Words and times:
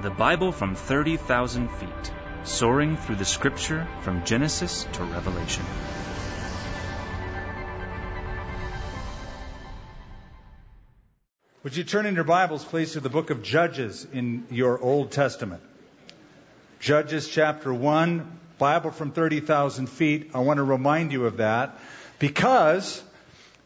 The 0.00 0.10
Bible 0.10 0.52
from 0.52 0.76
30,000 0.76 1.68
feet, 1.72 2.12
soaring 2.44 2.96
through 2.96 3.16
the 3.16 3.24
scripture 3.24 3.88
from 4.02 4.24
Genesis 4.24 4.86
to 4.92 5.02
Revelation. 5.02 5.64
Would 11.64 11.76
you 11.76 11.82
turn 11.82 12.06
in 12.06 12.14
your 12.14 12.22
Bibles, 12.22 12.64
please, 12.64 12.92
to 12.92 13.00
the 13.00 13.08
book 13.08 13.30
of 13.30 13.42
Judges 13.42 14.06
in 14.12 14.46
your 14.52 14.80
Old 14.80 15.10
Testament? 15.10 15.62
Judges 16.78 17.26
chapter 17.26 17.74
1, 17.74 18.38
Bible 18.56 18.92
from 18.92 19.10
30,000 19.10 19.88
feet. 19.88 20.30
I 20.32 20.38
want 20.38 20.58
to 20.58 20.62
remind 20.62 21.10
you 21.10 21.26
of 21.26 21.38
that 21.38 21.76
because 22.20 23.02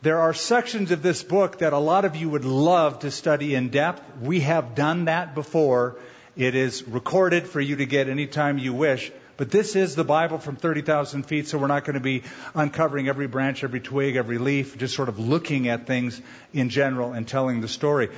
there 0.01 0.21
are 0.21 0.33
sections 0.33 0.93
of 0.93 1.03
this 1.03 1.23
book 1.23 1.59
that 1.59 1.75
a 1.75 1.79
lot 1.79 2.07
of 2.07 2.17
you 2.17 2.31
would 2.31 2.47
love 2.47 3.01
to 3.01 3.11
study 3.11 3.55
in 3.55 3.69
depth. 3.69 4.01
We 4.23 4.41
have 4.41 4.75
done 4.75 5.05
that 5.05 5.35
before. 5.35 5.99
It 6.37 6.55
is 6.55 6.83
recorded 6.89 7.47
for 7.47 7.61
you 7.61 7.77
to 7.77 7.87
get 7.87 8.09
anytime 8.09 8.59
you 8.59 8.73
wish. 8.73 9.13
But 9.37 9.51
this 9.51 9.77
is 9.77 9.95
the 9.95 10.05
Bible 10.05 10.39
from 10.39 10.57
30,000 10.57 11.25
feet, 11.25 11.49
so 11.49 11.59
we're 11.59 11.67
not 11.67 11.85
going 11.85 11.95
to 11.95 12.01
be 12.01 12.23
uncovering 12.55 13.09
every 13.09 13.27
branch, 13.27 13.65
every 13.65 13.81
twig, 13.81 14.17
every 14.17 14.39
leaf, 14.39 14.79
just 14.79 14.95
sort 14.95 15.09
of 15.09 15.19
looking 15.19 15.69
at 15.69 15.87
things 15.87 16.21
in 16.53 16.69
general 16.69 17.13
and 17.13 17.27
telling 17.27 17.61
the 17.61 17.69
story. 17.69 18.09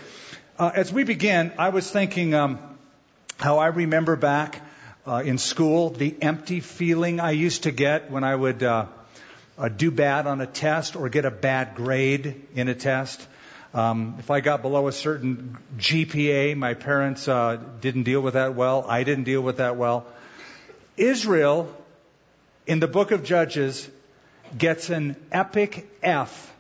Uh, 0.58 0.70
as 0.74 0.92
we 0.92 1.02
begin, 1.02 1.52
I 1.58 1.70
was 1.70 1.91
thinking 1.91 2.34
um, 2.34 2.58
how 3.38 3.58
I 3.58 3.69
remember 3.69 4.16
back 4.16 4.60
uh, 5.06 5.22
in 5.24 5.38
school 5.38 5.91
the 5.91 6.14
empty 6.20 6.60
feeling 6.60 7.20
I 7.20 7.33
used 7.33 7.64
to 7.64 7.70
get 7.70 8.10
when 8.10 8.22
I 8.22 8.34
would 8.34 8.62
uh, 8.62 8.86
uh 9.56 9.69
do 9.69 9.91
bad 9.91 10.27
on 10.27 10.41
a 10.41 10.46
test 10.46 10.96
or 10.96 11.08
get 11.08 11.24
a 11.24 11.30
bad 11.30 11.74
grade 11.74 12.46
in 12.55 12.69
a 12.69 12.74
test. 12.74 13.27
Um, 13.74 14.14
if 14.20 14.30
I 14.30 14.41
got 14.41 14.62
below 14.62 14.87
a 14.87 14.92
certain 14.92 15.59
GPA, 15.77 16.56
my 16.56 16.74
parents 16.74 17.27
uh, 17.27 17.59
didn't 17.80 18.05
deal 18.05 18.20
with 18.20 18.34
that 18.34 18.55
well. 18.55 18.87
I 18.88 19.02
didn't 19.02 19.24
deal 19.24 19.41
with 19.41 19.56
that 19.56 19.77
well. 19.77 20.06
Israel, 20.97 21.69
in 22.69 22.78
the 22.78 22.86
book 22.86 23.11
of 23.11 23.25
Judges, 23.25 23.91
gets 24.56 24.91
an 24.91 25.16
epic 25.33 25.89
F 26.05 26.53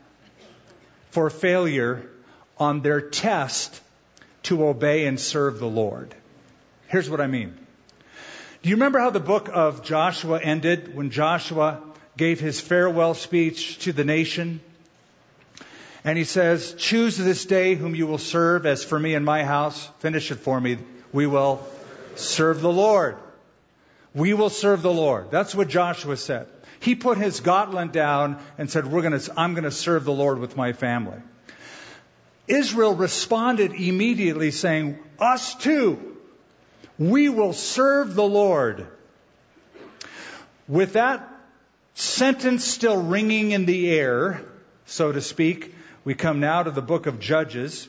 for 1.12 1.30
failure 1.30 2.10
on 2.58 2.80
their 2.80 3.00
test 3.00 3.80
to 4.42 4.66
obey 4.66 5.06
and 5.06 5.20
serve 5.20 5.60
the 5.60 5.68
Lord. 5.68 6.12
Here's 6.88 7.08
what 7.08 7.20
I 7.20 7.28
mean. 7.28 7.56
Do 8.62 8.70
you 8.70 8.74
remember 8.74 8.98
how 8.98 9.10
the 9.10 9.20
book 9.20 9.48
of 9.52 9.84
Joshua 9.84 10.40
ended 10.40 10.96
when 10.96 11.10
Joshua 11.10 11.80
gave 12.16 12.40
his 12.40 12.60
farewell 12.60 13.14
speech 13.14 13.78
to 13.80 13.92
the 13.92 14.04
nation? 14.04 14.60
And 16.04 16.18
he 16.18 16.24
says, 16.24 16.74
Choose 16.74 17.16
this 17.16 17.46
day 17.46 17.74
whom 17.74 17.94
you 17.94 18.06
will 18.06 18.18
serve. 18.18 18.66
As 18.66 18.84
for 18.84 18.98
me 18.98 19.14
and 19.14 19.24
my 19.24 19.42
house, 19.42 19.88
finish 19.98 20.30
it 20.30 20.36
for 20.36 20.60
me. 20.60 20.78
We 21.12 21.26
will 21.26 21.66
serve 22.14 22.60
the 22.60 22.72
Lord. 22.72 23.16
We 24.14 24.34
will 24.34 24.50
serve 24.50 24.82
the 24.82 24.92
Lord. 24.92 25.30
That's 25.30 25.54
what 25.54 25.68
Joshua 25.68 26.16
said. 26.16 26.46
He 26.78 26.94
put 26.94 27.16
his 27.16 27.40
gauntlet 27.40 27.92
down 27.92 28.38
and 28.58 28.70
said, 28.70 28.86
We're 28.86 29.02
gonna, 29.02 29.20
I'm 29.36 29.54
going 29.54 29.64
to 29.64 29.70
serve 29.70 30.04
the 30.04 30.12
Lord 30.12 30.38
with 30.38 30.56
my 30.56 30.74
family. 30.74 31.18
Israel 32.46 32.94
responded 32.94 33.72
immediately 33.72 34.50
saying, 34.50 34.98
Us 35.18 35.54
too. 35.54 36.18
We 36.98 37.30
will 37.30 37.54
serve 37.54 38.14
the 38.14 38.24
Lord. 38.24 38.86
With 40.68 40.92
that 40.92 41.28
sentence 41.94 42.64
still 42.64 43.02
ringing 43.02 43.52
in 43.52 43.64
the 43.64 43.90
air, 43.90 44.42
so 44.86 45.10
to 45.10 45.20
speak, 45.20 45.74
we 46.04 46.14
come 46.14 46.40
now 46.40 46.62
to 46.62 46.70
the 46.70 46.82
book 46.82 47.06
of 47.06 47.18
Judges 47.18 47.88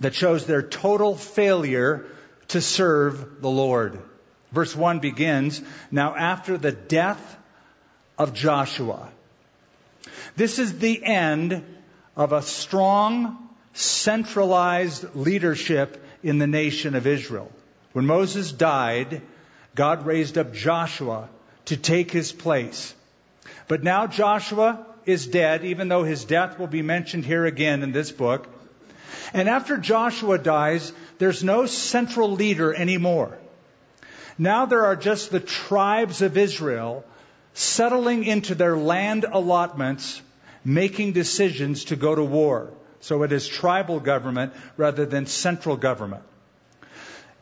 that 0.00 0.14
shows 0.14 0.46
their 0.46 0.62
total 0.62 1.14
failure 1.14 2.06
to 2.48 2.60
serve 2.60 3.42
the 3.42 3.50
Lord. 3.50 4.00
Verse 4.52 4.74
1 4.74 5.00
begins 5.00 5.60
Now, 5.90 6.14
after 6.14 6.56
the 6.56 6.72
death 6.72 7.36
of 8.18 8.32
Joshua, 8.32 9.08
this 10.36 10.58
is 10.58 10.78
the 10.78 11.04
end 11.04 11.64
of 12.16 12.32
a 12.32 12.42
strong, 12.42 13.48
centralized 13.74 15.14
leadership 15.14 16.02
in 16.22 16.38
the 16.38 16.46
nation 16.46 16.94
of 16.94 17.06
Israel. 17.06 17.50
When 17.92 18.06
Moses 18.06 18.52
died, 18.52 19.22
God 19.74 20.06
raised 20.06 20.38
up 20.38 20.54
Joshua 20.54 21.28
to 21.66 21.76
take 21.76 22.10
his 22.10 22.32
place. 22.32 22.94
But 23.68 23.82
now 23.82 24.06
Joshua 24.06 24.86
is 25.06 25.26
dead, 25.26 25.64
even 25.64 25.88
though 25.88 26.02
his 26.02 26.24
death 26.24 26.58
will 26.58 26.66
be 26.66 26.82
mentioned 26.82 27.24
here 27.24 27.46
again 27.46 27.82
in 27.82 27.92
this 27.92 28.10
book. 28.10 28.48
And 29.32 29.48
after 29.48 29.78
Joshua 29.78 30.38
dies, 30.38 30.92
there's 31.18 31.42
no 31.42 31.66
central 31.66 32.32
leader 32.32 32.74
anymore. 32.74 33.38
Now 34.38 34.66
there 34.66 34.84
are 34.84 34.96
just 34.96 35.30
the 35.30 35.40
tribes 35.40 36.22
of 36.22 36.36
Israel 36.36 37.04
settling 37.54 38.24
into 38.24 38.54
their 38.54 38.76
land 38.76 39.24
allotments, 39.30 40.20
making 40.64 41.12
decisions 41.12 41.84
to 41.84 41.96
go 41.96 42.14
to 42.14 42.22
war. 42.22 42.72
So 43.00 43.22
it 43.22 43.32
is 43.32 43.48
tribal 43.48 44.00
government 44.00 44.52
rather 44.76 45.06
than 45.06 45.26
central 45.26 45.76
government. 45.76 46.22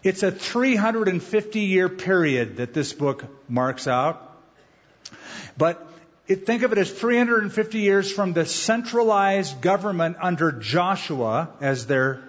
It's 0.02 0.22
a 0.22 0.30
350 0.30 1.60
year 1.60 1.88
period 1.88 2.58
that 2.58 2.74
this 2.74 2.92
book 2.92 3.24
marks 3.48 3.88
out. 3.88 4.30
But 5.56 5.93
it, 6.26 6.46
think 6.46 6.62
of 6.62 6.72
it 6.72 6.78
as 6.78 6.90
350 6.90 7.78
years 7.78 8.10
from 8.10 8.32
the 8.32 8.46
centralized 8.46 9.60
government 9.60 10.16
under 10.20 10.52
Joshua 10.52 11.50
as 11.60 11.86
their 11.86 12.22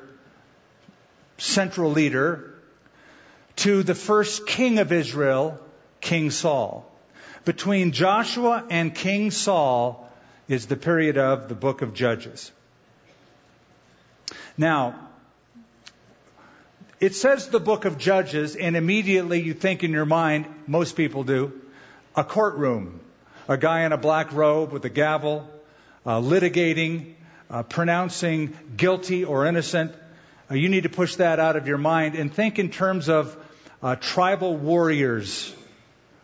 central 1.38 1.92
leader 1.92 2.54
to 3.58 3.84
the 3.84 3.96
first 3.96 4.48
king 4.48 4.80
of 4.80 4.92
Israel, 4.92 5.60
King 6.02 6.30
Saul. 6.30 6.92
Between 7.46 7.92
Joshua 7.92 8.66
and 8.70 8.94
King 8.94 9.32
Saul 9.32 10.12
is 10.48 10.66
the 10.66 10.76
period 10.76 11.18
of 11.18 11.48
the 11.48 11.56
book 11.56 11.82
of 11.82 11.94
Judges. 11.94 12.52
Now, 14.58 14.96
it 17.00 17.14
says 17.14 17.50
the 17.50 17.60
book 17.60 17.86
of 17.86 17.98
Judges, 17.98 18.56
and 18.56 18.76
immediately 18.76 19.42
you 19.42 19.54
think 19.54 19.84
in 19.84 19.92
your 19.92 20.06
mind, 20.06 20.48
most 20.66 20.96
people 20.96 21.24
do, 21.24 21.54
a 22.16 22.24
courtroom. 22.24 23.00
A 23.48 23.58
guy 23.58 23.86
in 23.86 23.92
a 23.92 23.98
black 23.98 24.34
robe 24.34 24.72
with 24.72 24.86
a 24.86 24.90
gavel, 24.90 25.48
uh, 26.04 26.20
litigating, 26.20 27.14
uh, 27.50 27.62
pronouncing 27.62 28.58
guilty 28.76 29.24
or 29.24 29.46
innocent. 29.46 29.94
Uh, 30.50 30.56
you 30.56 30.68
need 30.68 30.84
to 30.84 30.90
push 30.90 31.18
that 31.18 31.40
out 31.40 31.56
of 31.56 31.68
your 31.68 31.78
mind 31.78 32.16
and 32.16 32.34
think 32.34 32.58
in 32.58 32.70
terms 32.70 33.08
of 33.08 33.38
uh, 33.84 33.96
tribal 33.98 34.58
warriors. 34.58 35.54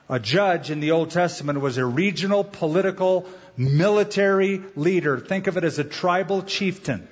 A 0.10 0.20
judge 0.20 0.72
in 0.72 0.80
the 0.80 0.92
Old 0.92 1.12
Testament 1.12 1.62
was 1.62 1.78
a 1.78 1.86
regional, 1.86 2.44
political, 2.44 3.28
military 3.56 4.64
leader. 4.76 5.20
Think 5.20 5.46
of 5.46 5.58
it 5.58 5.64
as 5.64 5.78
a 5.78 5.84
tribal 5.84 6.42
chieftain. 6.42 7.08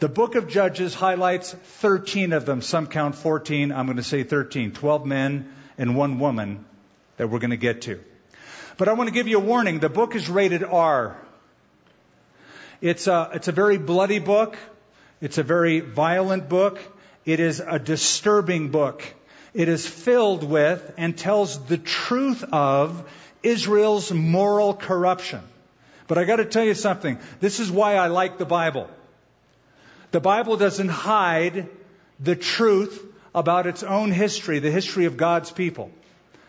The 0.00 0.08
book 0.08 0.34
of 0.34 0.48
Judges 0.48 0.94
highlights 0.94 1.52
13 1.52 2.32
of 2.32 2.46
them. 2.46 2.62
Some 2.62 2.88
count 2.88 3.14
14. 3.14 3.70
I'm 3.70 3.86
going 3.86 3.96
to 3.96 4.02
say 4.02 4.24
13. 4.24 4.72
12 4.72 5.06
men 5.06 5.52
and 5.78 5.96
one 5.96 6.18
woman 6.18 6.64
that 7.16 7.28
we're 7.30 7.38
going 7.38 7.50
to 7.50 7.56
get 7.56 7.82
to. 7.82 8.00
But 8.78 8.88
I 8.88 8.92
want 8.92 9.08
to 9.08 9.12
give 9.12 9.26
you 9.26 9.38
a 9.38 9.40
warning. 9.40 9.80
The 9.80 9.88
book 9.88 10.14
is 10.14 10.30
rated 10.30 10.62
R. 10.62 11.16
It's 12.80 13.08
a, 13.08 13.30
it's 13.34 13.48
a 13.48 13.52
very 13.52 13.76
bloody 13.76 14.20
book. 14.20 14.56
It's 15.20 15.36
a 15.36 15.42
very 15.42 15.80
violent 15.80 16.48
book. 16.48 16.78
It 17.26 17.40
is 17.40 17.60
a 17.60 17.80
disturbing 17.80 18.70
book. 18.70 19.02
It 19.52 19.68
is 19.68 19.84
filled 19.84 20.44
with 20.44 20.94
and 20.96 21.18
tells 21.18 21.66
the 21.66 21.76
truth 21.76 22.44
of 22.52 23.02
Israel's 23.42 24.12
moral 24.12 24.74
corruption. 24.74 25.40
But 26.06 26.16
I 26.18 26.24
got 26.24 26.36
to 26.36 26.44
tell 26.44 26.64
you 26.64 26.74
something. 26.74 27.18
This 27.40 27.58
is 27.58 27.72
why 27.72 27.96
I 27.96 28.06
like 28.06 28.38
the 28.38 28.46
Bible. 28.46 28.88
The 30.12 30.20
Bible 30.20 30.56
doesn't 30.56 30.88
hide 30.88 31.68
the 32.20 32.36
truth 32.36 33.04
about 33.34 33.66
its 33.66 33.82
own 33.82 34.12
history, 34.12 34.60
the 34.60 34.70
history 34.70 35.06
of 35.06 35.16
God's 35.16 35.50
people. 35.50 35.90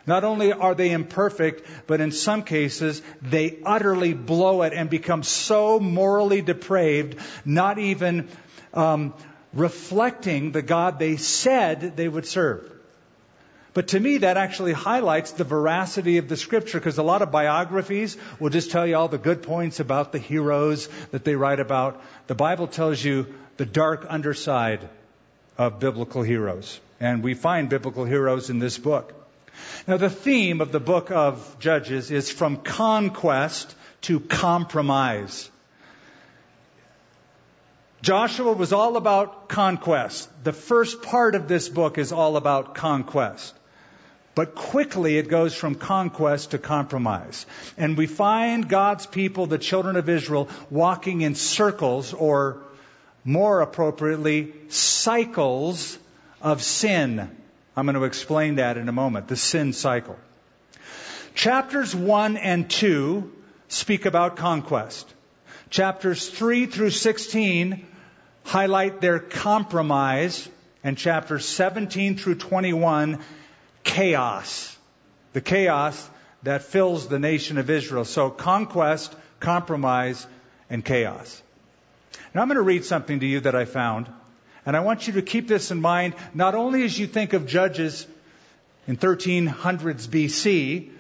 Not 0.09 0.23
only 0.23 0.51
are 0.51 0.73
they 0.73 0.89
imperfect, 0.89 1.67
but 1.85 2.01
in 2.01 2.11
some 2.11 2.41
cases, 2.41 3.03
they 3.21 3.59
utterly 3.63 4.15
blow 4.15 4.63
it 4.63 4.73
and 4.73 4.89
become 4.89 5.21
so 5.21 5.79
morally 5.79 6.41
depraved, 6.41 7.19
not 7.45 7.77
even 7.77 8.27
um, 8.73 9.13
reflecting 9.53 10.51
the 10.51 10.63
God 10.63 10.97
they 10.97 11.17
said 11.17 11.95
they 11.95 12.07
would 12.07 12.25
serve. 12.25 12.71
But 13.75 13.89
to 13.89 13.99
me, 13.99 14.17
that 14.17 14.35
actually 14.35 14.73
highlights 14.73 15.33
the 15.33 15.43
veracity 15.43 16.17
of 16.17 16.27
the 16.27 16.37
scripture 16.37 16.79
because 16.79 16.97
a 16.97 17.03
lot 17.03 17.21
of 17.21 17.29
biographies 17.29 18.17
will 18.39 18.49
just 18.49 18.71
tell 18.71 18.87
you 18.87 18.95
all 18.95 19.09
the 19.09 19.19
good 19.19 19.43
points 19.43 19.79
about 19.79 20.11
the 20.11 20.17
heroes 20.17 20.89
that 21.11 21.23
they 21.23 21.35
write 21.35 21.59
about. 21.59 22.01
The 22.25 22.33
Bible 22.33 22.65
tells 22.65 23.03
you 23.03 23.27
the 23.57 23.67
dark 23.67 24.07
underside 24.09 24.89
of 25.55 25.79
biblical 25.79 26.23
heroes. 26.23 26.79
And 26.99 27.21
we 27.21 27.35
find 27.35 27.69
biblical 27.69 28.05
heroes 28.05 28.49
in 28.49 28.57
this 28.57 28.79
book. 28.79 29.18
Now, 29.87 29.97
the 29.97 30.09
theme 30.09 30.61
of 30.61 30.71
the 30.71 30.79
book 30.79 31.11
of 31.11 31.57
Judges 31.59 32.11
is 32.11 32.31
from 32.31 32.57
conquest 32.57 33.75
to 34.01 34.19
compromise. 34.19 35.49
Joshua 38.01 38.53
was 38.53 38.71
all 38.71 38.95
about 38.95 39.49
conquest. 39.49 40.29
The 40.43 40.53
first 40.53 41.01
part 41.01 41.35
of 41.35 41.47
this 41.47 41.67
book 41.67 41.97
is 41.97 42.11
all 42.11 42.37
about 42.37 42.75
conquest. 42.75 43.53
But 44.35 44.55
quickly 44.55 45.17
it 45.17 45.27
goes 45.27 45.53
from 45.53 45.75
conquest 45.75 46.51
to 46.51 46.59
compromise. 46.59 47.45
And 47.77 47.97
we 47.97 48.07
find 48.07 48.69
God's 48.69 49.05
people, 49.05 49.47
the 49.47 49.57
children 49.57 49.97
of 49.97 50.07
Israel, 50.07 50.47
walking 50.69 51.21
in 51.21 51.35
circles, 51.35 52.13
or 52.13 52.61
more 53.25 53.59
appropriately, 53.59 54.53
cycles 54.69 55.97
of 56.41 56.63
sin. 56.63 57.29
I'm 57.79 57.85
going 57.85 57.95
to 57.95 58.03
explain 58.03 58.55
that 58.55 58.75
in 58.75 58.89
a 58.89 58.91
moment, 58.91 59.29
the 59.29 59.37
sin 59.37 59.71
cycle. 59.71 60.17
Chapters 61.33 61.95
1 61.95 62.35
and 62.35 62.69
2 62.69 63.31
speak 63.69 64.05
about 64.05 64.35
conquest. 64.35 65.09
Chapters 65.69 66.27
3 66.27 66.65
through 66.65 66.89
16 66.89 67.87
highlight 68.43 68.99
their 68.99 69.19
compromise, 69.19 70.49
and 70.83 70.97
chapters 70.97 71.45
17 71.45 72.17
through 72.17 72.35
21, 72.35 73.19
chaos. 73.85 74.77
The 75.31 75.39
chaos 75.39 76.09
that 76.43 76.63
fills 76.63 77.07
the 77.07 77.19
nation 77.19 77.57
of 77.57 77.69
Israel. 77.69 78.03
So 78.03 78.29
conquest, 78.29 79.15
compromise, 79.39 80.27
and 80.69 80.83
chaos. 80.83 81.41
Now 82.35 82.41
I'm 82.41 82.49
going 82.49 82.57
to 82.57 82.61
read 82.61 82.83
something 82.83 83.21
to 83.21 83.25
you 83.25 83.39
that 83.39 83.55
I 83.55 83.63
found, 83.63 84.09
and 84.69 84.77
I 84.77 84.81
want 84.81 85.07
you 85.07 85.13
to 85.13 85.23
keep 85.23 85.47
this 85.47 85.71
in 85.71 85.81
mind 85.81 86.13
not 86.35 86.53
only 86.53 86.83
as 86.83 86.99
you 86.99 87.07
think 87.07 87.33
of 87.33 87.47
Judges 87.47 88.05
in 88.85 88.97
1300s 88.97 90.07
BC, 90.07 90.91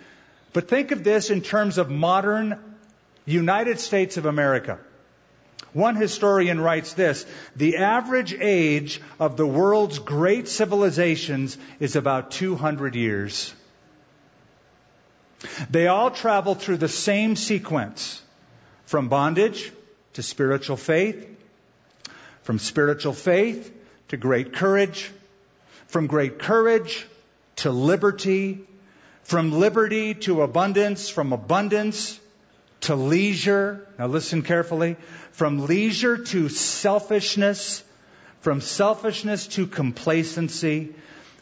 but 0.53 0.67
think 0.67 0.89
of 0.89 1.03
this 1.03 1.29
in 1.29 1.41
terms 1.41 1.77
of 1.77 1.87
modern 1.87 2.57
United 3.27 3.79
States 3.79 4.17
of 4.17 4.25
America. 4.25 4.79
One 5.71 5.95
historian 5.95 6.59
writes 6.59 6.93
this 6.93 7.27
The 7.57 7.77
average 7.77 8.33
age 8.33 9.01
of 9.19 9.37
the 9.37 9.45
world's 9.45 9.99
great 9.99 10.47
civilizations 10.47 11.55
is 11.79 11.95
about 11.95 12.31
200 12.31 12.95
years. 12.95 13.53
They 15.69 15.85
all 15.85 16.09
travel 16.09 16.55
through 16.55 16.77
the 16.77 16.87
same 16.87 17.35
sequence 17.35 18.19
from 18.87 19.09
bondage 19.09 19.71
to 20.13 20.23
spiritual 20.23 20.75
faith, 20.75 21.38
from 22.49 22.57
spiritual 22.57 23.13
faith 23.13 23.71
to 24.07 24.17
great 24.17 24.53
courage, 24.53 25.11
from 25.85 26.07
great 26.07 26.39
courage 26.39 27.05
to 27.57 27.69
liberty, 27.69 28.59
from 29.21 29.51
liberty 29.51 30.15
to 30.15 30.41
abundance, 30.41 31.09
from 31.09 31.31
abundance 31.31 32.19
to 32.81 32.95
leisure. 32.95 33.87
Now 33.99 34.07
listen 34.07 34.41
carefully. 34.41 34.97
From 35.31 35.67
leisure 35.67 36.17
to 36.17 36.49
selfishness, 36.49 37.83
from 38.41 38.61
selfishness 38.61 39.45
to 39.49 39.67
complacency, 39.67 40.95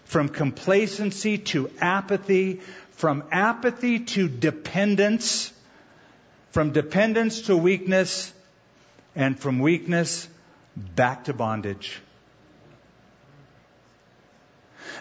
from 0.04 0.28
complacency 0.28 1.38
to 1.38 1.72
apathy, 1.80 2.60
from 2.92 3.24
apathy 3.32 4.00
to 4.00 4.28
dependence, 4.28 5.54
from 6.52 6.74
dependence 6.74 7.44
to 7.44 7.56
weakness, 7.56 8.34
and 9.16 9.40
from 9.40 9.60
weakness 9.60 10.28
back 10.78 11.26
to 11.26 11.34
bondage. 11.34 12.00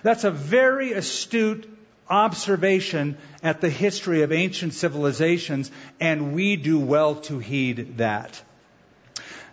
That's 0.03 0.25
a 0.25 0.31
very 0.31 0.93
astute 0.93 1.71
observation 2.09 3.19
at 3.43 3.61
the 3.61 3.69
history 3.69 4.23
of 4.23 4.33
ancient 4.33 4.75
civilizations, 4.75 5.71
and 6.01 6.35
we 6.35 6.57
do 6.57 6.79
well 6.79 7.17
to 7.17 7.39
heed 7.39 7.99
that. 7.99 8.43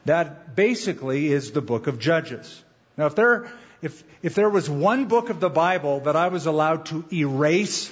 That 0.05 0.55
basically 0.55 1.31
is 1.31 1.51
the 1.51 1.61
book 1.61 1.87
of 1.87 1.99
Judges. 1.99 2.63
Now, 2.97 3.07
if 3.07 3.15
there, 3.15 3.51
if, 3.81 4.03
if 4.21 4.35
there 4.35 4.49
was 4.49 4.69
one 4.69 5.05
book 5.05 5.29
of 5.29 5.39
the 5.39 5.49
Bible 5.49 6.01
that 6.01 6.15
I 6.15 6.27
was 6.27 6.45
allowed 6.45 6.85
to 6.87 7.05
erase 7.11 7.91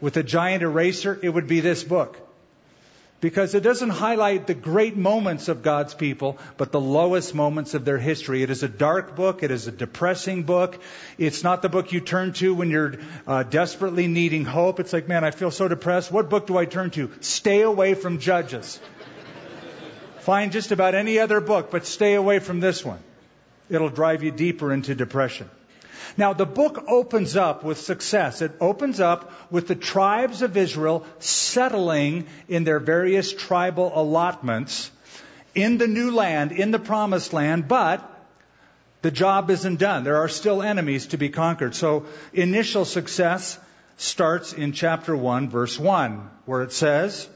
with 0.00 0.16
a 0.16 0.22
giant 0.22 0.62
eraser, 0.62 1.18
it 1.22 1.28
would 1.28 1.46
be 1.46 1.60
this 1.60 1.84
book 1.84 2.27
because 3.20 3.54
it 3.54 3.62
doesn't 3.62 3.90
highlight 3.90 4.46
the 4.46 4.54
great 4.54 4.96
moments 4.96 5.48
of 5.48 5.62
God's 5.62 5.94
people, 5.94 6.38
but 6.56 6.70
the 6.70 6.80
lowest 6.80 7.34
moments 7.34 7.74
of 7.74 7.84
their 7.84 7.98
history. 7.98 8.42
It 8.42 8.50
is 8.50 8.62
a 8.62 8.68
dark 8.68 9.16
book. 9.16 9.42
It 9.42 9.50
is 9.50 9.66
a 9.66 9.72
depressing 9.72 10.44
book. 10.44 10.78
It's 11.18 11.42
not 11.42 11.62
the 11.62 11.68
book 11.68 11.92
you 11.92 12.00
turn 12.00 12.32
to 12.34 12.54
when 12.54 12.70
you're 12.70 12.94
uh, 13.26 13.42
desperately 13.42 14.06
needing 14.06 14.44
hope. 14.44 14.78
It's 14.78 14.92
like, 14.92 15.08
man, 15.08 15.24
I 15.24 15.32
feel 15.32 15.50
so 15.50 15.66
depressed. 15.66 16.12
What 16.12 16.30
book 16.30 16.46
do 16.46 16.56
I 16.56 16.64
turn 16.64 16.90
to? 16.92 17.10
Stay 17.20 17.62
away 17.62 17.94
from 17.94 18.20
Judges. 18.20 18.80
Find 20.20 20.52
just 20.52 20.72
about 20.72 20.94
any 20.94 21.18
other 21.18 21.40
book, 21.40 21.70
but 21.70 21.86
stay 21.86 22.14
away 22.14 22.38
from 22.38 22.60
this 22.60 22.84
one. 22.84 23.00
It'll 23.68 23.88
drive 23.88 24.22
you 24.22 24.30
deeper 24.30 24.72
into 24.72 24.94
depression. 24.94 25.50
Now, 26.16 26.32
the 26.32 26.46
book 26.46 26.84
opens 26.88 27.36
up 27.36 27.62
with 27.62 27.78
success. 27.78 28.42
It 28.42 28.52
opens 28.60 29.00
up 29.00 29.32
with 29.50 29.68
the 29.68 29.74
tribes 29.74 30.42
of 30.42 30.56
Israel 30.56 31.06
settling 31.18 32.26
in 32.48 32.64
their 32.64 32.80
various 32.80 33.32
tribal 33.32 33.92
allotments 33.94 34.90
in 35.54 35.78
the 35.78 35.88
new 35.88 36.10
land, 36.10 36.52
in 36.52 36.70
the 36.70 36.78
promised 36.78 37.32
land, 37.32 37.68
but 37.68 38.02
the 39.02 39.10
job 39.10 39.50
isn't 39.50 39.78
done. 39.78 40.04
There 40.04 40.18
are 40.18 40.28
still 40.28 40.62
enemies 40.62 41.08
to 41.08 41.18
be 41.18 41.28
conquered. 41.28 41.74
So, 41.74 42.06
initial 42.32 42.84
success 42.84 43.58
starts 43.96 44.52
in 44.52 44.72
chapter 44.72 45.16
1, 45.16 45.50
verse 45.50 45.78
1, 45.78 46.30
where 46.46 46.62
it 46.62 46.72
says, 46.72 47.28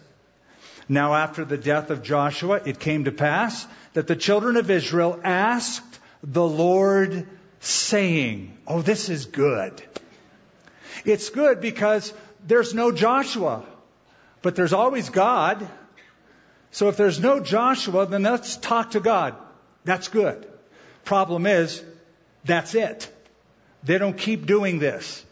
Now 0.89 1.15
after 1.15 1.45
the 1.45 1.59
death 1.59 1.91
of 1.91 2.03
Joshua, 2.03 2.61
it 2.65 2.79
came 2.79 3.05
to 3.05 3.13
pass 3.13 3.67
that 3.95 4.07
the 4.07 4.17
children 4.17 4.57
of 4.57 4.71
Israel 4.71 5.21
asked 5.23 5.99
the 6.23 6.47
Lord 6.47 7.27
saying, 7.63 8.59
Oh, 8.67 8.83
this 8.83 9.09
is 9.09 9.27
good. 9.27 9.83
It's 11.05 11.31
good 11.31 11.61
because 11.61 12.13
there's 12.47 12.75
no 12.75 12.93
Joshua, 12.93 13.65
but 14.43 14.55
there's 14.57 14.73
always 14.73 15.09
God. 15.11 15.67
So 16.71 16.89
if 16.89 16.97
there's 16.97 17.21
no 17.21 17.41
Joshua, 17.41 18.07
then 18.07 18.23
let's 18.25 18.57
talk 18.57 18.93
to 18.93 19.01
God. 19.01 19.35
That's 19.85 20.09
good. 20.09 20.47
Problem 21.05 21.47
is, 21.47 21.83
that's 22.45 22.75
it. 22.75 23.11
They 23.85 23.99
don't 23.99 24.17
keep 24.17 24.47
doing 24.47 24.79
this. 24.79 25.25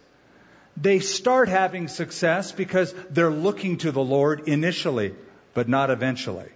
They 0.76 1.00
start 1.00 1.48
having 1.48 1.88
success 1.88 2.52
because 2.52 2.94
they're 3.10 3.30
looking 3.30 3.78
to 3.78 3.92
the 3.92 4.02
Lord 4.02 4.48
initially, 4.48 5.14
but 5.54 5.68
not 5.68 5.90
eventually. 5.90 6.48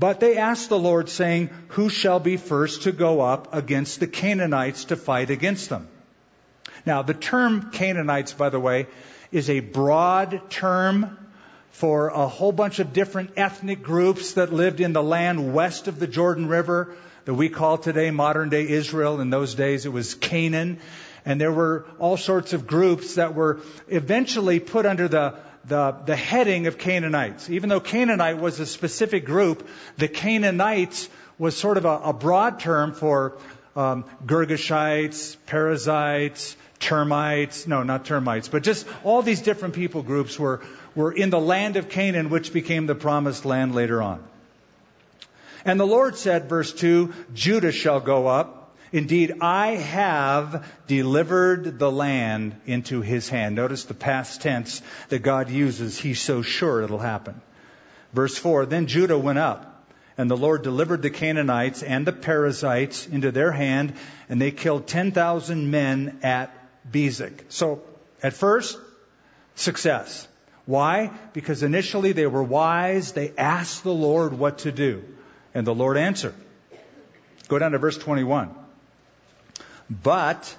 But 0.00 0.18
they 0.18 0.38
asked 0.38 0.70
the 0.70 0.78
Lord, 0.78 1.10
saying, 1.10 1.50
Who 1.68 1.90
shall 1.90 2.20
be 2.20 2.38
first 2.38 2.84
to 2.84 2.92
go 2.92 3.20
up 3.20 3.54
against 3.54 4.00
the 4.00 4.06
Canaanites 4.06 4.86
to 4.86 4.96
fight 4.96 5.28
against 5.28 5.68
them? 5.68 5.88
Now, 6.86 7.02
the 7.02 7.12
term 7.12 7.70
Canaanites, 7.70 8.32
by 8.32 8.48
the 8.48 8.58
way, 8.58 8.86
is 9.30 9.50
a 9.50 9.60
broad 9.60 10.48
term 10.48 11.18
for 11.72 12.08
a 12.08 12.26
whole 12.26 12.50
bunch 12.50 12.78
of 12.78 12.94
different 12.94 13.32
ethnic 13.36 13.82
groups 13.82 14.32
that 14.32 14.54
lived 14.54 14.80
in 14.80 14.94
the 14.94 15.02
land 15.02 15.52
west 15.52 15.86
of 15.86 15.98
the 15.98 16.06
Jordan 16.06 16.48
River 16.48 16.96
that 17.26 17.34
we 17.34 17.50
call 17.50 17.76
today 17.76 18.10
modern 18.10 18.48
day 18.48 18.66
Israel. 18.66 19.20
In 19.20 19.28
those 19.28 19.54
days, 19.54 19.84
it 19.84 19.92
was 19.92 20.14
Canaan. 20.14 20.78
And 21.26 21.38
there 21.38 21.52
were 21.52 21.84
all 21.98 22.16
sorts 22.16 22.54
of 22.54 22.66
groups 22.66 23.16
that 23.16 23.34
were 23.34 23.60
eventually 23.88 24.60
put 24.60 24.86
under 24.86 25.08
the 25.08 25.34
the, 25.64 25.96
the 26.06 26.16
heading 26.16 26.66
of 26.66 26.78
Canaanites. 26.78 27.50
Even 27.50 27.68
though 27.68 27.80
Canaanite 27.80 28.38
was 28.38 28.60
a 28.60 28.66
specific 28.66 29.24
group, 29.24 29.68
the 29.98 30.08
Canaanites 30.08 31.08
was 31.38 31.56
sort 31.56 31.76
of 31.76 31.84
a, 31.84 32.00
a 32.04 32.12
broad 32.12 32.60
term 32.60 32.92
for 32.92 33.38
um, 33.76 34.04
Girgashites, 34.26 35.36
Perizzites, 35.46 36.56
termites, 36.80 37.66
no, 37.66 37.82
not 37.82 38.04
termites, 38.04 38.48
but 38.48 38.62
just 38.62 38.86
all 39.04 39.22
these 39.22 39.42
different 39.42 39.74
people 39.74 40.02
groups 40.02 40.38
were, 40.38 40.62
were 40.94 41.12
in 41.12 41.30
the 41.30 41.40
land 41.40 41.76
of 41.76 41.88
Canaan, 41.88 42.30
which 42.30 42.52
became 42.52 42.86
the 42.86 42.94
promised 42.94 43.44
land 43.44 43.74
later 43.74 44.02
on. 44.02 44.22
And 45.64 45.78
the 45.78 45.86
Lord 45.86 46.16
said, 46.16 46.48
verse 46.48 46.72
2, 46.72 47.12
Judah 47.34 47.72
shall 47.72 48.00
go 48.00 48.26
up 48.26 48.59
Indeed, 48.92 49.34
I 49.40 49.68
have 49.76 50.66
delivered 50.88 51.78
the 51.78 51.90
land 51.90 52.56
into 52.66 53.02
his 53.02 53.28
hand. 53.28 53.54
Notice 53.54 53.84
the 53.84 53.94
past 53.94 54.42
tense 54.42 54.82
that 55.10 55.20
God 55.20 55.48
uses. 55.48 55.96
He's 55.96 56.20
so 56.20 56.42
sure 56.42 56.82
it'll 56.82 56.98
happen. 56.98 57.40
Verse 58.12 58.36
4 58.36 58.66
Then 58.66 58.88
Judah 58.88 59.18
went 59.18 59.38
up, 59.38 59.86
and 60.18 60.28
the 60.28 60.36
Lord 60.36 60.62
delivered 60.62 61.02
the 61.02 61.10
Canaanites 61.10 61.84
and 61.84 62.04
the 62.04 62.12
Perizzites 62.12 63.06
into 63.06 63.30
their 63.30 63.52
hand, 63.52 63.94
and 64.28 64.40
they 64.40 64.50
killed 64.50 64.88
10,000 64.88 65.70
men 65.70 66.18
at 66.24 66.52
Bezek. 66.90 67.44
So, 67.48 67.82
at 68.22 68.32
first, 68.32 68.76
success. 69.54 70.26
Why? 70.66 71.12
Because 71.32 71.62
initially 71.62 72.12
they 72.12 72.26
were 72.26 72.42
wise. 72.42 73.12
They 73.12 73.32
asked 73.38 73.84
the 73.84 73.94
Lord 73.94 74.32
what 74.32 74.58
to 74.58 74.72
do, 74.72 75.04
and 75.54 75.64
the 75.64 75.74
Lord 75.74 75.96
answered. 75.96 76.34
Go 77.48 77.58
down 77.58 77.72
to 77.72 77.78
verse 77.78 77.96
21. 77.96 78.59
But 79.90 80.56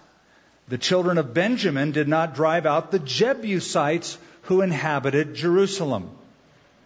the 0.67 0.77
children 0.77 1.17
of 1.17 1.33
Benjamin 1.33 1.91
did 1.91 2.09
not 2.09 2.35
drive 2.35 2.65
out 2.65 2.91
the 2.91 2.99
Jebusites 2.99 4.17
who 4.43 4.61
inhabited 4.61 5.35
Jerusalem. 5.35 6.09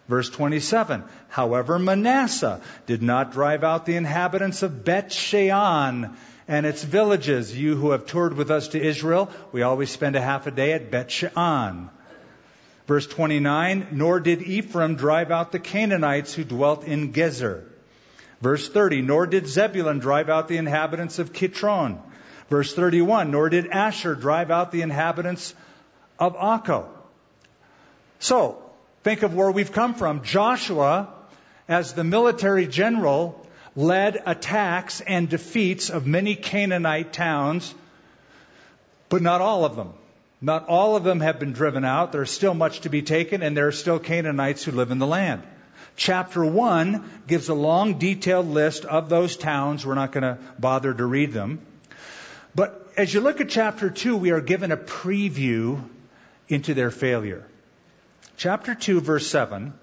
Verse 0.08 0.30
27. 0.30 1.04
However, 1.30 1.80
Manasseh 1.80 2.62
did 2.86 3.02
not 3.02 3.32
drive 3.32 3.64
out 3.64 3.88
the 3.88 3.96
inhabitants 3.96 4.62
of 4.62 4.86
Bet 4.86 5.12
Shean 5.12 6.12
and 6.48 6.66
its 6.66 6.84
villages. 6.84 7.58
You 7.58 7.75
who 7.75 7.90
have 7.92 8.06
toured 8.06 8.34
with 8.34 8.52
us 8.52 8.70
to 8.70 8.82
Israel, 8.82 9.32
we 9.52 9.64
always 9.64 9.90
spend 9.90 10.16
a 10.16 10.22
half 10.22 10.46
a 10.46 10.52
day 10.52 10.74
at 10.74 10.92
Bet 10.92 11.10
Shean. 11.10 11.90
Verse 12.86 13.08
29. 13.08 13.88
Nor 13.92 14.20
did 14.20 14.44
Ephraim 14.44 14.96
drive 14.96 15.32
out 15.32 15.52
the 15.52 15.60
Canaanites 15.60 16.36
who 16.36 16.44
dwelt 16.44 16.84
in 16.84 17.12
Gezer. 17.12 17.64
Verse 18.42 18.70
30. 18.70 19.02
Nor 19.02 19.25
did 19.25 19.48
Zebulun 19.48 19.98
drive 19.98 20.30
out 20.30 20.48
the 20.48 20.58
inhabitants 20.58 21.18
of 21.18 21.34
Kitron. 21.34 21.98
Verse 22.50 22.74
31. 22.74 23.32
Nor 23.32 23.50
did 23.50 23.68
Asher 23.68 24.16
drive 24.16 24.52
out 24.52 24.72
the 24.72 24.82
inhabitants 24.82 25.54
of 26.20 26.36
Akko. 26.36 26.86
So, 28.20 28.62
think 29.04 29.24
of 29.24 29.34
where 29.36 29.52
we've 29.52 29.72
come 29.72 29.94
from. 29.94 30.24
Joshua, 30.24 31.10
as 31.68 31.94
the 31.94 32.04
military 32.04 32.68
general, 32.68 33.46
led 33.75 34.22
attacks 34.25 35.02
and 35.02 35.30
defeats 35.30 35.90
of 35.90 36.08
many 36.08 36.36
Canaanite 36.36 37.12
towns, 37.12 37.74
but 39.10 39.22
not 39.22 39.42
all 39.42 39.66
of 39.66 39.75
them. 39.75 39.94
Not 40.42 40.68
all 40.68 40.96
of 40.96 41.04
them 41.04 41.22
have 41.22 41.40
been 41.40 41.54
driven 41.54 41.84
out. 41.84 42.12
There's 42.12 42.32
still 42.32 42.54
much 42.54 42.82
to 42.82 42.90
be 42.90 43.02
taken, 43.02 43.42
and 43.42 43.56
there 43.56 43.68
are 43.68 43.72
still 43.72 44.00
Canaanites 44.00 44.64
who 44.64 44.72
live 44.72 44.92
in 44.92 45.00
the 45.00 45.08
land. 45.08 45.44
Chapter 45.96 46.44
1 46.46 47.24
gives 47.25 47.50
a 47.50 47.54
long, 47.54 47.98
detailed 47.98 48.48
list 48.48 48.86
of 48.86 49.08
those 49.08 49.38
towns. 49.38 49.86
We're 49.86 49.96
not 49.96 50.12
going 50.12 50.24
to 50.24 50.38
bother 50.60 50.94
to 50.94 51.06
read 51.06 51.32
them. 51.32 51.60
But 52.56 52.88
as 52.96 53.14
you 53.14 53.20
look 53.20 53.42
at 53.42 53.50
chapter 53.50 53.90
2, 53.90 54.16
we 54.16 54.32
are 54.32 54.42
given 54.42 54.72
a 54.72 54.78
preview 54.78 55.84
into 56.48 56.74
their 56.74 56.92
failure. 56.92 57.46
Chapter 58.38 58.74
2, 58.74 59.02
verse 59.02 59.28
7, 59.28 59.74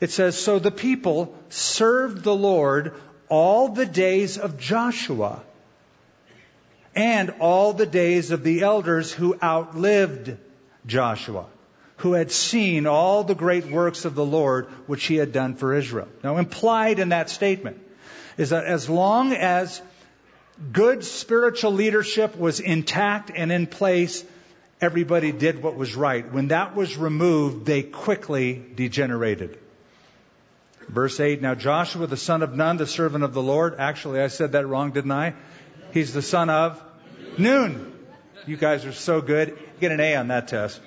it 0.00 0.10
says, 0.10 0.36
So 0.36 0.58
the 0.58 0.70
people 0.70 1.36
served 1.48 2.22
the 2.24 2.34
Lord 2.34 2.94
all 3.28 3.68
the 3.68 3.86
days 3.86 4.38
of 4.38 4.58
Joshua 4.58 5.42
and 6.94 7.34
all 7.38 7.72
the 7.72 7.86
days 7.86 8.32
of 8.32 8.42
the 8.42 8.62
elders 8.62 9.12
who 9.12 9.38
outlived 9.40 10.36
Joshua, 10.86 11.46
who 11.98 12.14
had 12.14 12.32
seen 12.32 12.86
all 12.86 13.22
the 13.22 13.34
great 13.34 13.66
works 13.66 14.04
of 14.04 14.14
the 14.14 14.24
Lord 14.24 14.66
which 14.86 15.04
he 15.04 15.16
had 15.16 15.32
done 15.32 15.54
for 15.54 15.74
Israel. 15.74 16.08
Now, 16.24 16.38
implied 16.38 16.98
in 16.98 17.10
that 17.10 17.30
statement 17.30 17.78
is 18.36 18.50
that 18.50 18.64
as 18.64 18.88
long 18.88 19.32
as 19.32 19.80
good 20.72 21.04
spiritual 21.04 21.72
leadership 21.72 22.36
was 22.36 22.60
intact 22.60 23.30
and 23.34 23.52
in 23.52 23.66
place, 23.66 24.24
everybody 24.80 25.32
did 25.32 25.62
what 25.62 25.76
was 25.76 25.94
right. 25.94 26.30
When 26.32 26.48
that 26.48 26.74
was 26.74 26.96
removed, 26.96 27.66
they 27.66 27.82
quickly 27.82 28.62
degenerated. 28.74 29.58
Verse 30.88 31.20
8 31.20 31.42
Now 31.42 31.54
Joshua, 31.54 32.06
the 32.06 32.16
son 32.16 32.42
of 32.42 32.54
Nun, 32.54 32.76
the 32.76 32.86
servant 32.86 33.24
of 33.24 33.34
the 33.34 33.42
Lord, 33.42 33.76
actually, 33.78 34.20
I 34.20 34.28
said 34.28 34.52
that 34.52 34.66
wrong, 34.66 34.92
didn't 34.92 35.12
I? 35.12 35.34
He's 35.92 36.12
the 36.12 36.22
son 36.22 36.50
of 36.50 36.82
Nun. 37.36 37.94
You 38.46 38.56
guys 38.56 38.86
are 38.86 38.92
so 38.92 39.20
good. 39.20 39.58
Get 39.80 39.92
an 39.92 40.00
A 40.00 40.16
on 40.16 40.28
that 40.28 40.48
test. 40.48 40.80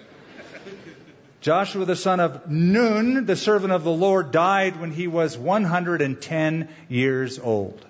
Joshua, 1.42 1.86
the 1.86 1.96
son 1.96 2.20
of 2.20 2.50
Nun, 2.50 3.26
the 3.26 3.36
servant 3.36 3.74
of 3.74 3.84
the 3.84 3.92
Lord, 3.92 4.32
died 4.32 4.80
when 4.80 4.92
he 4.92 5.08
was 5.08 5.38
110 5.38 6.70
years 6.88 7.40
old. 7.40 7.86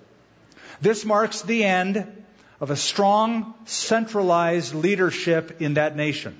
This 0.82 1.04
marks 1.04 1.42
the 1.42 1.62
end 1.62 2.24
of 2.60 2.72
a 2.72 2.76
strong, 2.76 3.54
centralized 3.66 4.74
leadership 4.74 5.60
in 5.60 5.74
that 5.74 5.94
nation. 5.94 6.36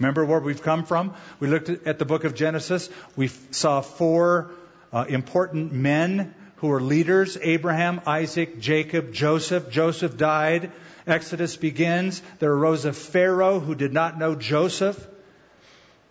Remember 0.00 0.24
where 0.24 0.40
we've 0.40 0.62
come 0.62 0.84
from? 0.84 1.14
We 1.38 1.46
looked 1.46 1.68
at 1.68 2.00
the 2.00 2.04
book 2.04 2.24
of 2.24 2.34
Genesis. 2.34 2.90
We 3.14 3.28
saw 3.52 3.82
four 3.82 4.50
uh, 4.92 5.04
important 5.08 5.72
men 5.72 6.34
who 6.56 6.66
were 6.66 6.80
leaders 6.80 7.38
Abraham, 7.40 8.00
Isaac, 8.04 8.58
Jacob, 8.58 9.12
Joseph. 9.12 9.70
Joseph 9.70 10.16
died. 10.16 10.72
Exodus 11.06 11.56
begins. 11.56 12.22
There 12.40 12.52
arose 12.52 12.84
a 12.84 12.92
Pharaoh 12.92 13.60
who 13.60 13.76
did 13.76 13.92
not 13.92 14.18
know 14.18 14.34
Joseph. 14.34 14.98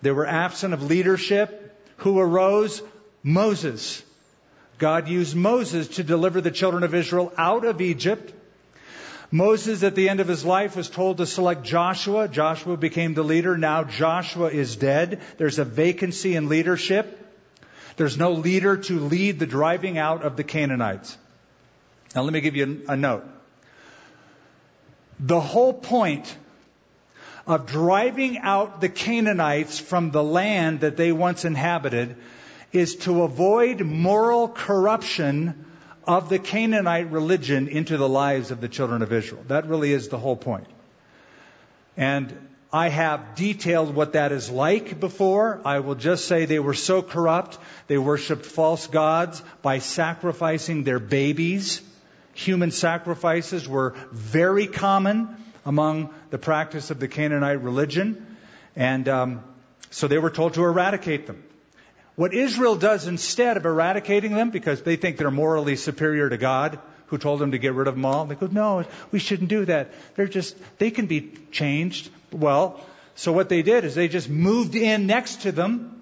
They 0.02 0.12
were 0.12 0.26
absent 0.26 0.74
of 0.74 0.84
leadership. 0.84 1.78
Who 1.98 2.18
arose? 2.18 2.82
Moses. 3.24 4.05
God 4.78 5.08
used 5.08 5.36
Moses 5.36 5.88
to 5.96 6.04
deliver 6.04 6.42
the 6.42 6.52
children 6.52 6.84
of 6.84 6.94
Israel 6.94 7.32
out 7.38 7.66
of 7.66 7.82
Egypt. 7.82 8.34
Moses, 9.32 9.84
at 9.84 9.96
the 9.96 10.10
end 10.10 10.20
of 10.20 10.28
his 10.28 10.46
life, 10.46 10.76
was 10.76 10.90
told 10.90 11.18
to 11.18 11.26
select 11.26 11.64
Joshua. 11.64 12.28
Joshua 12.28 12.78
became 12.78 13.14
the 13.14 13.24
leader. 13.24 13.58
Now 13.58 13.84
Joshua 13.84 14.50
is 14.50 14.76
dead. 14.76 15.22
There's 15.38 15.60
a 15.60 15.66
vacancy 15.66 16.36
in 16.36 16.50
leadership. 16.50 17.22
There's 17.98 18.18
no 18.18 18.34
leader 18.34 18.78
to 18.78 19.00
lead 19.00 19.40
the 19.40 19.46
driving 19.46 19.98
out 19.98 20.24
of 20.24 20.36
the 20.36 20.44
Canaanites. 20.44 21.18
Now, 22.14 22.22
let 22.24 22.34
me 22.34 22.42
give 22.42 22.56
you 22.56 22.84
a 22.88 22.96
note. 22.96 23.26
The 25.20 25.40
whole 25.40 25.74
point 25.74 26.36
of 27.48 27.66
driving 27.68 28.38
out 28.40 28.82
the 28.82 28.90
Canaanites 28.90 29.80
from 29.80 30.12
the 30.12 30.24
land 30.24 30.82
that 30.82 30.98
they 30.98 31.12
once 31.12 31.46
inhabited 31.46 32.16
is 32.76 32.96
to 32.96 33.24
avoid 33.24 33.82
moral 33.82 34.48
corruption 34.48 35.66
of 36.04 36.30
the 36.30 36.40
Canaanite 36.40 37.12
religion 37.12 37.68
into 37.68 37.98
the 37.98 38.08
lives 38.08 38.52
of 38.52 38.62
the 38.62 38.68
children 38.68 39.02
of 39.02 39.12
Israel. 39.12 39.44
That 39.48 39.68
really 39.68 39.92
is 39.92 40.10
the 40.10 40.18
whole 40.18 40.36
point. 40.36 40.68
And 41.98 42.38
I 42.72 42.90
have 42.90 43.36
detailed 43.36 43.96
what 43.96 44.14
that 44.14 44.32
is 44.32 44.50
like 44.50 45.00
before. 45.00 45.62
I 45.64 45.80
will 45.80 45.96
just 45.96 46.26
say 46.26 46.46
they 46.46 46.60
were 46.60 46.74
so 46.74 47.02
corrupt, 47.02 47.58
they 47.88 47.98
worshiped 47.98 48.46
false 48.46 48.88
gods 48.88 49.42
by 49.62 49.80
sacrificing 49.80 50.84
their 50.84 51.00
babies. 51.00 51.82
Human 52.34 52.72
sacrifices 52.72 53.68
were 53.68 53.96
very 54.12 54.68
common 54.68 55.38
among 55.66 56.14
the 56.32 56.38
practice 56.38 56.92
of 56.92 57.00
the 57.00 57.08
Canaanite 57.08 57.64
religion. 57.64 58.38
And 58.76 59.08
um, 59.08 59.44
so 59.90 60.10
they 60.10 60.18
were 60.18 60.30
told 60.30 60.56
to 60.56 60.64
eradicate 60.64 61.28
them. 61.28 61.42
What 62.16 62.34
Israel 62.34 62.76
does 62.76 63.08
instead 63.08 63.58
of 63.58 63.66
eradicating 63.66 64.34
them, 64.34 64.50
because 64.50 64.82
they 64.82 64.96
think 64.96 65.18
they're 65.18 65.32
morally 65.32 65.76
superior 65.76 66.30
to 66.30 66.38
God, 66.38 66.80
who 67.08 67.18
told 67.18 67.40
them 67.40 67.52
to 67.52 67.58
get 67.58 67.74
rid 67.74 67.88
of 67.88 67.96
them 67.96 68.06
all, 68.06 68.26
they 68.26 68.36
go, 68.36 68.48
no, 68.48 68.86
we 69.12 69.20
shouldn't 69.20 69.50
do 69.50 69.66
that. 69.66 69.94
They're 70.16 70.28
just, 70.28 70.56
they 70.80 70.92
can 70.92 71.06
be 71.06 71.32
changed. 71.52 72.10
Well, 72.32 72.80
so 73.16 73.32
what 73.32 73.50
they 73.50 73.62
did 73.62 73.84
is 73.84 73.96
they 73.96 74.08
just 74.08 74.30
moved 74.30 74.76
in 74.76 75.08
next 75.08 75.42
to 75.44 75.52
them 75.52 76.02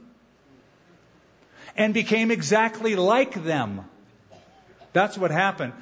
and 1.76 1.94
became 1.94 2.32
exactly 2.32 2.96
like 2.96 3.44
them. 3.44 3.82
That's 4.94 5.18
what 5.18 5.32
happened. 5.32 5.74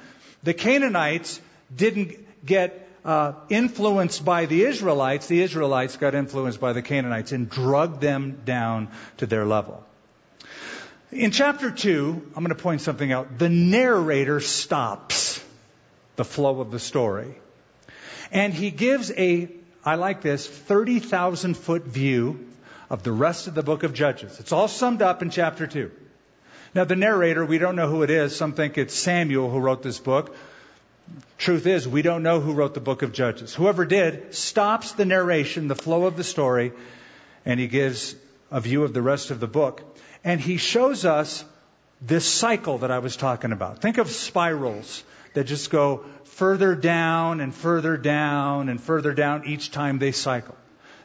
The 0.42 0.54
Canaanites 0.54 1.40
didn't 1.74 2.16
get 2.44 2.88
uh, 3.04 3.34
influenced 3.48 4.24
by 4.24 4.46
the 4.46 4.64
Israelites. 4.64 5.26
The 5.26 5.42
Israelites 5.42 5.96
got 5.96 6.14
influenced 6.14 6.60
by 6.60 6.72
the 6.72 6.82
Canaanites 6.82 7.32
and 7.32 7.48
drugged 7.48 8.00
them 8.00 8.40
down 8.44 8.88
to 9.18 9.26
their 9.26 9.44
level. 9.44 9.84
In 11.12 11.30
chapter 11.30 11.70
2, 11.70 12.32
I'm 12.34 12.42
going 12.42 12.56
to 12.56 12.62
point 12.62 12.80
something 12.80 13.12
out. 13.12 13.38
The 13.38 13.50
narrator 13.50 14.40
stops 14.40 15.44
the 16.16 16.24
flow 16.24 16.60
of 16.60 16.70
the 16.70 16.78
story. 16.78 17.34
And 18.30 18.54
he 18.54 18.70
gives 18.70 19.12
a, 19.12 19.50
I 19.84 19.96
like 19.96 20.22
this, 20.22 20.46
30,000 20.46 21.54
foot 21.54 21.84
view 21.84 22.48
of 22.88 23.02
the 23.02 23.12
rest 23.12 23.46
of 23.46 23.54
the 23.54 23.62
book 23.62 23.82
of 23.82 23.92
Judges. 23.92 24.40
It's 24.40 24.52
all 24.52 24.68
summed 24.68 25.02
up 25.02 25.20
in 25.20 25.28
chapter 25.28 25.66
2. 25.66 25.90
Now, 26.74 26.84
the 26.84 26.96
narrator, 26.96 27.44
we 27.44 27.58
don't 27.58 27.76
know 27.76 27.90
who 27.90 28.02
it 28.02 28.08
is. 28.08 28.34
Some 28.34 28.54
think 28.54 28.78
it's 28.78 28.94
Samuel 28.94 29.50
who 29.50 29.58
wrote 29.58 29.82
this 29.82 29.98
book. 29.98 30.34
Truth 31.36 31.66
is, 31.66 31.86
we 31.86 32.00
don't 32.00 32.22
know 32.22 32.40
who 32.40 32.54
wrote 32.54 32.72
the 32.72 32.80
book 32.80 33.02
of 33.02 33.12
Judges. 33.12 33.54
Whoever 33.54 33.84
did 33.84 34.34
stops 34.34 34.92
the 34.92 35.04
narration, 35.04 35.68
the 35.68 35.74
flow 35.74 36.06
of 36.06 36.16
the 36.16 36.24
story, 36.24 36.72
and 37.44 37.60
he 37.60 37.66
gives 37.66 38.16
a 38.50 38.60
view 38.60 38.82
of 38.84 38.94
the 38.94 39.02
rest 39.02 39.30
of 39.30 39.40
the 39.40 39.46
book. 39.46 39.82
And 40.24 40.40
he 40.40 40.56
shows 40.56 41.04
us 41.04 41.44
this 42.00 42.26
cycle 42.26 42.78
that 42.78 42.90
I 42.90 42.98
was 42.98 43.16
talking 43.16 43.52
about. 43.52 43.80
Think 43.80 43.98
of 43.98 44.10
spirals 44.10 45.02
that 45.34 45.44
just 45.44 45.70
go 45.70 46.04
further 46.24 46.74
down 46.74 47.40
and 47.40 47.54
further 47.54 47.96
down 47.96 48.68
and 48.68 48.80
further 48.80 49.14
down 49.14 49.46
each 49.46 49.70
time 49.70 49.98
they 49.98 50.12
cycle. 50.12 50.56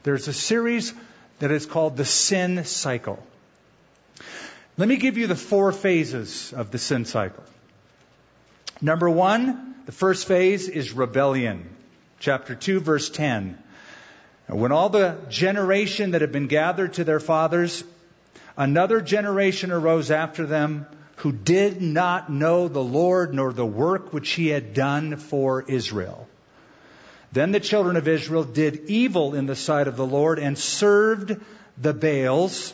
There's 0.03 0.27
a 0.27 0.33
series 0.33 0.93
that 1.39 1.51
is 1.51 1.65
called 1.65 1.97
the 1.97 2.05
sin 2.05 2.63
cycle. 2.65 3.21
Let 4.77 4.87
me 4.87 4.97
give 4.97 5.17
you 5.17 5.27
the 5.27 5.35
four 5.35 5.71
phases 5.71 6.53
of 6.53 6.71
the 6.71 6.77
sin 6.77 7.05
cycle. 7.05 7.43
Number 8.81 9.09
one, 9.09 9.75
the 9.85 9.91
first 9.91 10.27
phase 10.27 10.69
is 10.69 10.93
rebellion. 10.93 11.67
Chapter 12.19 12.55
2, 12.55 12.79
verse 12.79 13.09
10. 13.09 13.57
When 14.47 14.71
all 14.71 14.89
the 14.89 15.17
generation 15.29 16.11
that 16.11 16.21
had 16.21 16.31
been 16.31 16.47
gathered 16.47 16.93
to 16.93 17.03
their 17.03 17.19
fathers 17.19 17.83
Another 18.57 19.01
generation 19.01 19.71
arose 19.71 20.09
after 20.09 20.47
them 20.47 20.87
who 21.17 21.31
did 21.31 21.81
not 21.81 22.31
know 22.31 22.67
the 22.67 22.83
Lord 22.83 23.33
nor 23.33 23.53
the 23.53 23.65
work 23.65 24.11
which 24.11 24.31
he 24.31 24.47
had 24.47 24.73
done 24.73 25.17
for 25.17 25.61
Israel. 25.61 26.27
Then 27.31 27.51
the 27.51 27.59
children 27.59 27.97
of 27.97 28.07
Israel 28.07 28.43
did 28.43 28.89
evil 28.89 29.35
in 29.35 29.45
the 29.45 29.55
sight 29.55 29.87
of 29.87 29.95
the 29.95 30.05
Lord 30.05 30.39
and 30.39 30.57
served 30.57 31.39
the 31.77 31.93
Baals. 31.93 32.73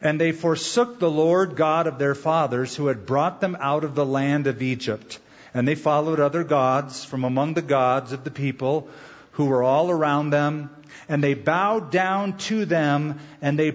And 0.00 0.18
they 0.18 0.32
forsook 0.32 0.98
the 0.98 1.10
Lord 1.10 1.56
God 1.56 1.86
of 1.86 1.98
their 1.98 2.14
fathers 2.14 2.74
who 2.74 2.86
had 2.86 3.04
brought 3.04 3.42
them 3.42 3.56
out 3.60 3.84
of 3.84 3.94
the 3.94 4.06
land 4.06 4.46
of 4.46 4.62
Egypt. 4.62 5.18
And 5.52 5.68
they 5.68 5.74
followed 5.74 6.20
other 6.20 6.44
gods 6.44 7.04
from 7.04 7.24
among 7.24 7.52
the 7.52 7.62
gods 7.62 8.12
of 8.12 8.24
the 8.24 8.30
people 8.30 8.88
who 9.32 9.46
were 9.46 9.62
all 9.62 9.90
around 9.90 10.30
them. 10.30 10.70
And 11.08 11.22
they 11.22 11.34
bowed 11.34 11.90
down 11.90 12.38
to 12.48 12.64
them 12.64 13.18
and 13.42 13.58
they 13.58 13.72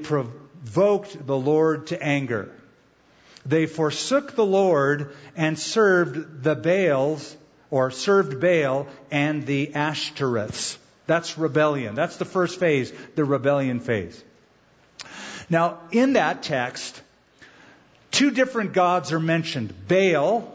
provoked 0.66 1.26
the 1.26 1.38
Lord 1.38 1.88
to 1.88 2.02
anger. 2.02 2.52
They 3.46 3.68
forsook 3.68 4.36
the 4.36 4.46
Lord 4.46 5.16
and 5.36 5.58
served 5.60 6.44
the 6.44 6.56
Baals, 6.56 7.38
or 7.70 7.92
served 7.92 8.42
Baal 8.42 8.88
and 9.12 9.46
the 9.46 9.68
Ashtoreths. 9.68 10.78
That's 11.06 11.38
rebellion. 11.38 11.94
That's 11.94 12.18
the 12.18 12.26
first 12.26 12.60
phase, 12.60 12.92
the 13.16 13.24
rebellion 13.24 13.80
phase. 13.80 14.22
Now, 15.50 15.78
in 15.92 16.14
that 16.14 16.42
text, 16.42 17.00
two 18.10 18.32
different 18.32 18.74
gods 18.74 19.12
are 19.12 19.20
mentioned 19.20 19.88
Baal, 19.88 20.52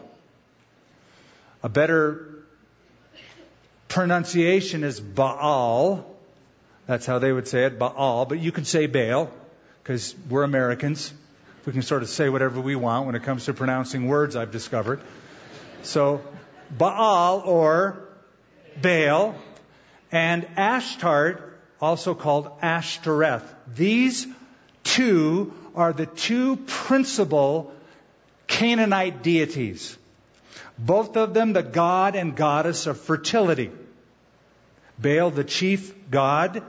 a 1.63 1.69
better 1.69 2.27
pronunciation 3.87 4.83
is 4.83 4.99
Baal. 4.99 6.05
That's 6.85 7.05
how 7.05 7.19
they 7.19 7.31
would 7.31 7.47
say 7.47 7.65
it, 7.65 7.79
Baal, 7.79 8.25
but 8.25 8.39
you 8.39 8.51
can 8.51 8.65
say 8.65 8.87
Baal 8.87 9.31
because 9.83 10.15
we're 10.29 10.43
Americans. 10.43 11.13
We 11.65 11.73
can 11.73 11.81
sort 11.81 12.03
of 12.03 12.09
say 12.09 12.29
whatever 12.29 12.59
we 12.59 12.75
want 12.75 13.05
when 13.05 13.15
it 13.15 13.23
comes 13.23 13.45
to 13.45 13.53
pronouncing 13.53 14.07
words, 14.07 14.35
I've 14.35 14.51
discovered. 14.51 15.01
So, 15.83 16.21
Baal 16.69 17.41
or 17.45 18.07
Baal 18.81 19.35
and 20.11 20.43
Ashtart, 20.55 21.41
also 21.79 22.13
called 22.13 22.51
Ashtoreth. 22.61 23.43
These 23.73 24.27
two 24.83 25.53
are 25.75 25.93
the 25.93 26.05
two 26.05 26.57
principal 26.57 27.73
Canaanite 28.47 29.23
deities. 29.23 29.97
Both 30.77 31.15
of 31.17 31.33
them 31.33 31.53
the 31.53 31.63
god 31.63 32.15
and 32.15 32.35
goddess 32.35 32.87
of 32.87 32.99
fertility. 32.99 33.71
Baal, 34.99 35.31
the 35.31 35.43
chief 35.43 35.93
god, 36.09 36.63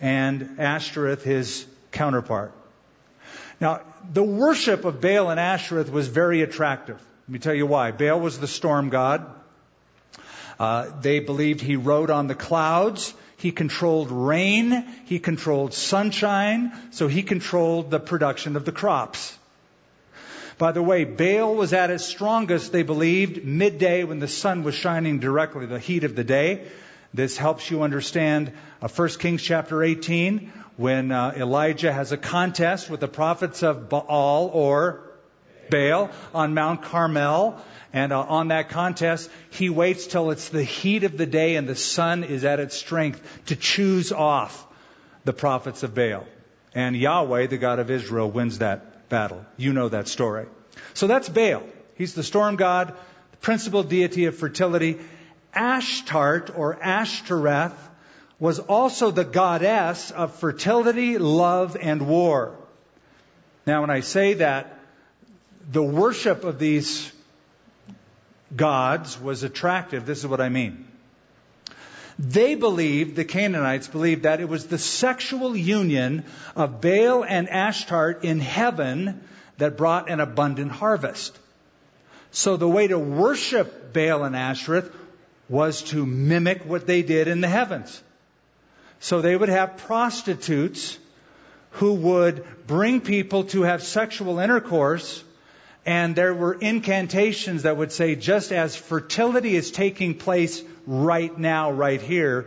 and 0.00 0.56
Ashtoreth, 0.58 1.22
his 1.22 1.66
counterpart. 1.94 2.52
Now, 3.60 3.80
the 4.12 4.22
worship 4.22 4.84
of 4.84 5.00
Baal 5.00 5.30
and 5.30 5.40
Ashtoreth 5.40 5.90
was 5.90 6.08
very 6.08 6.42
attractive. 6.42 7.00
Let 7.26 7.32
me 7.32 7.38
tell 7.38 7.54
you 7.54 7.66
why. 7.66 7.92
Baal 7.92 8.20
was 8.20 8.38
the 8.38 8.46
storm 8.46 8.90
god. 8.90 9.24
Uh, 10.58 10.90
they 11.00 11.20
believed 11.20 11.60
he 11.60 11.76
rode 11.76 12.10
on 12.10 12.26
the 12.26 12.34
clouds. 12.34 13.14
He 13.38 13.50
controlled 13.50 14.10
rain. 14.10 14.86
He 15.06 15.18
controlled 15.18 15.72
sunshine. 15.72 16.72
So 16.90 17.08
he 17.08 17.22
controlled 17.22 17.90
the 17.90 18.00
production 18.00 18.56
of 18.56 18.64
the 18.64 18.72
crops. 18.72 19.38
By 20.58 20.72
the 20.72 20.82
way, 20.82 21.04
Baal 21.04 21.54
was 21.54 21.72
at 21.72 21.90
its 21.90 22.04
strongest, 22.04 22.70
they 22.70 22.84
believed, 22.84 23.44
midday 23.44 24.04
when 24.04 24.20
the 24.20 24.28
sun 24.28 24.62
was 24.62 24.74
shining 24.74 25.18
directly, 25.18 25.66
the 25.66 25.80
heat 25.80 26.04
of 26.04 26.14
the 26.14 26.22
day. 26.22 26.68
This 27.14 27.36
helps 27.36 27.70
you 27.70 27.84
understand 27.84 28.52
uh, 28.82 28.88
1 28.88 29.08
Kings 29.20 29.40
chapter 29.40 29.84
18 29.84 30.52
when 30.76 31.12
uh, 31.12 31.32
Elijah 31.36 31.92
has 31.92 32.10
a 32.10 32.16
contest 32.16 32.90
with 32.90 32.98
the 32.98 33.06
prophets 33.06 33.62
of 33.62 33.88
Baal 33.88 34.50
or 34.52 35.12
Baal 35.70 36.10
on 36.34 36.54
Mount 36.54 36.82
Carmel. 36.82 37.62
And 37.92 38.12
uh, 38.12 38.20
on 38.20 38.48
that 38.48 38.70
contest, 38.70 39.30
he 39.50 39.70
waits 39.70 40.08
till 40.08 40.32
it's 40.32 40.48
the 40.48 40.64
heat 40.64 41.04
of 41.04 41.16
the 41.16 41.24
day 41.24 41.54
and 41.54 41.68
the 41.68 41.76
sun 41.76 42.24
is 42.24 42.44
at 42.44 42.58
its 42.58 42.76
strength 42.76 43.22
to 43.46 43.54
choose 43.54 44.10
off 44.10 44.66
the 45.24 45.32
prophets 45.32 45.84
of 45.84 45.94
Baal. 45.94 46.26
And 46.74 46.96
Yahweh, 46.96 47.46
the 47.46 47.58
God 47.58 47.78
of 47.78 47.92
Israel, 47.92 48.28
wins 48.28 48.58
that 48.58 49.08
battle. 49.08 49.46
You 49.56 49.72
know 49.72 49.88
that 49.88 50.08
story. 50.08 50.46
So 50.94 51.06
that's 51.06 51.28
Baal. 51.28 51.62
He's 51.94 52.14
the 52.14 52.24
storm 52.24 52.56
god, 52.56 52.92
the 53.30 53.36
principal 53.36 53.84
deity 53.84 54.24
of 54.24 54.36
fertility. 54.36 54.98
Ashtart 55.54 56.56
or 56.56 56.78
Ashtoreth 56.82 57.76
was 58.38 58.58
also 58.58 59.10
the 59.10 59.24
goddess 59.24 60.10
of 60.10 60.34
fertility, 60.36 61.18
love, 61.18 61.76
and 61.80 62.06
war. 62.06 62.56
Now, 63.66 63.80
when 63.80 63.90
I 63.90 64.00
say 64.00 64.34
that, 64.34 64.78
the 65.70 65.82
worship 65.82 66.44
of 66.44 66.58
these 66.58 67.10
gods 68.54 69.18
was 69.18 69.42
attractive. 69.42 70.04
This 70.04 70.18
is 70.18 70.26
what 70.26 70.40
I 70.40 70.48
mean. 70.48 70.86
They 72.18 72.54
believed, 72.54 73.16
the 73.16 73.24
Canaanites 73.24 73.88
believed, 73.88 74.22
that 74.22 74.40
it 74.40 74.48
was 74.48 74.66
the 74.66 74.78
sexual 74.78 75.56
union 75.56 76.24
of 76.54 76.80
Baal 76.80 77.24
and 77.24 77.48
Ashtart 77.48 78.22
in 78.22 78.40
heaven 78.40 79.20
that 79.58 79.76
brought 79.76 80.08
an 80.08 80.20
abundant 80.20 80.70
harvest. 80.70 81.38
So 82.30 82.56
the 82.56 82.68
way 82.68 82.86
to 82.88 82.98
worship 82.98 83.92
Baal 83.92 84.24
and 84.24 84.36
Ashtoreth 84.36 84.92
was 85.48 85.82
to 85.82 86.06
mimic 86.06 86.64
what 86.64 86.86
they 86.86 87.02
did 87.02 87.28
in 87.28 87.40
the 87.40 87.48
heavens. 87.48 88.02
So 89.00 89.20
they 89.20 89.36
would 89.36 89.48
have 89.48 89.76
prostitutes 89.76 90.98
who 91.72 91.94
would 91.94 92.44
bring 92.66 93.00
people 93.00 93.44
to 93.44 93.62
have 93.62 93.82
sexual 93.82 94.38
intercourse 94.38 95.22
and 95.86 96.16
there 96.16 96.32
were 96.32 96.54
incantations 96.54 97.64
that 97.64 97.76
would 97.76 97.92
say, 97.92 98.14
just 98.14 98.52
as 98.52 98.74
fertility 98.74 99.54
is 99.54 99.70
taking 99.70 100.14
place 100.14 100.62
right 100.86 101.36
now, 101.36 101.72
right 101.72 102.00
here, 102.00 102.46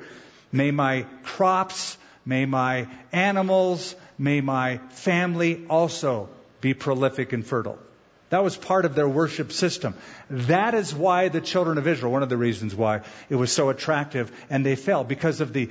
may 0.51 0.71
my 0.71 1.05
crops, 1.23 1.97
may 2.25 2.45
my 2.45 2.87
animals, 3.11 3.95
may 4.17 4.41
my 4.41 4.79
family 4.89 5.65
also 5.69 6.29
be 6.61 6.73
prolific 6.73 7.31
and 7.31 7.45
fertile. 7.45 7.77
That 8.29 8.43
was 8.43 8.57
part 8.57 8.83
of 8.83 8.93
their 8.93 9.07
worship 9.07 9.51
system. 9.53 9.95
That 10.29 10.73
is 10.73 10.93
why 10.93 11.29
the 11.29 11.39
children 11.39 11.77
of 11.77 11.87
Israel, 11.87 12.11
one 12.11 12.23
of 12.23 12.29
the 12.29 12.37
reasons 12.37 12.75
why 12.75 13.01
it 13.29 13.35
was 13.35 13.51
so 13.51 13.69
attractive 13.69 14.31
and 14.49 14.65
they 14.65 14.75
fell, 14.75 15.03
because 15.03 15.39
of 15.39 15.53
the 15.53 15.69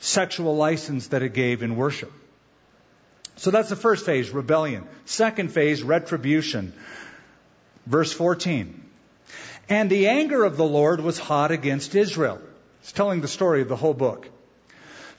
sexual 0.00 0.56
license 0.56 1.08
that 1.08 1.22
it 1.22 1.34
gave 1.34 1.62
in 1.62 1.76
worship. 1.76 2.12
So 3.36 3.50
that's 3.50 3.68
the 3.68 3.76
first 3.76 4.06
phase, 4.06 4.30
rebellion. 4.30 4.86
Second 5.04 5.52
phase, 5.52 5.82
retribution. 5.82 6.72
Verse 7.86 8.12
14. 8.12 8.84
And 9.68 9.90
the 9.90 10.08
anger 10.08 10.44
of 10.44 10.56
the 10.56 10.64
Lord 10.64 11.00
was 11.00 11.18
hot 11.18 11.50
against 11.50 11.94
Israel. 11.94 12.40
It's 12.80 12.92
telling 12.92 13.20
the 13.20 13.28
story 13.28 13.60
of 13.60 13.68
the 13.68 13.76
whole 13.76 13.94
book. 13.94 14.28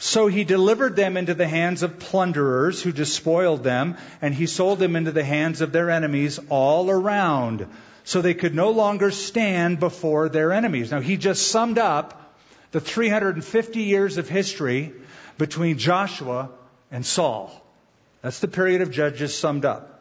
So 0.01 0.27
he 0.27 0.45
delivered 0.45 0.95
them 0.95 1.17
into 1.17 1.33
the 1.33 1.47
hands 1.47 1.83
of 1.83 1.99
plunderers 1.99 2.81
who 2.81 2.93
despoiled 2.93 3.65
them, 3.65 3.97
and 4.21 4.33
he 4.33 4.47
sold 4.47 4.79
them 4.79 4.95
into 4.95 5.11
the 5.11 5.25
hands 5.25 5.59
of 5.59 5.73
their 5.73 5.89
enemies 5.89 6.39
all 6.47 6.89
around, 6.89 7.67
so 8.05 8.21
they 8.21 8.33
could 8.33 8.55
no 8.55 8.71
longer 8.71 9.11
stand 9.11 9.81
before 9.81 10.29
their 10.29 10.53
enemies. 10.53 10.89
Now 10.89 11.01
he 11.01 11.17
just 11.17 11.49
summed 11.49 11.77
up 11.77 12.33
the 12.71 12.79
350 12.79 13.81
years 13.81 14.17
of 14.17 14.29
history 14.29 14.93
between 15.37 15.77
Joshua 15.77 16.49
and 16.89 17.05
Saul. 17.05 17.51
That's 18.21 18.39
the 18.39 18.47
period 18.47 18.81
of 18.81 18.91
Judges 18.91 19.37
summed 19.37 19.65
up. 19.65 19.98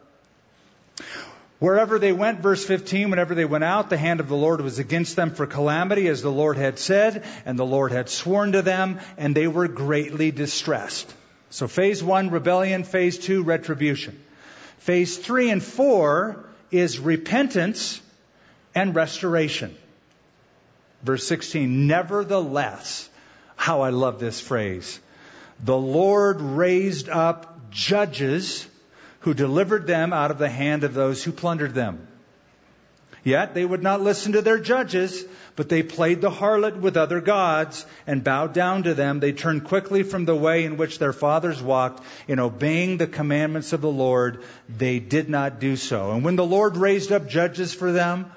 Wherever 1.59 1.99
they 1.99 2.13
went, 2.13 2.39
verse 2.39 2.65
15, 2.65 3.09
whenever 3.09 3.35
they 3.35 3.43
went 3.43 3.65
out, 3.65 3.89
the 3.89 3.97
hand 3.97 4.21
of 4.21 4.29
the 4.29 4.35
Lord 4.35 4.61
was 4.61 4.79
against 4.79 5.17
them 5.17 5.31
for 5.31 5.45
calamity, 5.45 6.07
as 6.07 6.21
the 6.21 6.31
Lord 6.31 6.55
had 6.55 6.79
said, 6.79 7.25
and 7.45 7.59
the 7.59 7.65
Lord 7.65 7.91
had 7.91 8.07
sworn 8.07 8.53
to 8.53 8.61
them, 8.61 8.99
and 9.17 9.35
they 9.35 9.47
were 9.47 9.67
greatly 9.67 10.31
distressed. 10.31 11.13
So 11.49 11.67
phase 11.67 12.01
one, 12.01 12.29
rebellion. 12.29 12.85
Phase 12.85 13.17
two, 13.17 13.43
retribution. 13.43 14.17
Phase 14.79 15.17
three 15.17 15.49
and 15.49 15.61
four 15.61 16.45
is 16.71 16.97
repentance 16.97 17.99
and 18.73 18.95
restoration. 18.95 19.75
Verse 21.03 21.27
16, 21.27 21.87
nevertheless, 21.87 23.09
how 23.57 23.81
I 23.81 23.89
love 23.89 24.19
this 24.19 24.39
phrase. 24.39 24.99
The 25.61 25.77
Lord 25.77 26.39
raised 26.39 27.09
up 27.09 27.69
judges 27.71 28.65
who 29.21 29.33
delivered 29.33 29.85
them 29.87 30.13
out 30.13 30.31
of 30.31 30.37
the 30.37 30.49
hand 30.49 30.83
of 30.83 30.93
those 30.93 31.23
who 31.23 31.31
plundered 31.31 31.73
them. 31.73 32.07
Yet 33.23 33.53
they 33.53 33.65
would 33.65 33.83
not 33.83 34.01
listen 34.01 34.31
to 34.31 34.41
their 34.41 34.59
judges, 34.59 35.25
but 35.57 35.67
they 35.67 35.83
played 35.83 36.21
the 36.21 36.29
harlot 36.29 36.77
with 36.77 36.95
other 36.95 37.19
gods 37.19 37.85
and 38.07 38.23
bowed 38.23 38.53
down 38.53 38.83
to 38.83 38.93
them. 38.93 39.19
They 39.19 39.33
turned 39.33 39.65
quickly 39.65 40.03
from 40.03 40.23
the 40.23 40.35
way 40.35 40.63
in 40.63 40.77
which 40.77 40.99
their 40.99 41.11
fathers 41.11 41.61
walked 41.61 42.01
in 42.29 42.39
obeying 42.39 42.97
the 42.97 43.07
commandments 43.07 43.73
of 43.73 43.81
the 43.81 43.91
Lord. 43.91 44.43
They 44.69 44.99
did 44.99 45.29
not 45.29 45.59
do 45.59 45.75
so. 45.75 46.11
And 46.11 46.23
when 46.23 46.37
the 46.37 46.45
Lord 46.45 46.77
raised 46.77 47.11
up 47.11 47.27
judges 47.27 47.73
for 47.73 47.91
them, 47.91 48.31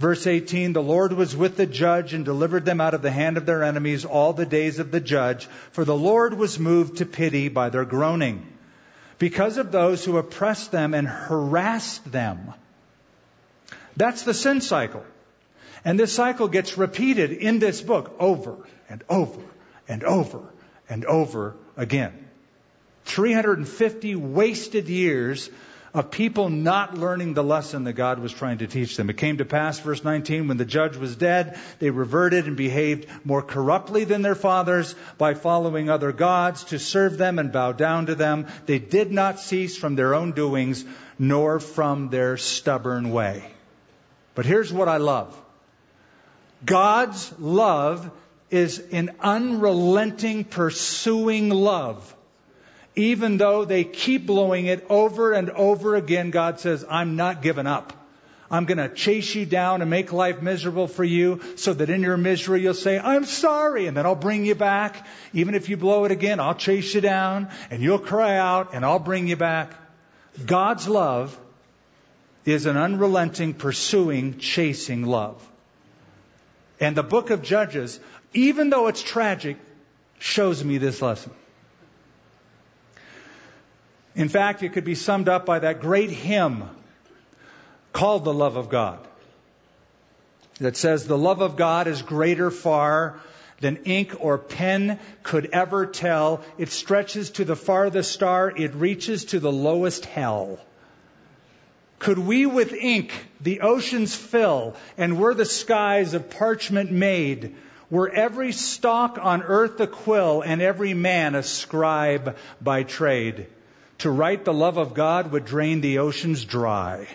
verse 0.00 0.26
18, 0.26 0.72
the 0.72 0.82
Lord 0.82 1.12
was 1.12 1.36
with 1.36 1.56
the 1.56 1.66
judge 1.66 2.12
and 2.12 2.24
delivered 2.24 2.64
them 2.64 2.80
out 2.80 2.94
of 2.94 3.02
the 3.02 3.12
hand 3.12 3.36
of 3.36 3.46
their 3.46 3.62
enemies 3.62 4.04
all 4.04 4.32
the 4.32 4.46
days 4.46 4.80
of 4.80 4.90
the 4.90 5.00
judge, 5.00 5.46
for 5.70 5.84
the 5.84 5.96
Lord 5.96 6.34
was 6.34 6.58
moved 6.58 6.96
to 6.96 7.06
pity 7.06 7.48
by 7.48 7.68
their 7.68 7.84
groaning 7.84 8.44
because 9.20 9.58
of 9.58 9.70
those 9.70 10.02
who 10.04 10.16
oppressed 10.16 10.72
them 10.72 10.94
and 10.94 11.06
harassed 11.06 12.10
them. 12.10 12.54
That's 13.94 14.22
the 14.22 14.34
sin 14.34 14.62
cycle. 14.62 15.04
And 15.84 16.00
this 16.00 16.12
cycle 16.12 16.48
gets 16.48 16.78
repeated 16.78 17.30
in 17.30 17.58
this 17.58 17.82
book 17.82 18.16
over 18.18 18.56
and 18.88 19.04
over 19.10 19.42
and 19.86 20.02
over 20.04 20.40
and 20.88 21.04
over 21.04 21.54
again. 21.76 22.28
350 23.04 24.16
wasted 24.16 24.88
years 24.88 25.50
of 25.92 26.10
people 26.10 26.48
not 26.48 26.96
learning 26.96 27.34
the 27.34 27.42
lesson 27.42 27.84
that 27.84 27.94
God 27.94 28.20
was 28.20 28.32
trying 28.32 28.58
to 28.58 28.66
teach 28.66 28.96
them. 28.96 29.10
It 29.10 29.16
came 29.16 29.38
to 29.38 29.44
pass, 29.44 29.80
verse 29.80 30.04
19, 30.04 30.46
when 30.46 30.56
the 30.56 30.64
judge 30.64 30.96
was 30.96 31.16
dead, 31.16 31.58
they 31.80 31.90
reverted 31.90 32.46
and 32.46 32.56
behaved 32.56 33.06
more 33.24 33.42
corruptly 33.42 34.04
than 34.04 34.22
their 34.22 34.34
fathers 34.34 34.94
by 35.18 35.34
following 35.34 35.90
other 35.90 36.12
gods 36.12 36.64
to 36.64 36.78
serve 36.78 37.18
them 37.18 37.38
and 37.38 37.52
bow 37.52 37.72
down 37.72 38.06
to 38.06 38.14
them. 38.14 38.46
They 38.66 38.78
did 38.78 39.10
not 39.10 39.40
cease 39.40 39.76
from 39.76 39.96
their 39.96 40.14
own 40.14 40.32
doings, 40.32 40.84
nor 41.18 41.58
from 41.58 42.08
their 42.08 42.36
stubborn 42.36 43.10
way. 43.10 43.44
But 44.34 44.46
here's 44.46 44.72
what 44.72 44.88
I 44.88 44.98
love. 44.98 45.36
God's 46.64 47.32
love 47.38 48.10
is 48.50 48.78
an 48.92 49.16
unrelenting, 49.20 50.44
pursuing 50.44 51.50
love. 51.50 52.14
Even 52.96 53.36
though 53.36 53.64
they 53.64 53.84
keep 53.84 54.26
blowing 54.26 54.66
it 54.66 54.84
over 54.90 55.32
and 55.32 55.50
over 55.50 55.96
again, 55.96 56.30
God 56.30 56.60
says, 56.60 56.84
I'm 56.88 57.16
not 57.16 57.42
giving 57.42 57.66
up. 57.66 57.92
I'm 58.50 58.64
going 58.64 58.78
to 58.78 58.88
chase 58.88 59.32
you 59.36 59.46
down 59.46 59.80
and 59.80 59.88
make 59.88 60.12
life 60.12 60.42
miserable 60.42 60.88
for 60.88 61.04
you 61.04 61.40
so 61.54 61.72
that 61.72 61.88
in 61.88 62.02
your 62.02 62.16
misery 62.16 62.62
you'll 62.62 62.74
say, 62.74 62.98
I'm 62.98 63.24
sorry, 63.24 63.86
and 63.86 63.96
then 63.96 64.06
I'll 64.06 64.16
bring 64.16 64.44
you 64.44 64.56
back. 64.56 65.06
Even 65.32 65.54
if 65.54 65.68
you 65.68 65.76
blow 65.76 66.04
it 66.04 66.10
again, 66.10 66.40
I'll 66.40 66.56
chase 66.56 66.92
you 66.92 67.00
down 67.00 67.48
and 67.70 67.80
you'll 67.80 68.00
cry 68.00 68.36
out 68.36 68.74
and 68.74 68.84
I'll 68.84 68.98
bring 68.98 69.28
you 69.28 69.36
back. 69.36 69.72
God's 70.44 70.88
love 70.88 71.38
is 72.44 72.66
an 72.66 72.76
unrelenting, 72.76 73.54
pursuing, 73.54 74.38
chasing 74.38 75.04
love. 75.06 75.46
And 76.80 76.96
the 76.96 77.04
book 77.04 77.30
of 77.30 77.42
Judges, 77.42 78.00
even 78.32 78.70
though 78.70 78.88
it's 78.88 79.02
tragic, 79.02 79.58
shows 80.18 80.64
me 80.64 80.78
this 80.78 81.00
lesson. 81.00 81.32
In 84.14 84.28
fact, 84.28 84.62
it 84.62 84.72
could 84.72 84.84
be 84.84 84.94
summed 84.94 85.28
up 85.28 85.46
by 85.46 85.60
that 85.60 85.80
great 85.80 86.10
hymn 86.10 86.64
called 87.92 88.24
The 88.24 88.34
Love 88.34 88.56
of 88.56 88.68
God 88.68 88.98
that 90.60 90.76
says, 90.76 91.06
The 91.06 91.18
love 91.18 91.40
of 91.40 91.56
God 91.56 91.86
is 91.86 92.02
greater 92.02 92.50
far 92.50 93.20
than 93.60 93.76
ink 93.84 94.14
or 94.20 94.38
pen 94.38 94.98
could 95.22 95.50
ever 95.52 95.86
tell. 95.86 96.42
It 96.58 96.70
stretches 96.70 97.30
to 97.32 97.44
the 97.44 97.56
farthest 97.56 98.12
star, 98.12 98.50
it 98.50 98.74
reaches 98.74 99.26
to 99.26 99.40
the 99.40 99.52
lowest 99.52 100.04
hell. 100.04 100.58
Could 101.98 102.18
we 102.18 102.46
with 102.46 102.72
ink 102.72 103.12
the 103.40 103.60
oceans 103.60 104.14
fill, 104.14 104.74
and 104.96 105.18
were 105.18 105.34
the 105.34 105.44
skies 105.44 106.14
of 106.14 106.30
parchment 106.30 106.90
made, 106.90 107.54
were 107.90 108.08
every 108.08 108.52
stalk 108.52 109.18
on 109.20 109.42
earth 109.42 109.78
a 109.80 109.86
quill, 109.86 110.40
and 110.40 110.62
every 110.62 110.94
man 110.94 111.34
a 111.34 111.42
scribe 111.42 112.36
by 112.60 112.84
trade? 112.84 113.46
To 114.00 114.10
write 114.10 114.44
the 114.44 114.54
love 114.54 114.78
of 114.78 114.94
God 114.94 115.32
would 115.32 115.44
drain 115.44 115.80
the 115.80 115.98
oceans 115.98 116.44
dry. 116.44 117.06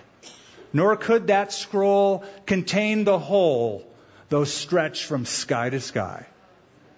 Nor 0.71 0.95
could 0.97 1.27
that 1.27 1.51
scroll 1.51 2.23
contain 2.45 3.05
the 3.05 3.17
whole, 3.17 3.87
though 4.29 4.43
stretched 4.43 5.05
from 5.05 5.25
sky 5.25 5.69
to 5.69 5.79
sky. 5.79 6.27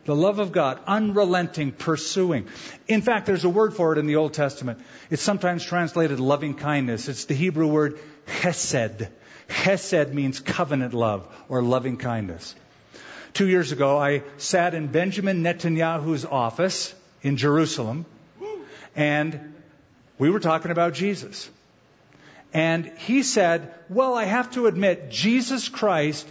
The 0.04 0.16
love 0.16 0.40
of 0.40 0.52
God, 0.52 0.80
unrelenting, 0.88 1.72
pursuing. 1.72 2.48
In 2.88 3.02
fact, 3.02 3.26
there's 3.26 3.44
a 3.44 3.50
word 3.50 3.76
for 3.76 3.94
it 3.94 3.98
in 3.98 4.08
the 4.08 4.16
Old 4.18 4.34
Testament. 4.34 4.80
It's 5.10 5.22
sometimes 5.22 5.64
translated 5.64 6.20
loving 6.20 6.56
kindness. 6.56 7.08
It's 7.08 7.26
the 7.26 7.36
Hebrew 7.36 7.68
word 7.68 8.00
chesed. 8.26 9.10
Chesed 9.48 10.14
means 10.14 10.40
covenant 10.40 10.94
love 10.94 11.28
or 11.50 11.62
loving 11.62 11.98
kindness. 11.98 12.56
Two 13.34 13.48
years 13.48 13.72
ago, 13.72 13.98
I 13.98 14.24
sat 14.38 14.74
in 14.74 14.88
Benjamin 14.88 15.44
Netanyahu's 15.44 16.26
office 16.26 16.94
in 17.22 17.38
Jerusalem, 17.38 18.06
and 18.96 19.54
we 20.20 20.30
were 20.30 20.40
talking 20.40 20.72
about 20.72 20.94
Jesus. 20.94 21.50
And 22.54 22.86
he 22.98 23.24
said, 23.24 23.74
Well, 23.90 24.16
I 24.16 24.26
have 24.26 24.52
to 24.52 24.68
admit, 24.68 25.10
Jesus 25.10 25.70
Christ 25.70 26.28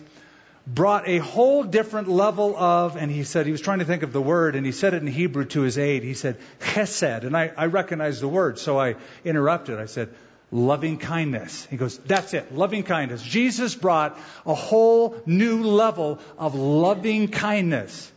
brought 0.67 1.09
a 1.09 1.19
whole 1.19 1.63
different 1.63 2.09
level 2.09 2.57
of, 2.57 2.97
and 2.97 3.11
he 3.11 3.23
said, 3.23 3.47
he 3.47 3.53
was 3.53 3.61
trying 3.61 3.79
to 3.79 3.85
think 3.85 4.03
of 4.03 4.13
the 4.13 4.21
word, 4.21 4.57
and 4.57 4.67
he 4.67 4.73
said 4.73 4.95
it 4.95 5.03
in 5.03 5.07
Hebrew 5.07 5.45
to 5.47 5.61
his 5.61 5.79
aide. 5.79 6.03
He 6.03 6.15
said, 6.15 6.39
chesed. 6.61 7.25
And 7.25 7.37
I, 7.37 7.53
I 7.57 7.67
recognized 7.67 8.21
the 8.21 8.29
word, 8.29 8.59
so 8.59 8.79
I 8.79 8.97
interrupted. 9.25 9.79
I 9.79 9.87
said, 9.87 10.09
loving 10.51 10.99
kindness. 10.99 11.67
He 11.67 11.77
goes, 11.77 11.99
that's 11.99 12.35
it, 12.35 12.55
loving 12.55 12.83
kindness. 12.83 13.23
Jesus 13.23 13.75
brought 13.75 14.19
a 14.45 14.55
whole 14.55 15.17
new 15.25 15.63
level 15.63 16.19
of 16.37 16.55
loving 16.55 17.29
kindness. 17.29 18.11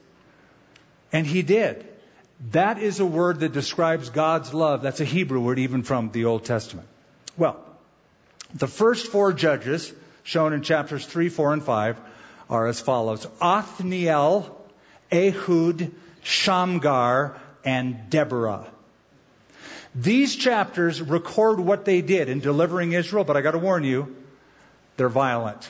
And 1.11 1.25
he 1.25 1.41
did. 1.41 1.87
That 2.51 2.79
is 2.79 2.99
a 2.99 3.05
word 3.05 3.41
that 3.41 3.51
describes 3.51 4.09
God's 4.09 4.53
love. 4.53 4.81
That's 4.81 5.01
a 5.01 5.05
Hebrew 5.05 5.41
word, 5.41 5.59
even 5.59 5.83
from 5.83 6.11
the 6.11 6.25
Old 6.25 6.45
Testament. 6.45 6.87
Well, 7.37 7.59
the 8.53 8.67
first 8.67 9.07
four 9.07 9.33
judges, 9.33 9.91
shown 10.23 10.53
in 10.53 10.61
chapters 10.61 11.05
3, 11.05 11.29
4, 11.29 11.53
and 11.53 11.63
5, 11.63 11.99
are 12.49 12.67
as 12.67 12.79
follows 12.79 13.27
Othniel, 13.41 14.57
Ehud, 15.11 15.91
Shamgar, 16.23 17.39
and 17.65 18.09
Deborah. 18.09 18.67
These 19.93 20.35
chapters 20.35 21.01
record 21.01 21.59
what 21.59 21.83
they 21.83 22.01
did 22.01 22.29
in 22.29 22.39
delivering 22.39 22.93
Israel, 22.93 23.23
but 23.23 23.35
I 23.35 23.41
got 23.41 23.51
to 23.51 23.57
warn 23.59 23.83
you, 23.83 24.15
they're 24.97 25.09
violent. 25.09 25.69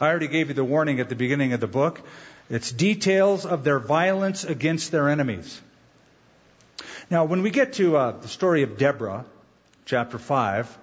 I 0.00 0.08
already 0.08 0.28
gave 0.28 0.48
you 0.48 0.54
the 0.54 0.64
warning 0.64 1.00
at 1.00 1.08
the 1.08 1.14
beginning 1.14 1.52
of 1.52 1.60
the 1.60 1.66
book. 1.66 2.00
It's 2.50 2.70
details 2.70 3.46
of 3.46 3.64
their 3.64 3.78
violence 3.78 4.44
against 4.44 4.90
their 4.90 5.08
enemies. 5.08 5.60
Now, 7.10 7.24
when 7.24 7.42
we 7.42 7.50
get 7.50 7.74
to 7.74 7.96
uh, 7.96 8.10
the 8.12 8.28
story 8.28 8.62
of 8.62 8.78
Deborah, 8.78 9.24
chapter 9.84 10.18
5, 10.18 10.78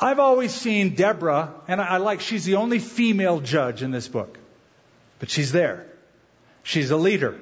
I've 0.00 0.18
always 0.18 0.54
seen 0.54 0.94
Deborah, 0.94 1.54
and 1.68 1.80
I 1.80 1.96
like, 1.98 2.20
she's 2.20 2.44
the 2.44 2.56
only 2.56 2.78
female 2.78 3.40
judge 3.40 3.82
in 3.82 3.90
this 3.90 4.08
book. 4.08 4.38
But 5.18 5.30
she's 5.30 5.52
there. 5.52 5.86
She's 6.62 6.90
a 6.90 6.96
leader. 6.96 7.38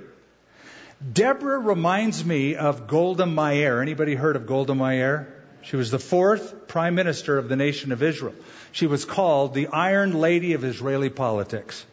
Deborah 1.12 1.58
reminds 1.58 2.24
me 2.24 2.54
of 2.54 2.86
Golda 2.86 3.26
Meir. 3.26 3.82
Anybody 3.82 4.14
heard 4.14 4.36
of 4.36 4.46
Golda 4.46 4.74
Meir? 4.74 5.34
She 5.62 5.76
was 5.76 5.90
the 5.90 5.98
fourth 5.98 6.68
prime 6.68 6.94
minister 6.94 7.38
of 7.38 7.48
the 7.48 7.56
nation 7.56 7.90
of 7.90 8.02
Israel. 8.02 8.34
She 8.72 8.86
was 8.86 9.04
called 9.04 9.54
the 9.54 9.68
Iron 9.68 10.20
Lady 10.20 10.52
of 10.52 10.62
Israeli 10.62 11.10
politics. 11.10 11.84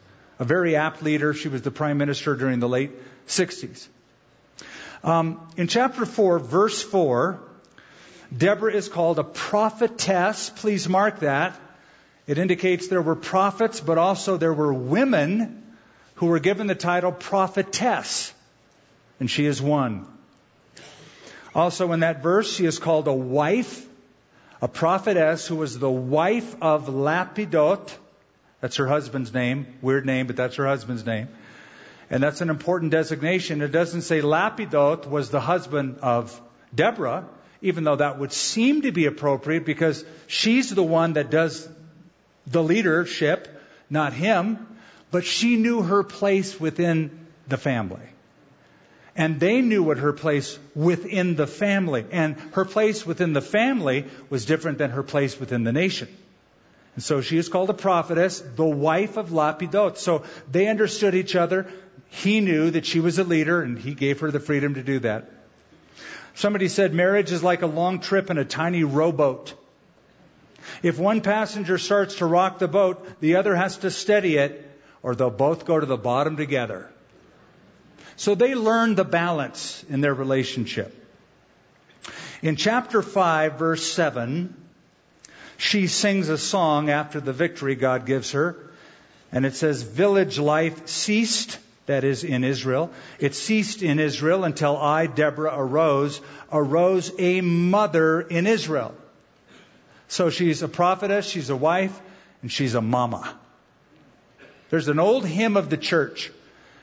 A 0.41 0.43
very 0.43 0.75
apt 0.75 1.04
leader. 1.04 1.36
She 1.36 1.49
was 1.49 1.62
the 1.62 1.69
prime 1.69 1.99
minister 1.99 2.36
during 2.36 2.60
the 2.60 2.67
late 2.67 2.89
60s. 3.27 3.88
Um, 5.04 5.47
in 5.56 5.67
chapter 5.67 6.04
4, 6.04 6.39
verse 6.39 6.82
4, 6.82 7.39
Deborah 8.36 8.73
is 8.73 8.89
called 8.89 9.19
a 9.19 9.23
prophetess. 9.23 10.49
Please 10.49 10.89
mark 10.89 11.19
that. 11.19 11.56
It 12.25 12.39
indicates 12.39 12.88
there 12.88 13.04
were 13.04 13.15
prophets, 13.15 13.82
but 13.82 13.99
also 13.99 14.38
there 14.38 14.51
were 14.51 14.73
women 14.73 15.62
who 16.15 16.25
were 16.25 16.39
given 16.39 16.65
the 16.65 16.73
title 16.73 17.12
prophetess. 17.12 18.34
And 19.19 19.30
she 19.30 19.45
is 19.45 19.62
one. 19.62 20.08
Also 21.54 21.91
in 21.91 21.99
that 21.99 22.23
verse, 22.23 22.51
she 22.51 22.65
is 22.65 22.80
called 22.80 23.08
a 23.08 23.13
wife, 23.13 23.86
a 24.60 24.67
prophetess 24.67 25.45
who 25.45 25.58
was 25.58 25.77
the 25.77 25.91
wife 25.91 26.56
of 26.63 26.88
Lapidot. 26.88 27.95
That's 28.62 28.78
her 28.78 28.88
husband's 28.88 29.34
name. 29.34 29.65
Weird 29.82 30.06
name, 30.06 30.28
but 30.28 30.36
that's 30.36 30.56
her 30.56 30.65
husband's 30.65 31.06
name. 31.06 31.28
And 32.10 32.21
that's 32.21 32.41
an 32.41 32.50
important 32.50 32.91
designation. 32.91 33.62
It 33.62 33.71
doesn't 33.71 34.04
say 34.04 34.21
Lapidot 34.21 35.08
was 35.08 35.30
the 35.30 35.39
husband 35.39 36.00
of 36.02 36.39
Deborah 36.74 37.26
even 37.62 37.84
though 37.84 37.95
that 37.95 38.19
would 38.19 38.32
seem 38.32 38.82
to 38.82 38.91
be 38.91 39.06
appropriate 39.06 39.65
because 39.65 40.04
she's 40.28 40.69
the 40.69 40.84
one 40.84 41.13
that 41.13 41.30
does 41.30 41.69
the 42.47 42.63
leadership, 42.63 43.47
not 43.89 44.13
him, 44.13 44.67
but 45.12 45.24
she 45.24 45.58
knew 45.58 45.82
her 45.84 46.04
place 46.04 46.60
within 46.60 47.28
the 47.47 47.58
family. 47.58 48.02
And 49.15 49.39
they 49.39 49.62
knew 49.62 49.84
what 49.84 49.97
her 49.97 50.13
place 50.13 50.58
within 50.74 51.36
the 51.36 51.45
family. 51.45 52.06
And 52.12 52.38
her 52.54 52.65
place 52.65 53.06
within 53.06 53.34
the 53.34 53.41
family 53.41 54.06
was 54.30 54.45
different 54.45 54.78
than 54.78 54.91
her 54.91 55.04
place 55.04 55.39
within 55.39 55.63
the 55.63 55.74
nation. 55.74 56.08
And 57.02 57.06
so 57.08 57.22
she 57.22 57.40
is 57.40 57.50
called 57.50 57.72
a 57.72 57.74
prophetess, 57.74 58.42
the 58.42 58.64
wife 58.64 59.18
of 59.18 59.32
Lapidot. 59.32 59.98
So 59.98 60.24
they 60.52 60.68
understood 60.68 61.16
each 61.16 61.36
other. 61.36 61.66
He 62.10 62.42
knew 62.42 62.70
that 62.70 62.86
she 62.86 63.00
was 63.00 63.18
a 63.18 63.24
leader, 63.24 63.64
and 63.64 63.76
he 63.76 63.96
gave 63.96 64.20
her 64.20 64.30
the 64.30 64.40
freedom 64.40 64.76
to 64.76 64.84
do 64.84 65.00
that. 65.00 65.28
Somebody 66.36 66.68
said 66.68 66.94
marriage 66.94 67.32
is 67.32 67.42
like 67.42 67.64
a 67.64 67.66
long 67.66 68.02
trip 68.02 68.30
in 68.30 68.38
a 68.38 68.46
tiny 68.46 68.84
rowboat. 68.84 69.56
If 70.84 71.00
one 71.00 71.22
passenger 71.22 71.80
starts 71.80 72.18
to 72.18 72.28
rock 72.28 72.60
the 72.60 72.68
boat, 72.68 73.20
the 73.20 73.38
other 73.38 73.56
has 73.56 73.78
to 73.78 73.90
steady 73.90 74.38
it, 74.38 74.64
or 75.02 75.16
they'll 75.16 75.32
both 75.32 75.66
go 75.66 75.80
to 75.80 75.88
the 75.88 75.98
bottom 75.98 76.38
together. 76.38 76.88
So 78.16 78.36
they 78.36 78.54
learned 78.54 78.96
the 78.96 79.06
balance 79.06 79.84
in 79.90 80.02
their 80.02 80.14
relationship. 80.14 80.96
In 82.44 82.58
chapter 82.58 83.02
5, 83.02 83.58
verse 83.58 83.92
7, 83.92 84.56
she 85.62 85.86
sings 85.86 86.28
a 86.28 86.39
song 86.39 86.89
after 86.89 87.19
the 87.19 87.34
victory 87.34 87.76
God 87.76 88.08
gives 88.08 88.32
her. 88.32 88.58
And 89.32 89.45
it 89.45 89.54
says, 89.54 89.84
Village 89.84 90.39
life 90.39 90.88
ceased, 90.88 91.60
that 91.86 92.04
is, 92.04 92.24
in 92.24 92.43
Israel. 92.43 92.89
It 93.19 93.36
ceased 93.36 93.84
in 93.84 94.00
Israel 94.00 94.43
until 94.43 94.76
I, 94.76 95.06
Deborah, 95.06 95.54
arose, 95.56 96.19
arose 96.52 97.12
a 97.19 97.41
mother 97.41 98.21
in 98.21 98.47
Israel. 98.47 98.95
So 100.08 100.32
she's 100.32 100.63
a 100.63 100.67
prophetess, 100.67 101.28
she's 101.28 101.52
a 101.52 101.56
wife, 101.56 101.97
and 102.41 102.52
she's 102.52 102.74
a 102.74 102.82
mama. 102.82 103.32
There's 104.71 104.88
an 104.88 105.00
old 105.00 105.28
hymn 105.28 105.58
of 105.58 105.69
the 105.69 105.78
church, 105.78 106.32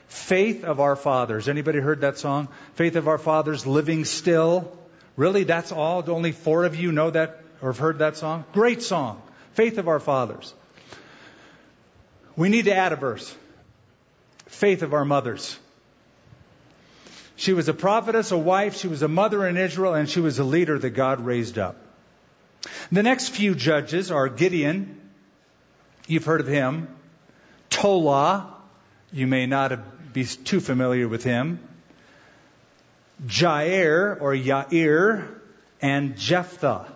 Faith 0.07 0.63
of 0.63 0.79
Our 0.79 0.95
Fathers. 0.95 1.49
Anybody 1.49 1.79
heard 1.79 1.99
that 2.01 2.17
song? 2.17 2.47
Faith 2.75 2.95
of 2.95 3.09
Our 3.09 3.17
Fathers, 3.17 3.67
Living 3.67 4.05
Still. 4.05 4.71
Really, 5.17 5.43
that's 5.43 5.73
all? 5.73 6.09
Only 6.09 6.31
four 6.31 6.63
of 6.63 6.77
you 6.77 6.93
know 6.93 7.09
that 7.09 7.43
or 7.61 7.69
have 7.69 7.77
heard 7.77 7.99
that 7.99 8.17
song? 8.17 8.45
Great 8.53 8.81
song. 8.81 9.21
Faith 9.53 9.77
of 9.77 9.87
Our 9.87 9.99
Fathers. 9.99 10.53
We 12.35 12.49
need 12.49 12.65
to 12.65 12.75
add 12.75 12.93
a 12.93 12.95
verse. 12.95 13.35
Faith 14.45 14.81
of 14.81 14.93
our 14.93 15.05
mothers. 15.05 15.59
She 17.35 17.53
was 17.53 17.69
a 17.69 17.73
prophetess, 17.73 18.31
a 18.31 18.37
wife, 18.37 18.77
she 18.77 18.87
was 18.87 19.01
a 19.01 19.07
mother 19.07 19.47
in 19.47 19.57
Israel, 19.57 19.93
and 19.93 20.09
she 20.09 20.19
was 20.19 20.39
a 20.39 20.43
leader 20.43 20.77
that 20.79 20.91
God 20.91 21.21
raised 21.21 21.57
up. 21.57 21.77
The 22.91 23.03
next 23.03 23.29
few 23.29 23.55
judges 23.55 24.11
are 24.11 24.27
Gideon. 24.27 24.99
You've 26.07 26.25
heard 26.25 26.41
of 26.41 26.47
him. 26.47 26.93
Tola. 27.69 28.55
You 29.11 29.27
may 29.27 29.45
not 29.45 30.13
be 30.13 30.25
too 30.25 30.59
familiar 30.59 31.07
with 31.07 31.23
him. 31.23 31.59
Jair 33.25 34.19
or 34.19 34.33
Yair 34.33 35.27
and 35.81 36.17
Jephthah. 36.17 36.87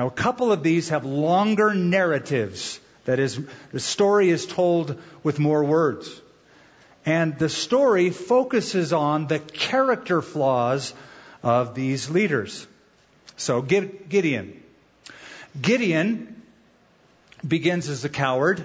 Now, 0.00 0.06
a 0.06 0.10
couple 0.10 0.50
of 0.50 0.62
these 0.62 0.88
have 0.88 1.04
longer 1.04 1.74
narratives. 1.74 2.80
That 3.04 3.18
is, 3.18 3.38
the 3.70 3.80
story 3.80 4.30
is 4.30 4.46
told 4.46 4.98
with 5.22 5.38
more 5.38 5.62
words. 5.62 6.08
And 7.04 7.38
the 7.38 7.50
story 7.50 8.08
focuses 8.08 8.94
on 8.94 9.26
the 9.26 9.40
character 9.40 10.22
flaws 10.22 10.94
of 11.42 11.74
these 11.74 12.08
leaders. 12.08 12.66
So, 13.36 13.60
Gideon. 13.60 14.62
Gideon 15.60 16.42
begins 17.46 17.90
as 17.90 18.02
a 18.02 18.08
coward. 18.08 18.64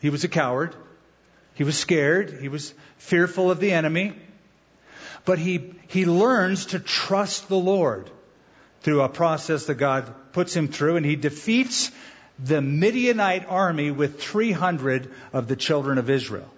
He 0.00 0.10
was 0.10 0.22
a 0.22 0.28
coward. 0.28 0.76
He 1.54 1.64
was 1.64 1.76
scared. 1.76 2.38
He 2.40 2.46
was 2.46 2.72
fearful 2.98 3.50
of 3.50 3.58
the 3.58 3.72
enemy. 3.72 4.12
But 5.24 5.40
he, 5.40 5.74
he 5.88 6.06
learns 6.06 6.66
to 6.66 6.78
trust 6.78 7.48
the 7.48 7.58
Lord 7.58 8.08
through 8.84 9.00
a 9.00 9.08
process 9.08 9.66
that 9.66 9.74
God 9.74 10.14
puts 10.32 10.54
him 10.54 10.68
through, 10.68 10.96
and 10.96 11.06
he 11.06 11.16
defeats 11.16 11.90
the 12.38 12.60
Midianite 12.60 13.46
army 13.48 13.90
with 13.90 14.22
300 14.22 15.10
of 15.32 15.48
the 15.48 15.56
children 15.56 15.96
of 15.98 16.10
Israel. 16.10 16.50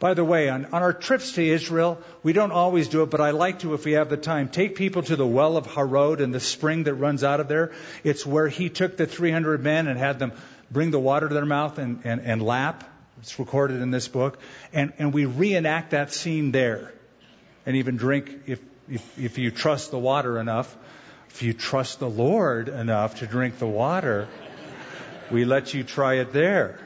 By 0.00 0.14
the 0.14 0.24
way, 0.24 0.48
on, 0.48 0.66
on, 0.66 0.82
our 0.82 0.92
trips 0.92 1.32
to 1.32 1.42
Israel, 1.42 1.98
we 2.24 2.32
don't 2.32 2.50
always 2.50 2.88
do 2.88 3.04
it, 3.04 3.10
but 3.10 3.20
I 3.20 3.30
like 3.30 3.60
to 3.60 3.74
if 3.74 3.84
we 3.84 3.92
have 3.92 4.10
the 4.10 4.16
time. 4.16 4.48
Take 4.48 4.74
people 4.74 5.02
to 5.04 5.14
the 5.14 5.26
well 5.26 5.56
of 5.56 5.66
Harod 5.66 6.20
and 6.20 6.34
the 6.34 6.40
spring 6.40 6.82
that 6.84 6.94
runs 6.94 7.22
out 7.22 7.38
of 7.38 7.46
there. 7.46 7.72
It's 8.02 8.26
where 8.26 8.48
he 8.48 8.68
took 8.68 8.96
the 8.96 9.06
300 9.06 9.62
men 9.62 9.86
and 9.86 9.96
had 9.96 10.18
them 10.18 10.32
bring 10.70 10.90
the 10.90 10.98
water 10.98 11.28
to 11.28 11.34
their 11.34 11.46
mouth 11.46 11.78
and, 11.78 12.00
and, 12.02 12.20
and 12.20 12.42
lap. 12.42 12.82
It's 13.20 13.38
recorded 13.38 13.80
in 13.80 13.92
this 13.92 14.08
book. 14.08 14.38
And, 14.72 14.92
and 14.98 15.14
we 15.14 15.26
reenact 15.26 15.92
that 15.92 16.12
scene 16.12 16.50
there. 16.50 16.92
And 17.64 17.76
even 17.76 17.96
drink 17.96 18.30
if, 18.46 18.60
if, 18.90 19.18
if 19.18 19.38
you 19.38 19.52
trust 19.52 19.92
the 19.92 19.98
water 19.98 20.40
enough. 20.40 20.76
If 21.34 21.42
you 21.42 21.52
trust 21.52 21.98
the 21.98 22.08
Lord 22.08 22.68
enough 22.68 23.16
to 23.16 23.26
drink 23.26 23.58
the 23.58 23.66
water, 23.66 24.28
we 25.32 25.44
let 25.44 25.74
you 25.74 25.82
try 25.82 26.18
it 26.18 26.32
there. 26.32 26.78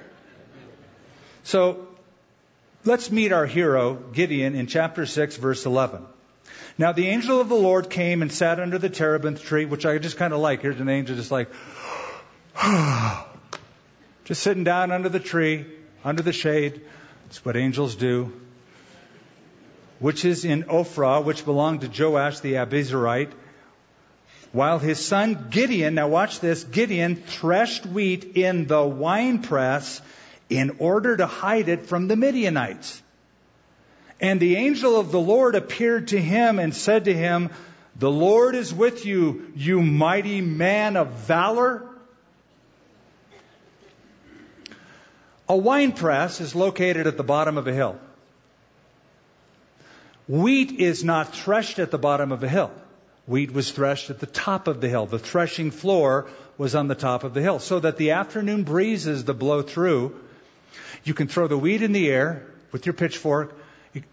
So 1.44 1.86
let's 2.82 3.10
meet 3.10 3.30
our 3.30 3.44
hero, 3.44 3.92
Gideon, 3.94 4.54
in 4.54 4.66
chapter 4.66 5.04
6, 5.04 5.36
verse 5.36 5.66
11. 5.66 6.02
Now 6.78 6.92
the 6.92 7.08
angel 7.08 7.42
of 7.42 7.50
the 7.50 7.56
Lord 7.56 7.90
came 7.90 8.22
and 8.22 8.32
sat 8.32 8.58
under 8.58 8.78
the 8.78 8.88
terebinth 8.88 9.44
tree, 9.44 9.66
which 9.66 9.84
I 9.84 9.98
just 9.98 10.16
kind 10.16 10.32
of 10.32 10.40
like. 10.40 10.62
Here's 10.62 10.80
an 10.80 10.88
angel 10.88 11.16
just 11.16 11.30
like, 11.30 11.50
just 14.24 14.42
sitting 14.42 14.64
down 14.64 14.92
under 14.92 15.10
the 15.10 15.20
tree, 15.20 15.66
under 16.02 16.22
the 16.22 16.32
shade. 16.32 16.80
It's 17.26 17.44
what 17.44 17.54
angels 17.54 17.96
do. 17.96 18.32
Which 19.98 20.24
is 20.24 20.46
in 20.46 20.64
Ophrah, 20.64 21.22
which 21.22 21.44
belonged 21.44 21.82
to 21.82 21.88
Joash 21.88 22.40
the 22.40 22.54
Abiezrite 22.54 23.32
while 24.52 24.78
his 24.78 25.04
son 25.04 25.48
Gideon, 25.50 25.94
now 25.94 26.08
watch 26.08 26.40
this, 26.40 26.64
Gideon 26.64 27.16
threshed 27.16 27.84
wheat 27.84 28.36
in 28.36 28.66
the 28.66 28.82
winepress 28.82 30.00
in 30.48 30.76
order 30.78 31.16
to 31.16 31.26
hide 31.26 31.68
it 31.68 31.86
from 31.86 32.08
the 32.08 32.16
Midianites. 32.16 33.02
And 34.20 34.40
the 34.40 34.56
angel 34.56 34.98
of 34.98 35.12
the 35.12 35.20
Lord 35.20 35.54
appeared 35.54 36.08
to 36.08 36.20
him 36.20 36.58
and 36.58 36.74
said 36.74 37.04
to 37.04 37.14
him, 37.14 37.50
The 37.96 38.10
Lord 38.10 38.54
is 38.54 38.72
with 38.72 39.04
you, 39.06 39.52
you 39.54 39.82
mighty 39.82 40.40
man 40.40 40.96
of 40.96 41.10
valor. 41.10 41.86
A 45.48 45.56
winepress 45.56 46.40
is 46.40 46.54
located 46.54 47.06
at 47.06 47.16
the 47.16 47.22
bottom 47.22 47.58
of 47.58 47.66
a 47.66 47.72
hill. 47.72 47.98
Wheat 50.26 50.72
is 50.72 51.04
not 51.04 51.34
threshed 51.34 51.78
at 51.78 51.90
the 51.90 51.98
bottom 51.98 52.32
of 52.32 52.42
a 52.42 52.48
hill. 52.48 52.70
Wheat 53.28 53.52
was 53.52 53.70
threshed 53.70 54.08
at 54.08 54.20
the 54.20 54.26
top 54.26 54.68
of 54.68 54.80
the 54.80 54.88
hill. 54.88 55.04
The 55.04 55.18
threshing 55.18 55.70
floor 55.70 56.28
was 56.56 56.74
on 56.74 56.88
the 56.88 56.94
top 56.94 57.24
of 57.24 57.34
the 57.34 57.42
hill. 57.42 57.58
So 57.58 57.78
that 57.78 57.98
the 57.98 58.12
afternoon 58.12 58.64
breezes 58.64 59.24
that 59.24 59.34
blow 59.34 59.60
through, 59.60 60.18
you 61.04 61.12
can 61.12 61.28
throw 61.28 61.46
the 61.46 61.58
wheat 61.58 61.82
in 61.82 61.92
the 61.92 62.08
air 62.08 62.46
with 62.72 62.86
your 62.86 62.94
pitchfork. 62.94 63.54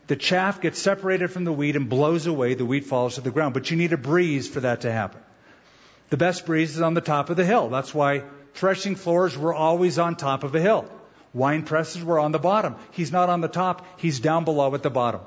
The 0.08 0.18
chaff 0.18 0.60
gets 0.60 0.80
separated 0.80 1.32
from 1.32 1.46
the 1.46 1.54
wheat 1.54 1.78
and 1.78 1.88
blows 1.88 2.28
away. 2.28 2.56
The 2.56 2.66
wheat 2.66 2.86
falls 2.86 3.16
to 3.16 3.22
the 3.22 3.32
ground. 3.32 3.54
But 3.54 3.72
you 3.72 3.78
need 3.78 3.94
a 3.94 3.98
breeze 3.98 4.50
for 4.50 4.60
that 4.60 4.82
to 4.82 4.92
happen. 4.92 5.22
The 6.10 6.18
best 6.18 6.46
breeze 6.46 6.76
is 6.76 6.82
on 6.82 6.94
the 6.94 7.02
top 7.02 7.30
of 7.30 7.38
the 7.38 7.46
hill. 7.46 7.70
That's 7.70 7.94
why 7.94 8.24
threshing 8.54 8.96
floors 8.96 9.38
were 9.38 9.54
always 9.54 9.98
on 9.98 10.18
top 10.18 10.44
of 10.44 10.54
a 10.56 10.60
hill. 10.60 10.90
Wine 11.34 11.64
presses 11.64 12.04
were 12.04 12.20
on 12.20 12.34
the 12.34 12.40
bottom. 12.40 12.76
He's 12.92 13.14
not 13.14 13.30
on 13.30 13.40
the 13.40 13.48
top. 13.48 13.86
He's 13.98 14.20
down 14.20 14.44
below 14.44 14.76
at 14.76 14.84
the 14.84 14.90
bottom. 14.90 15.22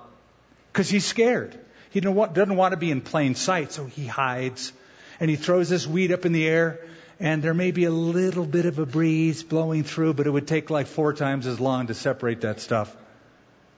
Because 0.72 0.90
he's 0.90 1.06
scared. 1.06 1.58
He 1.90 2.00
doesn't 2.00 2.56
want 2.56 2.72
to 2.72 2.76
be 2.76 2.90
in 2.90 3.00
plain 3.00 3.34
sight, 3.34 3.72
so 3.72 3.86
he 3.86 4.06
hides. 4.06 4.72
And 5.20 5.30
he 5.30 5.36
throws 5.36 5.68
this 5.68 5.86
weed 5.86 6.12
up 6.12 6.26
in 6.26 6.32
the 6.32 6.46
air, 6.46 6.80
and 7.18 7.42
there 7.42 7.54
may 7.54 7.70
be 7.70 7.84
a 7.84 7.90
little 7.90 8.44
bit 8.44 8.66
of 8.66 8.78
a 8.78 8.86
breeze 8.86 9.42
blowing 9.42 9.84
through, 9.84 10.14
but 10.14 10.26
it 10.26 10.30
would 10.30 10.46
take 10.46 10.70
like 10.70 10.86
four 10.86 11.12
times 11.12 11.46
as 11.46 11.58
long 11.58 11.88
to 11.88 11.94
separate 11.94 12.42
that 12.42 12.60
stuff. 12.60 12.94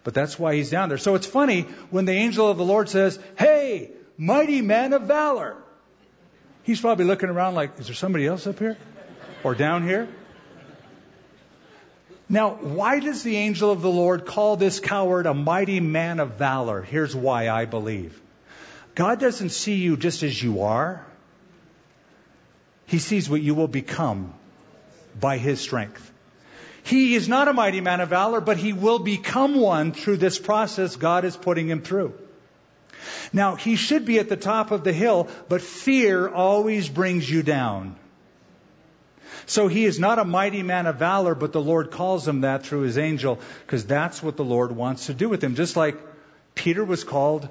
But 0.03 0.15
that's 0.15 0.39
why 0.39 0.55
he's 0.55 0.71
down 0.71 0.89
there. 0.89 0.99
So 0.99 1.15
it's 1.15 1.27
funny 1.27 1.63
when 1.91 2.05
the 2.05 2.13
angel 2.13 2.49
of 2.49 2.57
the 2.57 2.65
Lord 2.65 2.89
says, 2.89 3.19
Hey, 3.39 3.91
mighty 4.17 4.63
man 4.63 4.93
of 4.93 5.03
valor. 5.03 5.57
He's 6.63 6.81
probably 6.81 7.05
looking 7.05 7.29
around 7.29 7.55
like, 7.55 7.79
Is 7.79 7.87
there 7.87 7.95
somebody 7.95 8.27
else 8.27 8.47
up 8.47 8.59
here? 8.59 8.77
Or 9.45 9.55
down 9.55 9.87
here? 9.87 10.09
Now, 12.33 12.51
why 12.51 13.01
does 13.01 13.25
the 13.25 13.37
angel 13.37 13.73
of 13.73 13.83
the 13.83 13.91
Lord 13.91 14.25
call 14.25 14.57
this 14.57 14.79
coward 14.79 15.27
a 15.27 15.35
mighty 15.35 15.81
man 15.81 16.21
of 16.21 16.35
valor? 16.35 16.81
Here's 16.81 17.15
why 17.15 17.49
I 17.49 17.65
believe. 17.65 18.19
God 18.95 19.19
doesn't 19.19 19.49
see 19.49 19.75
you 19.75 19.97
just 19.97 20.23
as 20.23 20.41
you 20.41 20.63
are. 20.63 21.05
He 22.87 23.01
sees 23.01 23.29
what 23.29 23.43
you 23.43 23.57
will 23.57 23.69
become 23.69 24.33
by 25.19 25.39
his 25.39 25.61
strength. 25.61 26.09
He 26.85 27.17
is 27.17 27.29
not 27.29 27.49
a 27.49 27.53
mighty 27.53 27.81
man 27.81 28.01
of 28.01 28.11
valor, 28.11 28.41
but 28.41 28.59
he 28.59 28.73
will 28.73 29.01
become 29.01 29.57
one 29.57 29.93
through 29.93 30.19
this 30.19 30.39
process 30.39 30.95
God 30.95 31.25
is 31.25 31.37
putting 31.37 31.69
him 31.69 31.83
through. 31.83 32.15
Now, 33.33 33.57
he 33.57 33.75
should 33.75 34.05
be 34.05 34.21
at 34.21 34.29
the 34.29 34.37
top 34.37 34.71
of 34.71 34.85
the 34.85 34.93
hill, 34.93 35.29
but 35.49 35.63
fear 35.63 36.29
always 36.29 36.89
brings 36.89 37.29
you 37.29 37.43
down. 37.43 37.97
So 39.51 39.67
he 39.67 39.85
is 39.85 39.99
not 39.99 40.21
a 40.21 40.25
mighty 40.25 40.63
man 40.63 40.87
of 40.87 41.01
valor, 41.01 41.35
but 41.35 41.53
the 41.53 41.61
Lord 41.61 41.91
calls 41.91 42.27
him 42.27 42.43
that 42.43 42.65
through 42.65 42.83
his 42.83 42.97
angel, 42.97 43.41
because 43.67 43.85
that's 43.85 44.23
what 44.23 44.37
the 44.37 44.45
Lord 44.45 44.71
wants 44.71 45.07
to 45.07 45.13
do 45.13 45.29
with 45.29 45.43
him. 45.43 45.57
Just 45.57 45.75
like 45.75 45.99
Peter 46.55 46.85
was 46.85 47.03
called 47.03 47.49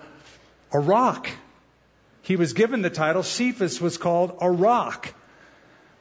a 0.72 0.80
rock. 0.80 1.30
He 2.22 2.38
was 2.38 2.54
given 2.54 2.82
the 2.82 2.90
title, 2.90 3.22
Cephas 3.22 3.82
was 3.82 3.98
called 3.98 4.38
a 4.40 4.50
rock. 4.50 5.14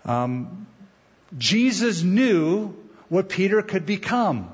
Um, 0.04 0.68
Jesus 1.36 2.04
knew 2.04 2.76
what 3.08 3.28
Peter 3.28 3.60
could 3.60 3.84
become. 3.84 4.48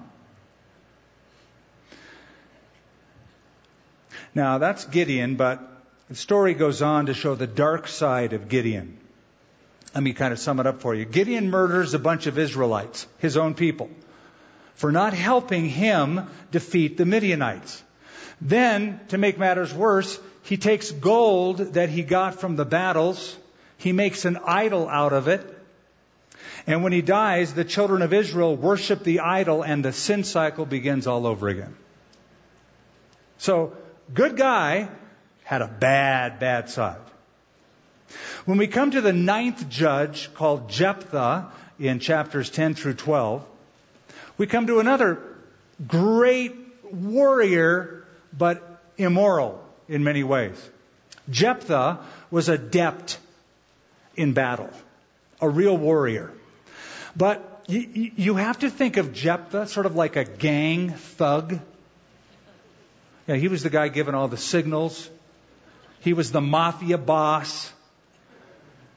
Now, 4.34 4.56
that's 4.56 4.86
Gideon, 4.86 5.36
but 5.36 5.60
the 6.08 6.14
story 6.14 6.54
goes 6.54 6.80
on 6.80 7.04
to 7.04 7.12
show 7.12 7.34
the 7.34 7.46
dark 7.46 7.86
side 7.86 8.32
of 8.32 8.48
Gideon. 8.48 8.96
Let 9.94 10.02
me 10.02 10.12
kind 10.12 10.32
of 10.32 10.38
sum 10.38 10.58
it 10.60 10.66
up 10.66 10.80
for 10.80 10.94
you. 10.94 11.04
Gideon 11.04 11.50
murders 11.50 11.94
a 11.94 11.98
bunch 11.98 12.26
of 12.26 12.38
Israelites, 12.38 13.06
his 13.18 13.36
own 13.36 13.54
people, 13.54 13.90
for 14.74 14.90
not 14.90 15.14
helping 15.14 15.68
him 15.68 16.28
defeat 16.50 16.96
the 16.96 17.04
Midianites. 17.04 17.82
Then, 18.40 19.00
to 19.08 19.18
make 19.18 19.38
matters 19.38 19.72
worse, 19.72 20.18
he 20.42 20.56
takes 20.56 20.90
gold 20.90 21.58
that 21.74 21.88
he 21.88 22.02
got 22.02 22.40
from 22.40 22.56
the 22.56 22.64
battles, 22.64 23.36
he 23.78 23.92
makes 23.92 24.24
an 24.24 24.38
idol 24.44 24.88
out 24.88 25.12
of 25.12 25.28
it, 25.28 25.54
And 26.66 26.82
when 26.82 26.92
he 26.92 27.02
dies, 27.02 27.52
the 27.52 27.64
children 27.64 28.02
of 28.02 28.12
Israel 28.12 28.56
worship 28.56 29.04
the 29.04 29.20
idol 29.20 29.62
and 29.62 29.84
the 29.84 29.92
sin 29.92 30.24
cycle 30.24 30.64
begins 30.64 31.06
all 31.06 31.26
over 31.26 31.48
again. 31.48 31.76
So, 33.38 33.74
good 34.12 34.36
guy 34.36 34.88
had 35.42 35.60
a 35.60 35.68
bad, 35.68 36.38
bad 36.40 36.70
side. 36.70 37.00
When 38.44 38.58
we 38.58 38.66
come 38.66 38.90
to 38.90 39.00
the 39.00 39.12
ninth 39.12 39.68
judge 39.68 40.32
called 40.34 40.70
Jephthah 40.70 41.50
in 41.78 41.98
chapters 41.98 42.50
10 42.50 42.74
through 42.74 42.94
12, 42.94 43.44
we 44.36 44.46
come 44.46 44.66
to 44.66 44.80
another 44.80 45.20
great 45.86 46.54
warrior, 46.90 48.04
but 48.36 48.82
immoral 48.96 49.64
in 49.88 50.04
many 50.04 50.22
ways. 50.22 50.56
Jephthah 51.30 52.00
was 52.30 52.48
adept 52.48 53.18
in 54.16 54.32
battle, 54.32 54.70
a 55.40 55.48
real 55.48 55.76
warrior. 55.76 56.32
But 57.16 57.64
you, 57.66 58.36
have 58.36 58.58
to 58.58 58.70
think 58.70 58.96
of 58.96 59.12
Jephthah 59.12 59.66
sort 59.68 59.86
of 59.86 59.94
like 59.94 60.16
a 60.16 60.24
gang 60.24 60.90
thug. 60.90 61.60
He 63.26 63.48
was 63.48 63.62
the 63.62 63.70
guy 63.70 63.88
giving 63.88 64.14
all 64.14 64.28
the 64.28 64.36
signals. 64.36 65.08
He 66.00 66.12
was 66.12 66.30
the 66.30 66.42
mafia 66.42 66.98
boss. 66.98 67.72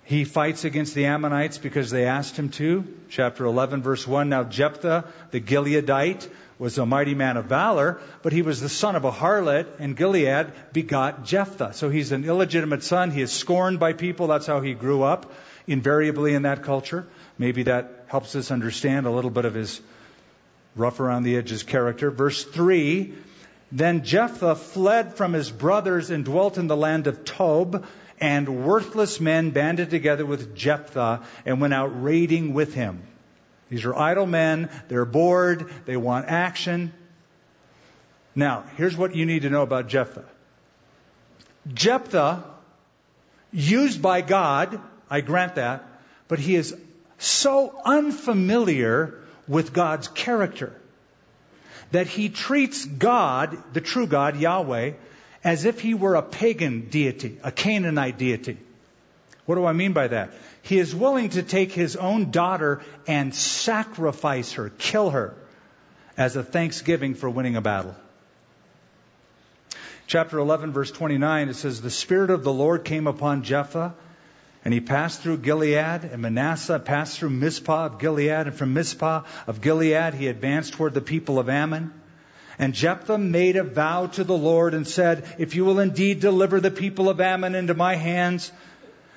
He 0.07 0.23
fights 0.23 0.63
against 0.63 0.95
the 0.95 1.07
Ammonites 1.07 1.57
because 1.57 1.89
they 1.89 2.05
asked 2.05 2.39
him 2.39 2.47
to. 2.51 2.85
Chapter 3.09 3.43
11, 3.43 3.83
verse 3.83 4.07
1. 4.07 4.29
Now 4.29 4.45
Jephthah, 4.45 5.03
the 5.31 5.41
Gileadite, 5.41 6.29
was 6.57 6.77
a 6.77 6.85
mighty 6.85 7.13
man 7.13 7.35
of 7.35 7.47
valor, 7.47 7.99
but 8.21 8.31
he 8.31 8.41
was 8.41 8.61
the 8.61 8.69
son 8.69 8.95
of 8.95 9.03
a 9.03 9.11
harlot, 9.11 9.67
and 9.79 9.97
Gilead 9.97 10.53
begot 10.71 11.25
Jephthah. 11.25 11.73
So 11.73 11.89
he's 11.89 12.13
an 12.13 12.23
illegitimate 12.23 12.83
son. 12.83 13.11
He 13.11 13.21
is 13.21 13.33
scorned 13.33 13.81
by 13.81 13.91
people. 13.91 14.27
That's 14.27 14.47
how 14.47 14.61
he 14.61 14.73
grew 14.75 15.03
up, 15.03 15.33
invariably 15.67 16.35
in 16.35 16.43
that 16.43 16.63
culture. 16.63 17.05
Maybe 17.37 17.63
that 17.63 18.05
helps 18.07 18.33
us 18.37 18.49
understand 18.49 19.07
a 19.07 19.11
little 19.11 19.29
bit 19.29 19.43
of 19.43 19.55
his 19.55 19.81
rough 20.77 21.01
around 21.01 21.23
the 21.23 21.35
edges 21.35 21.63
character. 21.63 22.11
Verse 22.11 22.45
3 22.45 23.13
Then 23.73 24.05
Jephthah 24.05 24.55
fled 24.55 25.15
from 25.15 25.33
his 25.33 25.51
brothers 25.51 26.11
and 26.11 26.23
dwelt 26.23 26.57
in 26.57 26.67
the 26.67 26.77
land 26.77 27.07
of 27.07 27.25
Tob, 27.25 27.85
and 28.19 28.65
worthless 28.65 29.19
men 29.19 29.51
banded 29.51 29.89
together 29.89 30.25
with 30.25 30.55
Jephthah 30.55 31.23
and 31.45 31.61
went 31.61 31.73
out 31.73 32.01
raiding 32.01 32.53
with 32.53 32.73
him. 32.73 33.03
These 33.69 33.85
are 33.85 33.95
idle 33.95 34.25
men. 34.25 34.69
They're 34.87 35.05
bored. 35.05 35.69
They 35.85 35.97
want 35.97 36.27
action. 36.27 36.93
Now, 38.35 38.63
here's 38.75 38.95
what 38.95 39.15
you 39.15 39.25
need 39.25 39.43
to 39.43 39.49
know 39.49 39.63
about 39.63 39.87
Jephthah. 39.87 40.25
Jephthah, 41.73 42.43
used 43.51 44.01
by 44.01 44.21
God, 44.21 44.79
I 45.09 45.21
grant 45.21 45.55
that, 45.55 45.83
but 46.27 46.39
he 46.39 46.55
is 46.55 46.75
so 47.17 47.79
unfamiliar 47.83 49.19
with 49.47 49.73
God's 49.73 50.07
character 50.07 50.73
that 51.91 52.07
he 52.07 52.29
treats 52.29 52.85
God, 52.85 53.57
the 53.73 53.81
true 53.81 54.07
God, 54.07 54.37
Yahweh, 54.37 54.93
as 55.43 55.65
if 55.65 55.79
he 55.79 55.93
were 55.93 56.15
a 56.15 56.21
pagan 56.21 56.89
deity, 56.89 57.37
a 57.43 57.51
Canaanite 57.51 58.17
deity. 58.17 58.57
What 59.45 59.55
do 59.55 59.65
I 59.65 59.73
mean 59.73 59.93
by 59.93 60.09
that? 60.09 60.33
He 60.61 60.77
is 60.77 60.93
willing 60.93 61.29
to 61.29 61.43
take 61.43 61.71
his 61.71 61.95
own 61.95 62.31
daughter 62.31 62.81
and 63.07 63.33
sacrifice 63.33 64.53
her, 64.53 64.69
kill 64.77 65.11
her, 65.11 65.35
as 66.17 66.35
a 66.35 66.43
thanksgiving 66.43 67.15
for 67.15 67.29
winning 67.29 67.55
a 67.55 67.61
battle. 67.61 67.95
Chapter 70.07 70.39
11, 70.39 70.73
verse 70.73 70.91
29, 70.91 71.49
it 71.49 71.55
says, 71.55 71.81
The 71.81 71.89
Spirit 71.89 72.29
of 72.29 72.43
the 72.43 72.51
Lord 72.51 72.83
came 72.83 73.07
upon 73.07 73.43
Jephthah, 73.43 73.93
and 74.65 74.73
he 74.73 74.81
passed 74.81 75.21
through 75.21 75.37
Gilead, 75.37 76.03
and 76.03 76.21
Manasseh 76.21 76.79
passed 76.79 77.19
through 77.19 77.29
Mizpah 77.29 77.85
of 77.85 77.99
Gilead, 77.99 78.47
and 78.47 78.53
from 78.53 78.73
Mizpah 78.73 79.23
of 79.47 79.61
Gilead 79.61 80.13
he 80.13 80.27
advanced 80.27 80.73
toward 80.73 80.93
the 80.93 81.01
people 81.01 81.39
of 81.39 81.47
Ammon. 81.47 81.93
And 82.59 82.73
Jephthah 82.73 83.19
made 83.19 83.55
a 83.55 83.63
vow 83.63 84.07
to 84.07 84.23
the 84.23 84.37
Lord 84.37 84.73
and 84.73 84.87
said, 84.87 85.25
If 85.37 85.55
you 85.55 85.63
will 85.63 85.79
indeed 85.79 86.19
deliver 86.19 86.59
the 86.59 86.71
people 86.71 87.09
of 87.09 87.21
Ammon 87.21 87.53
into 87.53 87.75
my 87.75 87.95
hands, 87.95 88.51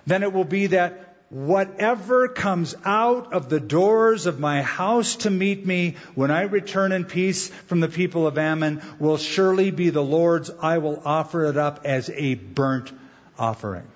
then 0.07 0.23
it 0.23 0.33
will 0.33 0.45
be 0.45 0.69
that 0.69 1.17
whatever 1.31 2.29
comes 2.29 2.75
out 2.85 3.33
of 3.33 3.49
the 3.49 3.61
doors 3.61 4.27
of 4.27 4.41
my 4.41 4.63
house 4.63 5.17
to 5.17 5.31
meet 5.31 5.65
me 5.65 5.97
when 6.15 6.31
I 6.31 6.43
return 6.43 6.93
in 6.93 7.05
peace 7.05 7.49
from 7.49 7.81
the 7.81 7.89
people 7.89 8.27
of 8.27 8.37
Ammon 8.37 8.83
will 8.99 9.17
surely 9.17 9.71
be 9.71 9.91
the 9.91 10.03
Lord's. 10.03 10.51
I 10.61 10.79
will 10.79 11.01
offer 11.05 11.47
it 11.47 11.57
up 11.57 11.83
as 11.85 12.11
a 12.11 12.35
burnt 12.35 12.93
offering. 13.39 13.87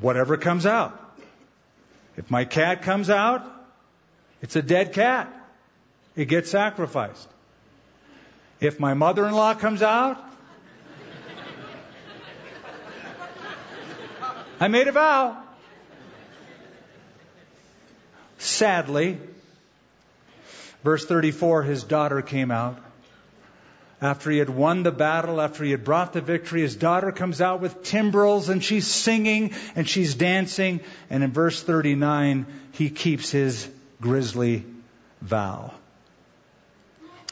Whatever 0.00 0.36
comes 0.36 0.64
out. 0.64 1.04
If 2.16 2.30
my 2.30 2.44
cat 2.44 2.82
comes 2.82 3.10
out, 3.10 3.44
it's 4.42 4.54
a 4.54 4.62
dead 4.62 4.92
cat. 4.92 5.32
It 6.14 6.26
gets 6.26 6.50
sacrificed. 6.50 7.28
If 8.60 8.80
my 8.80 8.94
mother 8.94 9.26
in 9.26 9.34
law 9.34 9.54
comes 9.54 9.82
out, 9.82 10.24
I 14.60 14.66
made 14.66 14.88
a 14.88 14.92
vow. 14.92 15.36
Sadly, 18.38 19.18
verse 20.82 21.04
34, 21.06 21.62
his 21.62 21.84
daughter 21.84 22.22
came 22.22 22.50
out. 22.50 22.78
After 24.00 24.30
he 24.30 24.38
had 24.38 24.50
won 24.50 24.84
the 24.84 24.92
battle, 24.92 25.40
after 25.40 25.64
he 25.64 25.72
had 25.72 25.84
brought 25.84 26.12
the 26.12 26.20
victory, 26.20 26.62
his 26.62 26.76
daughter 26.76 27.10
comes 27.10 27.40
out 27.40 27.60
with 27.60 27.82
timbrels 27.82 28.48
and 28.48 28.62
she's 28.62 28.86
singing 28.86 29.52
and 29.74 29.88
she's 29.88 30.14
dancing. 30.14 30.80
And 31.10 31.24
in 31.24 31.32
verse 31.32 31.62
39, 31.62 32.46
he 32.72 32.90
keeps 32.90 33.30
his 33.30 33.68
grisly 34.00 34.64
vow. 35.20 35.74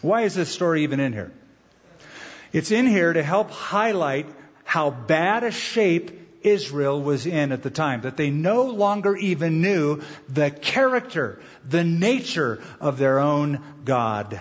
Why 0.06 0.22
is 0.22 0.34
this 0.34 0.48
story 0.48 0.84
even 0.84 1.00
in 1.00 1.12
here? 1.12 1.32
It's 2.52 2.70
in 2.70 2.86
here 2.86 3.12
to 3.12 3.22
help 3.24 3.50
highlight 3.50 4.26
how 4.62 4.90
bad 4.90 5.42
a 5.42 5.50
shape 5.50 6.12
Israel 6.42 7.02
was 7.02 7.26
in 7.26 7.50
at 7.50 7.64
the 7.64 7.70
time, 7.70 8.02
that 8.02 8.16
they 8.16 8.30
no 8.30 8.66
longer 8.66 9.16
even 9.16 9.60
knew 9.60 10.02
the 10.28 10.52
character, 10.52 11.40
the 11.68 11.82
nature 11.82 12.62
of 12.80 12.98
their 12.98 13.18
own 13.18 13.60
God. 13.84 14.40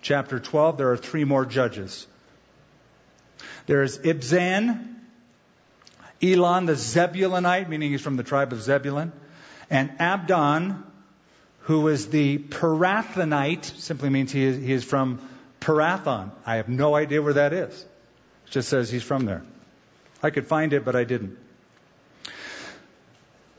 Chapter 0.00 0.38
12, 0.38 0.78
there 0.78 0.92
are 0.92 0.96
three 0.96 1.24
more 1.24 1.44
judges. 1.44 2.06
There 3.66 3.82
is 3.82 3.98
Ibzan, 3.98 4.94
Elon 6.22 6.66
the 6.66 6.74
Zebulunite, 6.74 7.68
meaning 7.68 7.90
he's 7.90 8.00
from 8.00 8.16
the 8.16 8.22
tribe 8.22 8.52
of 8.52 8.62
Zebulun, 8.62 9.12
and 9.70 9.90
Abdon, 9.98 10.84
who 11.68 11.88
is 11.88 12.08
the 12.08 12.38
Pirathonite, 12.38 13.66
simply 13.78 14.08
means 14.08 14.32
he 14.32 14.42
is, 14.42 14.56
he 14.56 14.72
is 14.72 14.84
from 14.84 15.20
Parathon. 15.60 16.30
I 16.46 16.56
have 16.56 16.70
no 16.70 16.94
idea 16.94 17.20
where 17.20 17.34
that 17.34 17.52
is. 17.52 17.78
It 18.46 18.50
just 18.52 18.70
says 18.70 18.90
he's 18.90 19.02
from 19.02 19.26
there. 19.26 19.42
I 20.22 20.30
could 20.30 20.46
find 20.46 20.72
it, 20.72 20.86
but 20.86 20.96
I 20.96 21.04
didn't. 21.04 21.36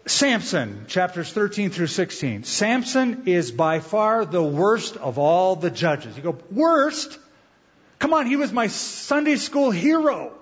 Samson, 0.07 0.85
chapters 0.87 1.31
13 1.31 1.69
through 1.69 1.85
16. 1.85 2.45
Samson 2.45 3.23
is 3.27 3.51
by 3.51 3.79
far 3.79 4.25
the 4.25 4.41
worst 4.41 4.97
of 4.97 5.19
all 5.19 5.55
the 5.55 5.69
judges. 5.69 6.17
You 6.17 6.23
go, 6.23 6.37
worst? 6.49 7.15
Come 7.99 8.15
on, 8.15 8.25
he 8.25 8.37
was 8.37 8.51
my 8.51 8.65
Sunday 8.65 9.35
school 9.35 9.69
hero. 9.69 10.33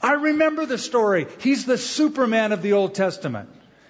I 0.00 0.12
remember 0.12 0.64
the 0.64 0.78
story. 0.78 1.26
He's 1.40 1.66
the 1.66 1.76
Superman 1.76 2.52
of 2.52 2.62
the 2.62 2.74
Old 2.74 2.94
Testament. 2.94 3.48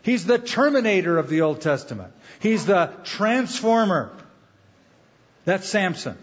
He's 0.09 0.25
the 0.25 0.38
Terminator 0.38 1.18
of 1.18 1.29
the 1.29 1.42
Old 1.42 1.61
Testament. 1.61 2.14
He's 2.40 2.64
the 2.64 2.94
Transformer. 3.05 4.11
That's 5.44 5.68
Samson. 5.68 6.16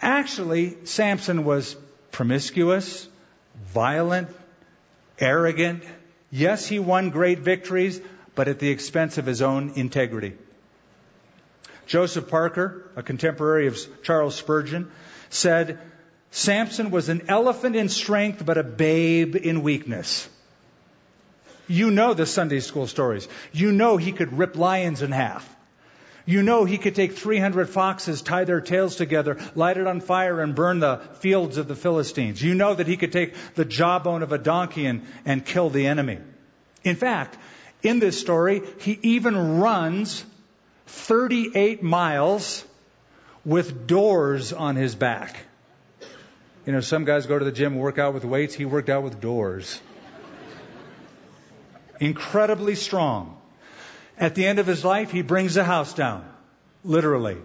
Actually, 0.00 0.86
Samson 0.86 1.44
was 1.44 1.74
promiscuous, 2.12 3.08
violent, 3.74 4.28
arrogant. 5.18 5.82
Yes, 6.30 6.68
he 6.68 6.78
won 6.78 7.10
great 7.10 7.40
victories, 7.40 8.00
but 8.36 8.46
at 8.46 8.60
the 8.60 8.70
expense 8.70 9.18
of 9.18 9.26
his 9.26 9.42
own 9.42 9.72
integrity. 9.74 10.34
Joseph 11.88 12.28
Parker, 12.28 12.88
a 12.94 13.02
contemporary 13.02 13.66
of 13.66 13.76
Charles 14.04 14.36
Spurgeon, 14.36 14.88
said, 15.30 15.80
Samson 16.30 16.92
was 16.92 17.08
an 17.08 17.22
elephant 17.26 17.74
in 17.74 17.88
strength, 17.88 18.46
but 18.46 18.56
a 18.56 18.62
babe 18.62 19.34
in 19.34 19.64
weakness. 19.64 20.28
You 21.68 21.90
know 21.90 22.14
the 22.14 22.26
Sunday 22.26 22.60
school 22.60 22.86
stories. 22.86 23.28
You 23.52 23.72
know 23.72 23.96
he 23.96 24.12
could 24.12 24.36
rip 24.36 24.56
lions 24.56 25.02
in 25.02 25.12
half. 25.12 25.54
You 26.24 26.42
know 26.42 26.64
he 26.64 26.76
could 26.76 26.94
take 26.94 27.12
300 27.12 27.70
foxes, 27.70 28.20
tie 28.20 28.44
their 28.44 28.60
tails 28.60 28.96
together, 28.96 29.38
light 29.54 29.78
it 29.78 29.86
on 29.86 30.00
fire, 30.00 30.42
and 30.42 30.54
burn 30.54 30.78
the 30.78 31.00
fields 31.20 31.56
of 31.56 31.68
the 31.68 31.74
Philistines. 31.76 32.42
You 32.42 32.54
know 32.54 32.74
that 32.74 32.86
he 32.86 32.98
could 32.98 33.12
take 33.12 33.34
the 33.54 33.64
jawbone 33.64 34.22
of 34.22 34.32
a 34.32 34.36
donkey 34.36 34.84
and, 34.84 35.06
and 35.24 35.44
kill 35.44 35.70
the 35.70 35.86
enemy. 35.86 36.18
In 36.84 36.96
fact, 36.96 37.38
in 37.82 37.98
this 37.98 38.20
story, 38.20 38.62
he 38.80 38.98
even 39.02 39.58
runs 39.58 40.24
38 40.86 41.82
miles 41.82 42.64
with 43.44 43.86
doors 43.86 44.52
on 44.52 44.76
his 44.76 44.94
back. 44.94 45.34
You 46.66 46.72
know, 46.72 46.80
some 46.80 47.06
guys 47.06 47.24
go 47.24 47.38
to 47.38 47.44
the 47.46 47.52
gym 47.52 47.72
and 47.72 47.80
work 47.80 47.98
out 47.98 48.12
with 48.12 48.26
weights. 48.26 48.54
He 48.54 48.66
worked 48.66 48.90
out 48.90 49.02
with 49.02 49.20
doors. 49.20 49.80
Incredibly 52.00 52.74
strong. 52.74 53.36
At 54.16 54.34
the 54.34 54.46
end 54.46 54.58
of 54.58 54.66
his 54.66 54.84
life, 54.84 55.10
he 55.10 55.22
brings 55.22 55.54
the 55.54 55.64
house 55.64 55.94
down, 55.94 56.28
literally. 56.84 57.38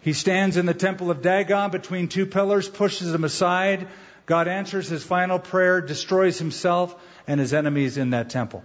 He 0.00 0.12
stands 0.12 0.56
in 0.56 0.66
the 0.66 0.74
temple 0.74 1.10
of 1.10 1.22
Dagon 1.22 1.70
between 1.70 2.08
two 2.08 2.26
pillars, 2.26 2.68
pushes 2.68 3.12
them 3.12 3.24
aside. 3.24 3.88
God 4.26 4.48
answers 4.48 4.88
his 4.88 5.04
final 5.04 5.38
prayer, 5.38 5.80
destroys 5.80 6.38
himself 6.38 6.94
and 7.26 7.40
his 7.40 7.54
enemies 7.54 7.96
in 7.96 8.10
that 8.10 8.30
temple. 8.30 8.64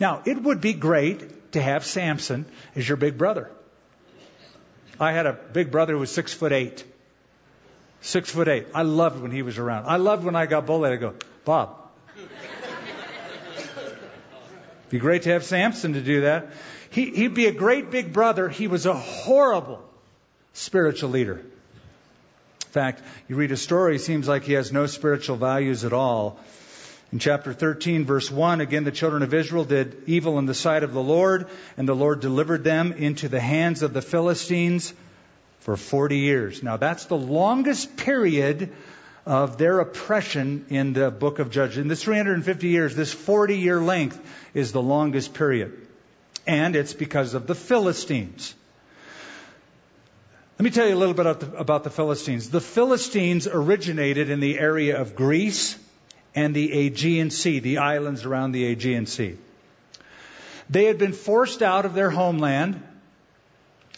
Now, 0.00 0.22
it 0.24 0.40
would 0.40 0.60
be 0.60 0.72
great 0.72 1.52
to 1.52 1.60
have 1.60 1.84
Samson 1.84 2.46
as 2.76 2.88
your 2.88 2.96
big 2.96 3.18
brother. 3.18 3.50
I 5.00 5.12
had 5.12 5.26
a 5.26 5.32
big 5.32 5.70
brother 5.70 5.94
who 5.94 6.00
was 6.00 6.10
six 6.10 6.32
foot 6.32 6.52
eight. 6.52 6.84
Six 8.00 8.30
foot 8.30 8.48
eight. 8.48 8.66
I 8.74 8.82
loved 8.82 9.20
when 9.20 9.30
he 9.30 9.42
was 9.42 9.58
around. 9.58 9.86
I 9.86 9.96
loved 9.96 10.24
when 10.24 10.36
I 10.36 10.46
got 10.46 10.66
bullied. 10.66 10.92
I 10.92 10.96
go, 10.96 11.14
Bob. 11.44 11.77
Be 14.90 14.98
great 14.98 15.22
to 15.22 15.30
have 15.30 15.44
Samson 15.44 15.94
to 15.94 16.00
do 16.00 16.22
that. 16.22 16.48
He, 16.90 17.10
he'd 17.10 17.34
be 17.34 17.46
a 17.46 17.52
great 17.52 17.90
big 17.90 18.12
brother. 18.12 18.48
He 18.48 18.68
was 18.68 18.86
a 18.86 18.94
horrible 18.94 19.82
spiritual 20.52 21.10
leader. 21.10 21.38
In 21.38 22.72
fact, 22.72 23.02
you 23.28 23.36
read 23.36 23.52
a 23.52 23.56
story, 23.56 23.96
it 23.96 24.00
seems 24.00 24.28
like 24.28 24.44
he 24.44 24.52
has 24.54 24.72
no 24.72 24.86
spiritual 24.86 25.36
values 25.36 25.84
at 25.84 25.92
all. 25.92 26.38
In 27.10 27.18
chapter 27.18 27.54
13, 27.54 28.04
verse 28.04 28.30
1, 28.30 28.60
again, 28.60 28.84
the 28.84 28.90
children 28.90 29.22
of 29.22 29.32
Israel 29.32 29.64
did 29.64 30.02
evil 30.06 30.38
in 30.38 30.44
the 30.44 30.52
sight 30.54 30.82
of 30.82 30.92
the 30.92 31.02
Lord, 31.02 31.46
and 31.78 31.88
the 31.88 31.94
Lord 31.94 32.20
delivered 32.20 32.64
them 32.64 32.92
into 32.92 33.28
the 33.30 33.40
hands 33.40 33.82
of 33.82 33.94
the 33.94 34.02
Philistines 34.02 34.92
for 35.60 35.76
40 35.76 36.18
years. 36.18 36.62
Now, 36.62 36.76
that's 36.76 37.06
the 37.06 37.16
longest 37.16 37.96
period 37.96 38.70
of 39.28 39.58
their 39.58 39.78
oppression 39.80 40.64
in 40.70 40.94
the 40.94 41.10
book 41.10 41.38
of 41.38 41.50
Judges. 41.50 41.76
In 41.76 41.86
this 41.86 42.02
350 42.02 42.68
years, 42.68 42.96
this 42.96 43.12
40 43.12 43.58
year 43.58 43.78
length 43.78 44.18
is 44.54 44.72
the 44.72 44.80
longest 44.80 45.34
period. 45.34 45.86
And 46.46 46.74
it's 46.74 46.94
because 46.94 47.34
of 47.34 47.46
the 47.46 47.54
Philistines. 47.54 48.54
Let 50.58 50.64
me 50.64 50.70
tell 50.70 50.88
you 50.88 50.94
a 50.94 50.96
little 50.96 51.12
bit 51.12 51.26
about 51.26 51.40
the, 51.40 51.58
about 51.58 51.84
the 51.84 51.90
Philistines. 51.90 52.48
The 52.48 52.62
Philistines 52.62 53.46
originated 53.46 54.30
in 54.30 54.40
the 54.40 54.58
area 54.58 54.98
of 54.98 55.14
Greece 55.14 55.76
and 56.34 56.54
the 56.54 56.86
Aegean 56.86 57.28
Sea, 57.28 57.58
the 57.58 57.78
islands 57.78 58.24
around 58.24 58.52
the 58.52 58.64
Aegean 58.64 59.04
Sea. 59.04 59.36
They 60.70 60.86
had 60.86 60.96
been 60.96 61.12
forced 61.12 61.62
out 61.62 61.84
of 61.84 61.92
their 61.92 62.10
homeland, 62.10 62.82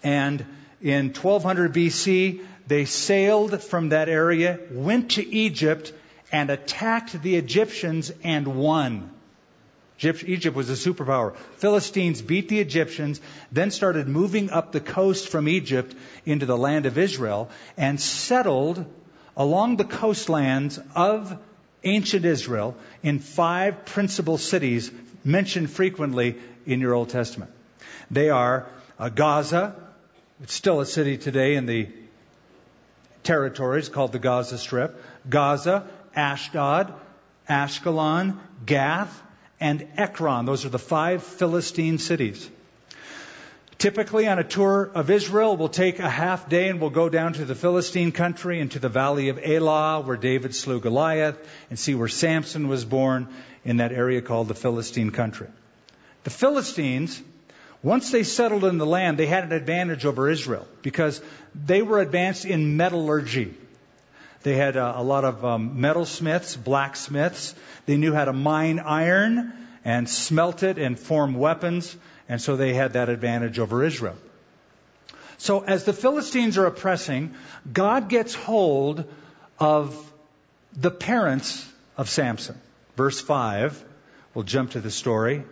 and 0.03 0.45
in 0.83 1.15
1200 1.15 1.73
BC, 1.73 2.45
they 2.71 2.85
sailed 2.85 3.61
from 3.65 3.89
that 3.89 4.09
area, 4.09 4.61
went 4.71 5.11
to 5.13 5.29
Egypt, 5.29 5.93
and 6.31 6.51
attacked 6.51 7.21
the 7.21 7.35
Egyptians 7.35 8.13
and 8.23 8.47
won. 8.47 9.11
Egypt 10.01 10.57
was 10.57 10.71
a 10.71 10.75
superpower. 10.75 11.37
Philistines 11.57 12.23
beat 12.23 12.49
the 12.49 12.61
Egyptians, 12.61 13.21
then 13.51 13.73
started 13.73 14.07
moving 14.07 14.51
up 14.51 14.71
the 14.71 14.81
coast 14.81 15.31
from 15.31 15.49
Egypt 15.49 15.97
into 16.25 16.47
the 16.47 16.57
land 16.57 16.87
of 16.87 16.97
Israel, 16.97 17.51
and 17.77 18.01
settled 18.01 18.87
along 19.37 19.77
the 19.77 19.85
coastlands 19.85 20.79
of 20.95 21.37
ancient 21.83 22.25
Israel 22.25 22.77
in 23.03 23.19
five 23.19 23.85
principal 23.85 24.39
cities 24.39 24.93
mentioned 25.25 25.73
frequently 25.73 26.37
in 26.67 26.79
your 26.79 26.95
Old 26.95 27.09
Testament. 27.09 27.51
They 28.13 28.31
are 28.31 28.69
uh, 28.97 29.09
Gaza, 29.09 29.75
it's 30.41 30.55
still 30.55 30.81
a 30.81 30.87
city 30.87 31.19
today 31.19 31.57
in 31.57 31.67
the 31.67 31.89
territories 33.23 33.89
called 33.89 34.13
the 34.13 34.19
Gaza 34.19 34.59
Strip, 34.59 35.03
Gaza, 35.29 35.87
Ashdod, 36.15 36.93
Ashkelon, 37.49 38.39
Gath, 38.65 39.23
and 39.61 39.87
Ekron. 39.97 40.47
Those 40.47 40.65
are 40.65 40.71
the 40.71 40.79
five 40.79 41.23
Philistine 41.23 41.99
cities. 41.99 42.49
Typically, 43.79 44.29
on 44.29 44.39
a 44.39 44.45
tour 44.45 44.91
of 44.95 45.09
Israel, 45.09 45.57
we'll 45.57 45.71
take 45.71 46.01
a 46.01 46.09
half 46.09 46.51
day 46.51 46.69
and 46.69 46.83
we'll 46.83 46.91
go 46.91 47.09
down 47.09 47.33
to 47.33 47.47
the 47.47 47.55
Philistine 47.55 48.13
country 48.13 48.61
and 48.61 48.71
to 48.73 48.79
the 48.79 48.91
valley 48.91 49.31
of 49.31 49.39
Elah, 49.43 50.03
where 50.03 50.19
David 50.19 50.55
slew 50.55 50.81
Goliath, 50.81 51.39
and 51.71 51.79
see 51.79 51.95
where 51.95 52.09
Samson 52.09 52.69
was 52.69 52.85
born 52.85 53.29
in 53.65 53.79
that 53.79 53.93
area 53.93 54.21
called 54.21 54.49
the 54.49 54.55
Philistine 54.55 55.11
country. 55.11 55.49
The 56.25 56.31
Philistines, 56.31 57.23
once 57.83 58.11
they 58.11 58.25
settled 58.25 58.65
in 58.65 58.79
the 58.79 58.87
land, 58.87 59.19
they 59.19 59.27
had 59.27 59.45
an 59.45 59.53
advantage 59.53 60.05
over 60.05 60.29
Israel 60.29 60.69
because 60.83 61.21
they 61.55 61.81
were 61.81 62.01
advanced 62.01 62.45
in 62.45 62.77
metallurgy. 62.77 63.55
They 64.43 64.55
had 64.55 64.77
a, 64.77 64.99
a 64.99 65.03
lot 65.03 65.25
of 65.25 65.45
um, 65.45 65.79
metalsmiths, 65.79 66.63
blacksmiths. 66.63 67.55
They 67.87 67.97
knew 67.97 68.13
how 68.13 68.27
to 68.27 68.33
mine 68.33 68.81
iron 68.81 69.53
and 69.85 70.09
smelt 70.09 70.63
it 70.63 70.79
and 70.79 70.99
form 70.99 71.35
weapons. 71.35 71.97
And 72.29 72.41
so 72.41 72.57
they 72.57 72.75
had 72.75 72.95
that 72.95 73.09
advantage 73.09 73.59
over 73.59 73.83
Israel. 73.85 74.17
So 75.39 75.61
as 75.61 75.85
the 75.85 75.95
Philistines 75.95 76.59
are 76.59 76.67
oppressing, 76.67 77.35
God 77.71 78.11
gets 78.11 78.35
hold 78.35 79.05
of 79.59 80.13
the 80.75 80.91
parents 80.91 81.67
of 81.97 82.11
Samson. 82.11 82.61
Verse 82.97 83.21
5, 83.21 83.83
we'll 84.35 84.45
jump 84.45 84.73
to 84.73 84.81
the 84.81 84.91
story. 84.91 85.45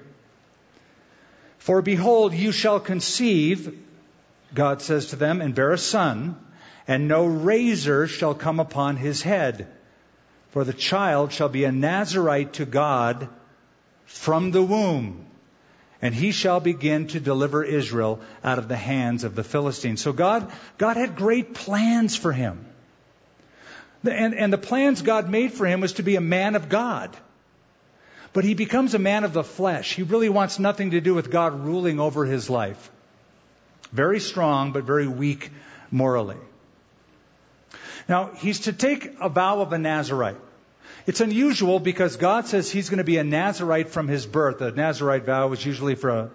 For 1.59 1.83
behold, 1.83 2.35
you 2.35 2.53
shall 2.53 2.81
conceive, 2.81 3.79
God 4.55 4.81
says 4.83 5.09
to 5.09 5.17
them, 5.17 5.41
and 5.41 5.55
bear 5.55 5.73
a 5.73 5.79
son, 5.79 6.37
and 6.87 7.09
no 7.09 7.27
razor 7.27 8.07
shall 8.07 8.35
come 8.35 8.61
upon 8.61 8.97
his 8.97 9.23
head. 9.23 9.69
For 10.51 10.65
the 10.65 10.73
child 10.73 11.33
shall 11.33 11.49
be 11.49 11.65
a 11.65 11.73
Nazarite 11.73 12.55
to 12.55 12.65
God 12.65 13.29
from 14.07 14.51
the 14.51 14.63
womb 14.63 15.29
and 16.01 16.15
he 16.15 16.31
shall 16.31 16.61
begin 16.61 17.09
to 17.09 17.21
deliver 17.21 17.65
Israel 17.65 18.21
out 18.45 18.59
of 18.59 18.69
the 18.69 18.77
hands 18.77 19.25
of 19.25 19.35
the 19.35 19.43
Philistines. 19.43 20.01
So 20.01 20.13
God, 20.13 20.51
God 20.77 20.97
had 20.97 21.17
great 21.17 21.55
plans 21.55 22.15
for 22.15 22.33
him. 22.33 22.65
And, 24.05 24.35
and 24.35 24.53
the 24.53 24.59
plans 24.59 25.03
God 25.03 25.29
made 25.29 25.53
for 25.53 25.67
him 25.67 25.81
was 25.81 25.95
to 25.95 26.05
be 26.05 26.15
a 26.15 26.21
man 26.21 26.55
of 26.55 26.69
God. 26.69 27.17
But 28.33 28.45
he 28.45 28.55
becomes 28.55 28.95
a 28.95 28.99
man 28.99 29.25
of 29.25 29.33
the 29.33 29.45
flesh. 29.45 29.95
He 29.95 30.03
really 30.03 30.29
wants 30.29 30.59
nothing 30.59 30.93
to 30.93 31.01
do 31.01 31.15
with 31.15 31.31
God 31.31 31.65
ruling 31.65 31.99
over 31.99 32.25
his 32.25 32.51
life. 32.51 32.91
Very 33.93 34.21
strong, 34.21 34.73
but 34.73 34.85
very 34.85 35.09
weak 35.09 35.51
morally. 35.91 36.37
Now, 38.09 38.31
he's 38.37 38.61
to 38.61 38.73
take 38.73 39.17
a 39.21 39.29
vow 39.29 39.61
of 39.61 39.73
a 39.73 39.79
Nazarite. 39.79 40.37
It's 41.07 41.21
unusual 41.21 41.81
because 41.81 42.17
God 42.17 42.47
says 42.47 42.71
he's 42.71 42.91
going 42.91 42.99
to 42.99 43.05
be 43.05 43.17
a 43.17 43.25
Nazarite 43.25 43.89
from 43.89 44.09
his 44.09 44.27
birth. 44.27 44.61
A 44.61 44.73
Nazarite 44.73 45.25
vow 45.25 45.49
was 45.49 45.65
usually 45.65 45.95
for 45.95 46.11
a 46.11 46.31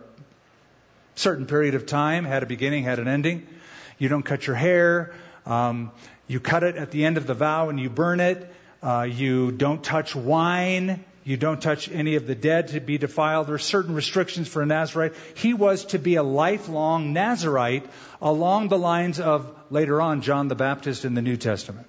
certain 1.15 1.45
period 1.45 1.75
of 1.75 1.85
time, 1.85 2.25
had 2.25 2.43
a 2.43 2.47
beginning, 2.47 2.83
had 2.83 2.99
an 2.99 3.07
ending. 3.07 3.45
You 3.99 4.09
don't 4.09 4.23
cut 4.23 4.47
your 4.47 4.55
hair. 4.55 5.13
Um, 5.45 5.91
you 6.27 6.39
cut 6.39 6.63
it 6.63 6.75
at 6.75 6.91
the 6.91 7.05
end 7.05 7.17
of 7.17 7.27
the 7.27 7.33
vow 7.33 7.69
and 7.69 7.79
you 7.79 7.89
burn 7.89 8.19
it. 8.19 8.51
Uh, 8.81 9.03
you 9.03 9.51
don't 9.51 9.83
touch 9.83 10.15
wine. 10.15 11.03
You 11.25 11.37
don't 11.37 11.61
touch 11.61 11.89
any 11.89 12.15
of 12.15 12.27
the 12.27 12.35
dead 12.35 12.69
to 12.69 12.81
be 12.81 12.97
defiled. 12.97 13.47
There 13.47 13.55
are 13.55 13.59
certain 13.59 13.95
restrictions 13.95 14.47
for 14.47 14.61
a 14.61 14.65
Nazarite. 14.65 15.13
He 15.35 15.53
was 15.53 15.85
to 15.85 15.99
be 15.99 16.15
a 16.15 16.23
lifelong 16.23 17.13
Nazarite 17.13 17.85
along 18.21 18.67
the 18.67 18.77
lines 18.77 19.21
of 19.21 19.55
later 19.69 20.01
on 20.01 20.21
John 20.21 20.49
the 20.49 20.55
Baptist 20.55 21.05
in 21.05 21.13
the 21.13 21.21
New 21.21 21.37
Testament. 21.37 21.87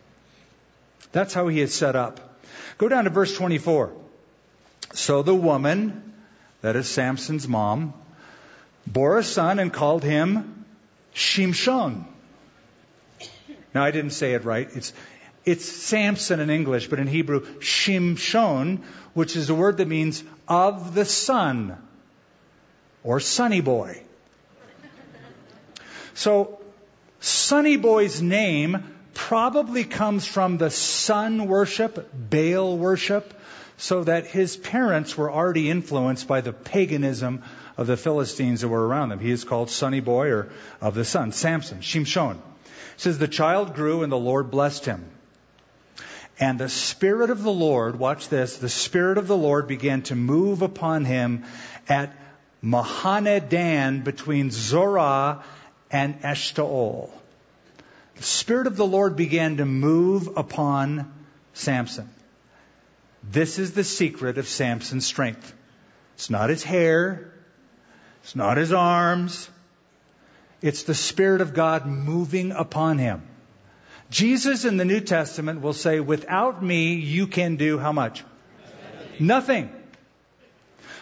That's 1.10 1.34
how 1.34 1.48
he 1.48 1.60
is 1.60 1.74
set 1.74 1.96
up. 1.96 2.38
Go 2.78 2.88
down 2.88 3.04
to 3.04 3.10
verse 3.10 3.36
24. 3.36 3.92
So 4.92 5.22
the 5.22 5.34
woman, 5.34 6.14
that 6.60 6.76
is 6.76 6.86
Samson's 6.86 7.48
mom, 7.48 7.92
bore 8.86 9.18
a 9.18 9.24
son 9.24 9.58
and 9.58 9.72
called 9.72 10.04
him 10.04 10.64
Shimshon. 11.14 12.04
Now 13.74 13.82
I 13.82 13.90
didn't 13.90 14.12
say 14.12 14.34
it 14.34 14.44
right. 14.44 14.68
It's 14.74 14.92
it's 15.44 15.64
Samson 15.64 16.40
in 16.40 16.50
English, 16.50 16.88
but 16.88 16.98
in 16.98 17.06
Hebrew, 17.06 17.40
Shimshon, 17.58 18.82
which 19.12 19.36
is 19.36 19.50
a 19.50 19.54
word 19.54 19.76
that 19.78 19.88
means 19.88 20.24
of 20.48 20.94
the 20.94 21.04
sun 21.04 21.76
or 23.02 23.20
sunny 23.20 23.60
boy. 23.60 24.02
So, 26.14 26.60
sunny 27.20 27.76
boy's 27.76 28.22
name 28.22 28.94
probably 29.12 29.84
comes 29.84 30.26
from 30.26 30.58
the 30.58 30.70
sun 30.70 31.46
worship, 31.46 32.10
Baal 32.30 32.78
worship, 32.78 33.34
so 33.76 34.04
that 34.04 34.26
his 34.26 34.56
parents 34.56 35.16
were 35.16 35.30
already 35.30 35.70
influenced 35.70 36.26
by 36.28 36.40
the 36.40 36.52
paganism 36.52 37.42
of 37.76 37.86
the 37.86 37.96
Philistines 37.96 38.60
that 38.60 38.68
were 38.68 38.86
around 38.86 39.08
them. 39.08 39.18
He 39.18 39.30
is 39.30 39.44
called 39.44 39.70
Sunny 39.70 40.00
Boy 40.00 40.28
or 40.28 40.48
of 40.80 40.94
the 40.94 41.04
sun, 41.04 41.32
Samson, 41.32 41.80
Shimshon. 41.80 42.36
It 42.36 42.40
says 42.96 43.18
the 43.18 43.28
child 43.28 43.74
grew 43.74 44.04
and 44.04 44.12
the 44.12 44.16
Lord 44.16 44.50
blessed 44.50 44.84
him. 44.84 45.04
And 46.40 46.58
the 46.58 46.68
Spirit 46.68 47.30
of 47.30 47.42
the 47.42 47.52
Lord, 47.52 47.98
watch 47.98 48.28
this, 48.28 48.56
the 48.56 48.68
Spirit 48.68 49.18
of 49.18 49.28
the 49.28 49.36
Lord 49.36 49.68
began 49.68 50.02
to 50.02 50.16
move 50.16 50.62
upon 50.62 51.04
him 51.04 51.44
at 51.88 52.16
Mahaneh-dan 52.62 54.02
between 54.02 54.50
Zorah 54.50 55.44
and 55.90 56.20
Eshtaol 56.22 57.10
the 58.16 58.22
Spirit 58.22 58.66
of 58.66 58.76
the 58.76 58.86
Lord 58.86 59.16
began 59.16 59.56
to 59.56 59.64
move 59.64 60.36
upon 60.36 61.12
Samson. 61.52 62.08
This 63.22 63.58
is 63.58 63.72
the 63.72 63.84
secret 63.84 64.38
of 64.38 64.46
Samson's 64.46 65.06
strength. 65.06 65.52
It's 66.14 66.30
not 66.30 66.50
his 66.50 66.62
hair. 66.62 67.32
It's 68.22 68.36
not 68.36 68.56
his 68.56 68.72
arms. 68.72 69.48
It's 70.62 70.84
the 70.84 70.94
Spirit 70.94 71.40
of 71.40 71.54
God 71.54 71.86
moving 71.86 72.52
upon 72.52 72.98
him. 72.98 73.22
Jesus 74.14 74.64
in 74.64 74.76
the 74.76 74.84
New 74.84 75.00
Testament 75.00 75.60
will 75.60 75.72
say, 75.72 75.98
without 75.98 76.62
me, 76.62 76.94
you 76.94 77.26
can 77.26 77.56
do 77.56 77.78
how 77.78 77.90
much? 77.90 78.22
Nothing. 79.18 79.72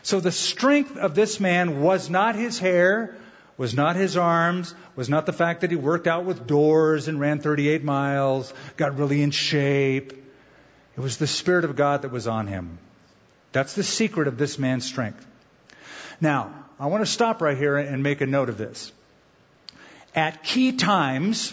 So 0.02 0.18
the 0.18 0.32
strength 0.32 0.96
of 0.96 1.14
this 1.14 1.38
man 1.38 1.82
was 1.82 2.08
not 2.08 2.36
his 2.36 2.58
hair, 2.58 3.14
was 3.58 3.74
not 3.74 3.96
his 3.96 4.16
arms, 4.16 4.74
was 4.96 5.10
not 5.10 5.26
the 5.26 5.32
fact 5.34 5.60
that 5.60 5.70
he 5.70 5.76
worked 5.76 6.06
out 6.06 6.24
with 6.24 6.46
doors 6.46 7.06
and 7.06 7.20
ran 7.20 7.38
38 7.38 7.84
miles, 7.84 8.54
got 8.78 8.96
really 8.96 9.20
in 9.20 9.30
shape. 9.30 10.14
It 10.96 11.00
was 11.00 11.18
the 11.18 11.26
Spirit 11.26 11.66
of 11.66 11.76
God 11.76 12.02
that 12.02 12.12
was 12.12 12.26
on 12.26 12.46
him. 12.46 12.78
That's 13.52 13.74
the 13.74 13.82
secret 13.82 14.26
of 14.26 14.38
this 14.38 14.58
man's 14.58 14.86
strength. 14.86 15.26
Now, 16.18 16.50
I 16.80 16.86
want 16.86 17.02
to 17.02 17.12
stop 17.12 17.42
right 17.42 17.58
here 17.58 17.76
and 17.76 18.02
make 18.02 18.22
a 18.22 18.26
note 18.26 18.48
of 18.48 18.56
this. 18.56 18.90
At 20.14 20.42
key 20.42 20.72
times 20.72 21.52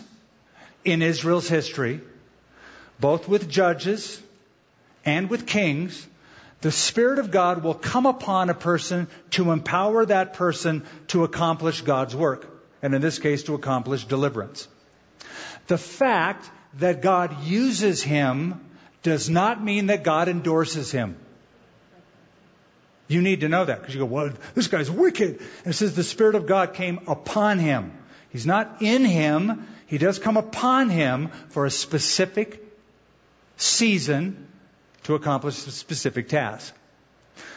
in 0.84 1.02
Israel's 1.02 1.48
history, 1.48 2.02
both 3.00 3.28
with 3.28 3.50
judges 3.50 4.22
and 5.06 5.30
with 5.30 5.48
kings, 5.48 6.08
the 6.62 6.72
Spirit 6.72 7.20
of 7.20 7.32
God 7.32 7.64
will 7.64 7.74
come 7.74 8.06
upon 8.06 8.50
a 8.50 8.54
person 8.54 9.08
to 9.32 9.52
empower 9.52 10.06
that 10.06 10.34
person 10.34 10.86
to 11.08 11.24
accomplish 11.24 11.82
God's 11.82 12.16
work, 12.16 12.46
and 12.82 12.94
in 12.94 13.02
this 13.02 13.20
case, 13.20 13.44
to 13.44 13.56
accomplish 13.56 14.06
deliverance. 14.06 14.68
The 15.68 15.78
fact 15.78 16.50
that 16.80 17.02
God 17.02 17.44
uses 17.44 18.04
him 18.04 18.60
does 19.04 19.30
not 19.30 19.64
mean 19.64 19.88
that 19.88 20.04
God 20.04 20.28
endorses 20.28 20.92
him. 20.92 21.16
You 23.08 23.22
need 23.22 23.42
to 23.42 23.50
know 23.50 23.66
that 23.66 23.80
because 23.80 23.96
you 23.96 24.02
go, 24.02 24.06
well, 24.06 24.32
this 24.54 24.68
guy's 24.68 24.92
wicked. 24.92 25.40
And 25.40 25.74
it 25.74 25.74
says 25.74 25.96
the 25.96 26.04
Spirit 26.04 26.36
of 26.36 26.46
God 26.46 26.74
came 26.74 27.00
upon 27.08 27.58
him. 27.58 27.92
He's 28.30 28.46
not 28.46 28.82
in 28.82 29.04
him. 29.04 29.68
He 29.90 29.98
does 29.98 30.20
come 30.20 30.38
upon 30.38 30.92
him 30.92 31.30
for 31.50 31.66
a 31.66 31.72
specific 31.72 32.64
season 33.58 34.48
to 35.06 35.16
accomplish 35.16 35.66
a 35.66 35.72
specific 35.72 36.30
task. 36.30 36.76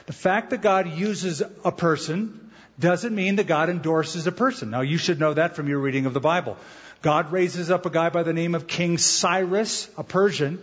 The 0.07 0.14
fact 0.14 0.49
that 0.49 0.62
God 0.62 0.91
uses 0.97 1.43
a 1.62 1.70
person 1.70 2.51
doesn't 2.80 3.14
mean 3.14 3.37
that 3.37 3.47
God 3.47 3.68
endorses 3.68 4.26
a 4.26 4.33
person. 4.33 4.70
Now, 4.70 4.80
you 4.80 4.97
should 4.97 5.20
know 5.20 5.35
that 5.35 5.57
from 5.57 5.68
your 5.68 5.78
reading 5.78 6.07
of 6.07 6.14
the 6.14 6.20
Bible. 6.20 6.57
God 7.03 7.33
raises 7.33 7.70
up 7.70 7.85
a 7.85 7.91
guy 7.91 8.09
by 8.09 8.22
the 8.22 8.33
name 8.33 8.55
of 8.55 8.66
King 8.66 8.97
Cyrus, 8.97 9.91
a 9.99 10.03
Persian, 10.03 10.59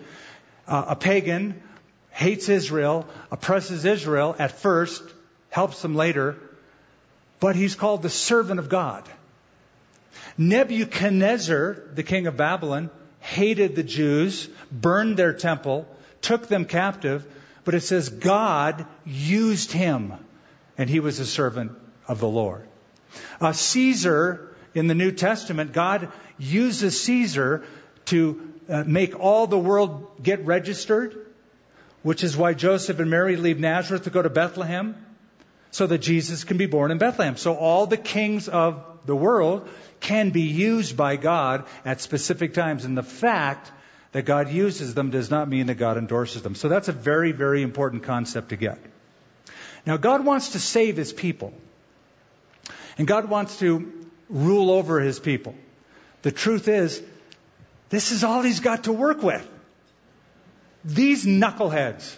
uh, 0.67 0.85
a 0.87 0.95
pagan, 0.95 1.61
hates 2.09 2.49
Israel, 2.49 3.07
oppresses 3.29 3.85
Israel 3.85 4.35
at 4.39 4.53
first, 4.53 5.03
helps 5.51 5.83
them 5.83 5.93
later, 5.93 6.35
but 7.39 7.55
he's 7.55 7.75
called 7.75 8.01
the 8.01 8.09
servant 8.09 8.59
of 8.59 8.69
God. 8.69 9.07
Nebuchadnezzar, 10.37 11.83
the 11.93 12.03
king 12.03 12.27
of 12.27 12.37
Babylon, 12.37 12.89
hated 13.19 13.75
the 13.75 13.83
Jews, 13.83 14.49
burned 14.71 15.17
their 15.17 15.33
temple, 15.33 15.87
took 16.21 16.47
them 16.47 16.65
captive, 16.65 17.25
but 17.65 17.75
it 17.75 17.81
says 17.81 18.09
God 18.09 18.85
used 19.05 19.71
him, 19.71 20.13
and 20.77 20.89
he 20.89 20.99
was 20.99 21.19
a 21.19 21.25
servant 21.25 21.73
of 22.07 22.19
the 22.19 22.27
Lord. 22.27 22.67
Uh, 23.41 23.51
Caesar, 23.51 24.55
in 24.73 24.87
the 24.87 24.95
New 24.95 25.11
Testament, 25.11 25.73
God 25.73 26.11
uses 26.37 26.99
Caesar 27.01 27.63
to 28.05 28.53
uh, 28.69 28.83
make 28.85 29.19
all 29.19 29.47
the 29.47 29.57
world 29.57 30.23
get 30.23 30.45
registered, 30.45 31.25
which 32.01 32.23
is 32.23 32.37
why 32.37 32.53
Joseph 32.53 32.99
and 32.99 33.09
Mary 33.09 33.35
leave 33.35 33.59
Nazareth 33.59 34.03
to 34.03 34.09
go 34.09 34.21
to 34.21 34.29
Bethlehem, 34.29 34.95
so 35.71 35.85
that 35.85 35.99
Jesus 35.99 36.43
can 36.43 36.57
be 36.57 36.65
born 36.65 36.91
in 36.91 36.97
Bethlehem. 36.97 37.37
So 37.37 37.55
all 37.55 37.85
the 37.85 37.97
kings 37.97 38.47
of 38.47 38.83
the 39.05 39.15
world 39.15 39.67
can 39.99 40.29
be 40.29 40.43
used 40.43 40.95
by 40.95 41.15
God 41.15 41.65
at 41.85 42.01
specific 42.01 42.53
times. 42.53 42.85
And 42.85 42.97
the 42.97 43.03
fact 43.03 43.71
that 44.11 44.23
God 44.23 44.49
uses 44.49 44.93
them 44.93 45.09
does 45.09 45.29
not 45.29 45.47
mean 45.47 45.67
that 45.67 45.75
God 45.75 45.97
endorses 45.97 46.41
them. 46.41 46.55
So 46.55 46.69
that's 46.69 46.87
a 46.87 46.93
very, 46.93 47.31
very 47.31 47.61
important 47.61 48.03
concept 48.03 48.49
to 48.49 48.55
get. 48.55 48.79
Now, 49.85 49.97
God 49.97 50.25
wants 50.25 50.49
to 50.49 50.59
save 50.59 50.97
his 50.97 51.13
people. 51.13 51.53
And 52.97 53.07
God 53.07 53.29
wants 53.29 53.59
to 53.59 53.91
rule 54.29 54.71
over 54.71 54.99
his 54.99 55.19
people. 55.19 55.55
The 56.21 56.31
truth 56.31 56.67
is, 56.67 57.01
this 57.89 58.11
is 58.11 58.23
all 58.23 58.41
he's 58.41 58.59
got 58.59 58.83
to 58.83 58.93
work 58.93 59.23
with. 59.23 59.47
These 60.83 61.25
knuckleheads 61.25 62.15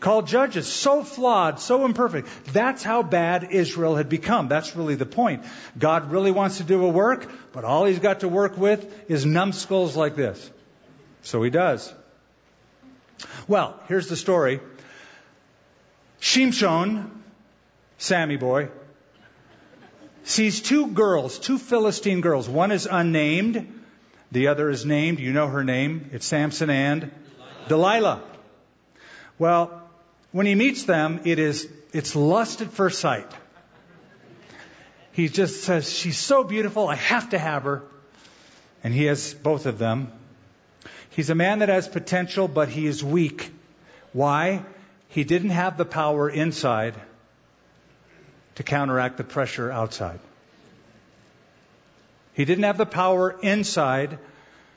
called 0.00 0.26
judges, 0.26 0.66
so 0.66 1.02
flawed, 1.02 1.60
so 1.60 1.84
imperfect. 1.84 2.28
That's 2.52 2.82
how 2.82 3.02
bad 3.02 3.48
Israel 3.50 3.96
had 3.96 4.08
become. 4.08 4.48
That's 4.48 4.76
really 4.76 4.94
the 4.94 5.06
point. 5.06 5.44
God 5.78 6.10
really 6.10 6.30
wants 6.30 6.58
to 6.58 6.64
do 6.64 6.84
a 6.84 6.88
work, 6.88 7.30
but 7.52 7.64
all 7.64 7.84
he's 7.84 7.98
got 7.98 8.20
to 8.20 8.28
work 8.28 8.56
with 8.56 9.10
is 9.10 9.26
numbskulls 9.26 9.96
like 9.96 10.14
this. 10.14 10.50
So 11.22 11.42
he 11.42 11.50
does. 11.50 11.92
Well, 13.48 13.80
here's 13.88 14.08
the 14.08 14.16
story. 14.16 14.60
Shimshon, 16.20 17.10
Sammy 17.98 18.36
boy, 18.36 18.68
sees 20.24 20.60
two 20.60 20.88
girls, 20.88 21.38
two 21.38 21.58
Philistine 21.58 22.20
girls. 22.20 22.48
One 22.48 22.70
is 22.70 22.86
unnamed, 22.90 23.82
the 24.30 24.48
other 24.48 24.68
is 24.68 24.84
named. 24.84 25.20
You 25.20 25.32
know 25.32 25.48
her 25.48 25.64
name. 25.64 26.10
It's 26.12 26.26
Samson 26.26 26.70
and 26.70 27.10
Delilah. 27.68 28.22
Well, 29.38 29.77
when 30.32 30.46
he 30.46 30.54
meets 30.54 30.84
them, 30.84 31.20
it 31.24 31.38
is, 31.38 31.68
it's 31.92 32.14
lust 32.14 32.60
at 32.60 32.70
first 32.70 33.00
sight. 33.00 33.30
He 35.12 35.28
just 35.28 35.62
says, 35.62 35.90
she's 35.90 36.18
so 36.18 36.44
beautiful, 36.44 36.86
I 36.86 36.94
have 36.94 37.30
to 37.30 37.38
have 37.38 37.64
her. 37.64 37.82
And 38.84 38.94
he 38.94 39.06
has 39.06 39.34
both 39.34 39.66
of 39.66 39.78
them. 39.78 40.12
He's 41.10 41.30
a 41.30 41.34
man 41.34 41.58
that 41.58 41.68
has 41.68 41.88
potential, 41.88 42.46
but 42.46 42.68
he 42.68 42.86
is 42.86 43.02
weak. 43.02 43.50
Why? 44.12 44.62
He 45.08 45.24
didn't 45.24 45.50
have 45.50 45.76
the 45.76 45.84
power 45.84 46.30
inside 46.30 46.94
to 48.54 48.62
counteract 48.62 49.16
the 49.16 49.24
pressure 49.24 49.70
outside. 49.70 50.20
He 52.34 52.44
didn't 52.44 52.64
have 52.64 52.78
the 52.78 52.86
power 52.86 53.36
inside 53.42 54.18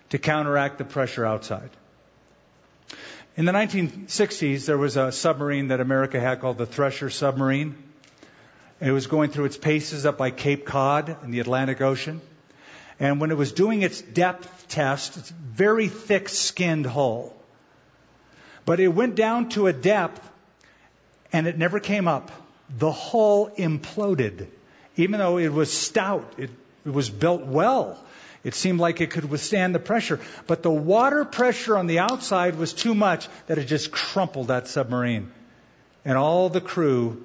to 0.09 0.17
counteract 0.17 0.79
the 0.79 0.85
pressure 0.85 1.25
outside. 1.25 1.69
In 3.37 3.45
the 3.45 3.53
1960s, 3.53 4.65
there 4.65 4.77
was 4.77 4.97
a 4.97 5.09
submarine 5.09 5.69
that 5.69 5.79
America 5.79 6.19
had 6.19 6.41
called 6.41 6.57
the 6.57 6.65
Thresher 6.65 7.09
submarine. 7.09 7.75
It 8.81 8.91
was 8.91 9.07
going 9.07 9.29
through 9.29 9.45
its 9.45 9.57
paces 9.57 10.05
up 10.05 10.17
by 10.17 10.31
Cape 10.31 10.65
Cod 10.65 11.15
in 11.23 11.31
the 11.31 11.39
Atlantic 11.39 11.79
Ocean. 11.79 12.19
And 12.99 13.21
when 13.21 13.31
it 13.31 13.37
was 13.37 13.53
doing 13.53 13.83
its 13.83 14.01
depth 14.01 14.67
test, 14.67 15.15
it's 15.15 15.29
very 15.29 15.87
thick 15.87 16.27
skinned 16.27 16.85
hull. 16.85 17.33
But 18.65 18.81
it 18.81 18.89
went 18.89 19.15
down 19.15 19.47
to 19.49 19.67
a 19.67 19.73
depth 19.73 20.29
and 21.31 21.47
it 21.47 21.57
never 21.57 21.79
came 21.79 22.09
up. 22.09 22.31
The 22.77 22.91
hull 22.91 23.49
imploded. 23.57 24.47
Even 24.97 25.19
though 25.19 25.37
it 25.37 25.53
was 25.53 25.71
stout, 25.71 26.33
it, 26.37 26.49
it 26.85 26.91
was 26.91 27.09
built 27.09 27.45
well. 27.45 27.97
It 28.43 28.55
seemed 28.55 28.79
like 28.79 29.01
it 29.01 29.11
could 29.11 29.29
withstand 29.29 29.75
the 29.75 29.79
pressure. 29.79 30.19
But 30.47 30.63
the 30.63 30.71
water 30.71 31.25
pressure 31.25 31.77
on 31.77 31.87
the 31.87 31.99
outside 31.99 32.55
was 32.55 32.73
too 32.73 32.95
much 32.95 33.27
that 33.47 33.57
it 33.57 33.65
just 33.65 33.91
crumpled 33.91 34.47
that 34.47 34.67
submarine. 34.67 35.31
And 36.03 36.17
all 36.17 36.49
the 36.49 36.61
crew 36.61 37.23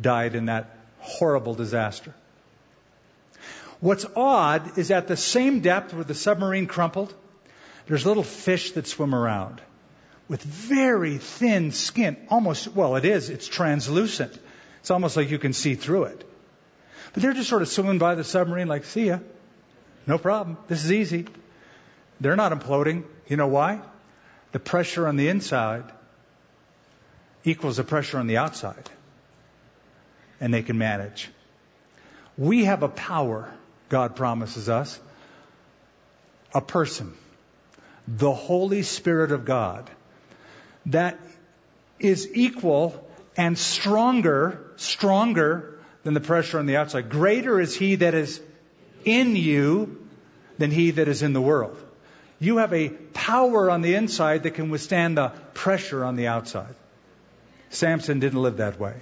died 0.00 0.34
in 0.34 0.46
that 0.46 0.76
horrible 0.98 1.54
disaster. 1.54 2.12
What's 3.80 4.04
odd 4.16 4.76
is 4.76 4.90
at 4.90 5.06
the 5.06 5.16
same 5.16 5.60
depth 5.60 5.94
where 5.94 6.02
the 6.02 6.14
submarine 6.14 6.66
crumpled, 6.66 7.14
there's 7.86 8.04
little 8.04 8.24
fish 8.24 8.72
that 8.72 8.88
swim 8.88 9.14
around 9.14 9.60
with 10.28 10.42
very 10.42 11.18
thin 11.18 11.70
skin. 11.70 12.16
Almost, 12.28 12.68
well, 12.74 12.96
it 12.96 13.04
is, 13.04 13.30
it's 13.30 13.46
translucent. 13.46 14.36
It's 14.80 14.90
almost 14.90 15.16
like 15.16 15.30
you 15.30 15.38
can 15.38 15.52
see 15.52 15.74
through 15.74 16.04
it. 16.04 16.24
But 17.12 17.22
they're 17.22 17.32
just 17.32 17.48
sort 17.48 17.62
of 17.62 17.68
swimming 17.68 17.98
by 17.98 18.14
the 18.14 18.24
submarine 18.24 18.68
like, 18.68 18.84
see 18.84 19.06
ya. 19.06 19.18
No 20.08 20.16
problem. 20.16 20.56
This 20.68 20.84
is 20.84 20.90
easy. 20.90 21.26
They're 22.20 22.34
not 22.34 22.52
imploding. 22.52 23.04
You 23.28 23.36
know 23.36 23.46
why? 23.46 23.80
The 24.52 24.58
pressure 24.58 25.06
on 25.06 25.16
the 25.16 25.28
inside 25.28 25.84
equals 27.44 27.76
the 27.76 27.84
pressure 27.84 28.18
on 28.18 28.26
the 28.26 28.38
outside. 28.38 28.88
And 30.40 30.52
they 30.52 30.62
can 30.62 30.78
manage. 30.78 31.28
We 32.38 32.64
have 32.64 32.82
a 32.82 32.88
power, 32.88 33.52
God 33.90 34.16
promises 34.16 34.68
us, 34.68 34.98
a 36.54 36.62
person, 36.62 37.12
the 38.06 38.32
Holy 38.32 38.82
Spirit 38.82 39.32
of 39.32 39.44
God, 39.44 39.90
that 40.86 41.18
is 41.98 42.28
equal 42.32 43.04
and 43.36 43.58
stronger, 43.58 44.72
stronger 44.76 45.78
than 46.04 46.14
the 46.14 46.20
pressure 46.20 46.58
on 46.58 46.66
the 46.66 46.76
outside. 46.76 47.10
Greater 47.10 47.60
is 47.60 47.76
He 47.76 47.96
that 47.96 48.14
is 48.14 48.40
in 49.08 49.36
you 49.36 50.06
than 50.58 50.70
he 50.70 50.92
that 50.92 51.08
is 51.08 51.22
in 51.22 51.32
the 51.32 51.40
world. 51.40 51.76
You 52.40 52.58
have 52.58 52.72
a 52.72 52.88
power 52.88 53.70
on 53.70 53.82
the 53.82 53.94
inside 53.94 54.44
that 54.44 54.52
can 54.52 54.70
withstand 54.70 55.16
the 55.16 55.32
pressure 55.54 56.04
on 56.04 56.16
the 56.16 56.28
outside. 56.28 56.74
Samson 57.70 58.20
didn't 58.20 58.40
live 58.40 58.58
that 58.58 58.78
way. 58.78 58.94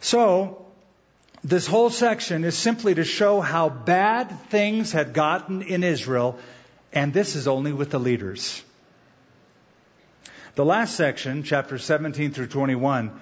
So, 0.00 0.66
this 1.44 1.66
whole 1.66 1.90
section 1.90 2.44
is 2.44 2.56
simply 2.56 2.94
to 2.94 3.04
show 3.04 3.40
how 3.40 3.68
bad 3.68 4.28
things 4.50 4.92
had 4.92 5.12
gotten 5.12 5.62
in 5.62 5.82
Israel, 5.82 6.38
and 6.92 7.12
this 7.12 7.36
is 7.36 7.48
only 7.48 7.72
with 7.72 7.90
the 7.90 7.98
leaders. 7.98 8.62
The 10.54 10.64
last 10.64 10.96
section, 10.96 11.42
chapters 11.44 11.84
17 11.84 12.32
through 12.32 12.48
21, 12.48 13.18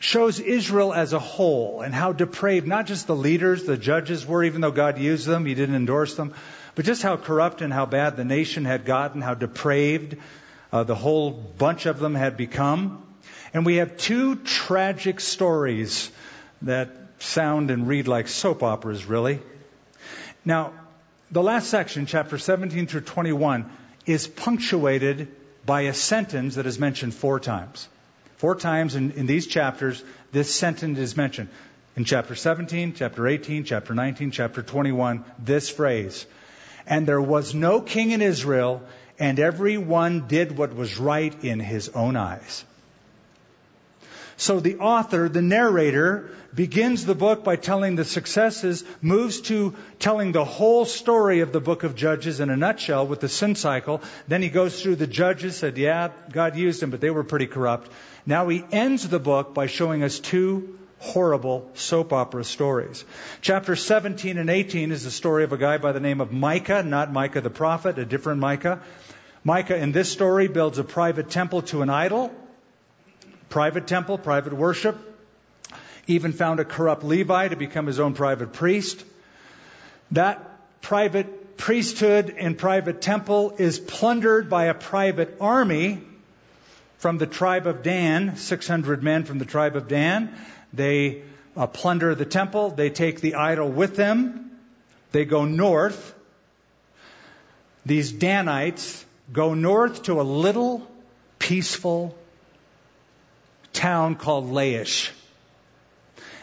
shows 0.00 0.40
Israel 0.40 0.94
as 0.94 1.12
a 1.12 1.18
whole 1.18 1.82
and 1.82 1.94
how 1.94 2.12
depraved 2.12 2.66
not 2.66 2.86
just 2.86 3.06
the 3.06 3.14
leaders, 3.14 3.64
the 3.64 3.76
judges 3.76 4.26
were, 4.26 4.42
even 4.42 4.62
though 4.62 4.70
God 4.72 4.98
used 4.98 5.26
them, 5.26 5.44
He 5.44 5.54
didn't 5.54 5.76
endorse 5.76 6.14
them, 6.14 6.34
but 6.74 6.86
just 6.86 7.02
how 7.02 7.18
corrupt 7.18 7.60
and 7.60 7.72
how 7.72 7.84
bad 7.84 8.16
the 8.16 8.24
nation 8.24 8.64
had 8.64 8.86
gotten, 8.86 9.20
how 9.20 9.34
depraved 9.34 10.16
uh, 10.72 10.84
the 10.84 10.94
whole 10.94 11.30
bunch 11.30 11.84
of 11.84 12.00
them 12.00 12.14
had 12.14 12.38
become. 12.38 13.06
And 13.52 13.66
we 13.66 13.76
have 13.76 13.98
two 13.98 14.36
tragic 14.36 15.20
stories 15.20 16.10
that 16.62 16.90
sound 17.18 17.70
and 17.70 17.86
read 17.86 18.08
like 18.08 18.28
soap 18.28 18.62
operas, 18.62 19.04
really. 19.04 19.40
Now, 20.46 20.72
the 21.30 21.42
last 21.42 21.68
section, 21.68 22.06
chapter 22.06 22.38
17 22.38 22.86
through 22.86 23.02
21, 23.02 23.70
is 24.06 24.26
punctuated 24.26 25.28
by 25.66 25.82
a 25.82 25.94
sentence 25.94 26.54
that 26.54 26.64
is 26.64 26.78
mentioned 26.78 27.14
four 27.14 27.38
times. 27.38 27.86
Four 28.40 28.54
times 28.54 28.94
in, 28.94 29.10
in 29.10 29.26
these 29.26 29.46
chapters, 29.46 30.02
this 30.32 30.50
sentence 30.50 30.98
is 30.98 31.14
mentioned. 31.14 31.50
In 31.94 32.06
chapter 32.06 32.34
17, 32.34 32.94
chapter 32.94 33.28
18, 33.28 33.64
chapter 33.64 33.92
19, 33.92 34.30
chapter 34.30 34.62
21, 34.62 35.26
this 35.38 35.68
phrase. 35.68 36.24
And 36.86 37.06
there 37.06 37.20
was 37.20 37.54
no 37.54 37.82
king 37.82 38.12
in 38.12 38.22
Israel, 38.22 38.80
and 39.18 39.38
every 39.38 39.76
one 39.76 40.26
did 40.26 40.56
what 40.56 40.74
was 40.74 40.98
right 40.98 41.44
in 41.44 41.60
his 41.60 41.90
own 41.90 42.16
eyes. 42.16 42.64
So 44.40 44.58
the 44.58 44.78
author, 44.78 45.28
the 45.28 45.42
narrator, 45.42 46.30
begins 46.54 47.04
the 47.04 47.14
book 47.14 47.44
by 47.44 47.56
telling 47.56 47.96
the 47.96 48.06
successes, 48.06 48.82
moves 49.02 49.42
to 49.42 49.74
telling 49.98 50.32
the 50.32 50.46
whole 50.46 50.86
story 50.86 51.40
of 51.40 51.52
the 51.52 51.60
book 51.60 51.84
of 51.84 51.94
Judges 51.94 52.40
in 52.40 52.48
a 52.48 52.56
nutshell 52.56 53.06
with 53.06 53.20
the 53.20 53.28
sin 53.28 53.54
cycle. 53.54 54.00
Then 54.28 54.40
he 54.40 54.48
goes 54.48 54.82
through 54.82 54.96
the 54.96 55.06
judges, 55.06 55.58
said, 55.58 55.76
yeah, 55.76 56.08
God 56.32 56.56
used 56.56 56.80
them, 56.80 56.88
but 56.88 57.02
they 57.02 57.10
were 57.10 57.22
pretty 57.22 57.48
corrupt. 57.48 57.92
Now 58.24 58.48
he 58.48 58.64
ends 58.72 59.06
the 59.06 59.18
book 59.18 59.52
by 59.52 59.66
showing 59.66 60.02
us 60.02 60.18
two 60.18 60.78
horrible 61.00 61.70
soap 61.74 62.14
opera 62.14 62.42
stories. 62.42 63.04
Chapter 63.42 63.76
17 63.76 64.38
and 64.38 64.48
18 64.48 64.90
is 64.90 65.04
the 65.04 65.10
story 65.10 65.44
of 65.44 65.52
a 65.52 65.58
guy 65.58 65.76
by 65.76 65.92
the 65.92 66.00
name 66.00 66.22
of 66.22 66.32
Micah, 66.32 66.82
not 66.82 67.12
Micah 67.12 67.42
the 67.42 67.50
prophet, 67.50 67.98
a 67.98 68.06
different 68.06 68.40
Micah. 68.40 68.80
Micah 69.44 69.76
in 69.76 69.92
this 69.92 70.10
story 70.10 70.48
builds 70.48 70.78
a 70.78 70.84
private 70.84 71.28
temple 71.28 71.60
to 71.60 71.82
an 71.82 71.90
idol 71.90 72.32
private 73.50 73.86
temple, 73.86 74.16
private 74.16 74.54
worship. 74.54 74.96
Even 76.06 76.32
found 76.32 76.60
a 76.60 76.64
corrupt 76.64 77.04
Levi 77.04 77.48
to 77.48 77.56
become 77.56 77.86
his 77.86 78.00
own 78.00 78.14
private 78.14 78.52
priest. 78.52 79.04
That 80.12 80.80
private 80.80 81.58
priesthood 81.58 82.34
and 82.38 82.56
private 82.56 83.02
temple 83.02 83.54
is 83.58 83.78
plundered 83.78 84.48
by 84.48 84.64
a 84.64 84.74
private 84.74 85.36
army 85.40 86.00
from 86.98 87.18
the 87.18 87.26
tribe 87.26 87.66
of 87.66 87.82
Dan, 87.82 88.36
600 88.36 89.02
men 89.02 89.24
from 89.24 89.38
the 89.38 89.44
tribe 89.44 89.76
of 89.76 89.88
Dan. 89.88 90.34
They 90.72 91.22
uh, 91.56 91.66
plunder 91.66 92.14
the 92.14 92.24
temple. 92.24 92.70
They 92.70 92.90
take 92.90 93.20
the 93.20 93.34
idol 93.34 93.68
with 93.68 93.96
them. 93.96 94.50
They 95.12 95.24
go 95.24 95.44
north. 95.44 96.14
These 97.84 98.12
Danites 98.12 99.04
go 99.32 99.54
north 99.54 100.04
to 100.04 100.20
a 100.20 100.22
little 100.22 100.86
peaceful 101.38 102.16
town 103.72 104.16
called 104.16 104.50
Laish. 104.50 105.10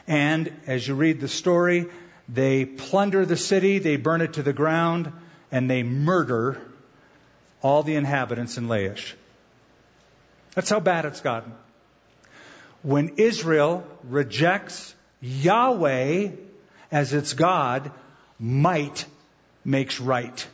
And 0.08 0.52
as 0.68 0.88
you 0.88 0.96
read 0.96 1.20
the 1.20 1.28
story, 1.28 1.88
they 2.30 2.66
plunder 2.66 3.26
the 3.26 3.38
city, 3.38 3.80
they 3.80 3.98
burn 3.98 4.22
it 4.22 4.34
to 4.34 4.44
the 4.44 4.54
ground, 4.54 5.12
and 5.52 5.70
they 5.70 5.84
murder 5.84 6.62
all 7.62 7.84
the 7.84 7.96
inhabitants 7.96 8.58
in 8.58 8.68
Laish. 8.68 9.14
That's 10.56 10.70
how 10.70 10.80
bad 10.80 11.06
it's 11.06 11.22
gotten. 11.22 11.54
When 12.82 13.16
Israel 13.18 13.86
rejects 14.04 14.94
Yahweh 15.22 16.30
as 16.92 17.14
its 17.14 17.34
God, 17.34 17.92
might 18.40 19.06
makes 19.66 20.00
right. 20.00 20.48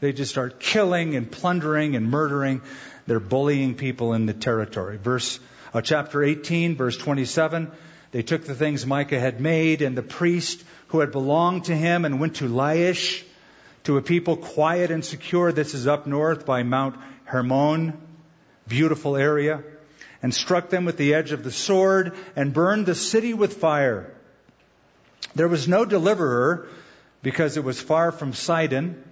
They 0.00 0.12
just 0.12 0.30
start 0.30 0.60
killing 0.60 1.14
and 1.16 1.30
plundering 1.30 1.96
and 1.96 2.10
murdering. 2.10 2.62
They're 3.06 3.20
bullying 3.20 3.74
people 3.74 4.14
in 4.14 4.26
the 4.26 4.32
territory. 4.32 4.96
Verse 4.96 5.40
uh, 5.74 5.80
chapter 5.80 6.22
18, 6.22 6.76
verse 6.76 6.96
27. 6.96 7.70
They 8.12 8.22
took 8.22 8.44
the 8.44 8.54
things 8.54 8.84
Micah 8.86 9.18
had 9.18 9.40
made 9.40 9.82
and 9.82 9.96
the 9.96 10.02
priest 10.02 10.62
who 10.88 11.00
had 11.00 11.12
belonged 11.12 11.64
to 11.64 11.74
him 11.74 12.04
and 12.04 12.20
went 12.20 12.36
to 12.36 12.48
Laish, 12.48 13.24
to 13.84 13.96
a 13.96 14.02
people 14.02 14.36
quiet 14.36 14.90
and 14.90 15.04
secure. 15.04 15.50
This 15.50 15.74
is 15.74 15.86
up 15.86 16.06
north 16.06 16.44
by 16.44 16.62
Mount 16.62 16.96
Hermon, 17.24 17.98
beautiful 18.68 19.16
area, 19.16 19.62
and 20.22 20.32
struck 20.32 20.68
them 20.70 20.84
with 20.84 20.98
the 20.98 21.14
edge 21.14 21.32
of 21.32 21.42
the 21.42 21.50
sword 21.50 22.14
and 22.36 22.52
burned 22.52 22.86
the 22.86 22.94
city 22.94 23.34
with 23.34 23.54
fire. 23.54 24.12
There 25.34 25.48
was 25.48 25.66
no 25.66 25.84
deliverer 25.84 26.68
because 27.22 27.56
it 27.56 27.64
was 27.64 27.80
far 27.80 28.12
from 28.12 28.34
Sidon. 28.34 29.02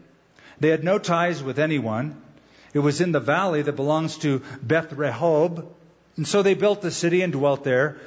They 0.60 0.68
had 0.68 0.84
no 0.84 0.98
ties 0.98 1.42
with 1.42 1.58
anyone. 1.58 2.20
It 2.72 2.78
was 2.78 3.00
in 3.00 3.12
the 3.12 3.20
valley 3.20 3.62
that 3.62 3.76
belongs 3.76 4.18
to 4.18 4.42
Beth 4.62 4.90
Rehob. 4.90 5.66
And 6.16 6.26
so 6.26 6.42
they 6.42 6.54
built 6.54 6.82
the 6.82 6.90
city 6.90 7.22
and 7.22 7.32
dwelt 7.32 7.64
there. 7.64 7.98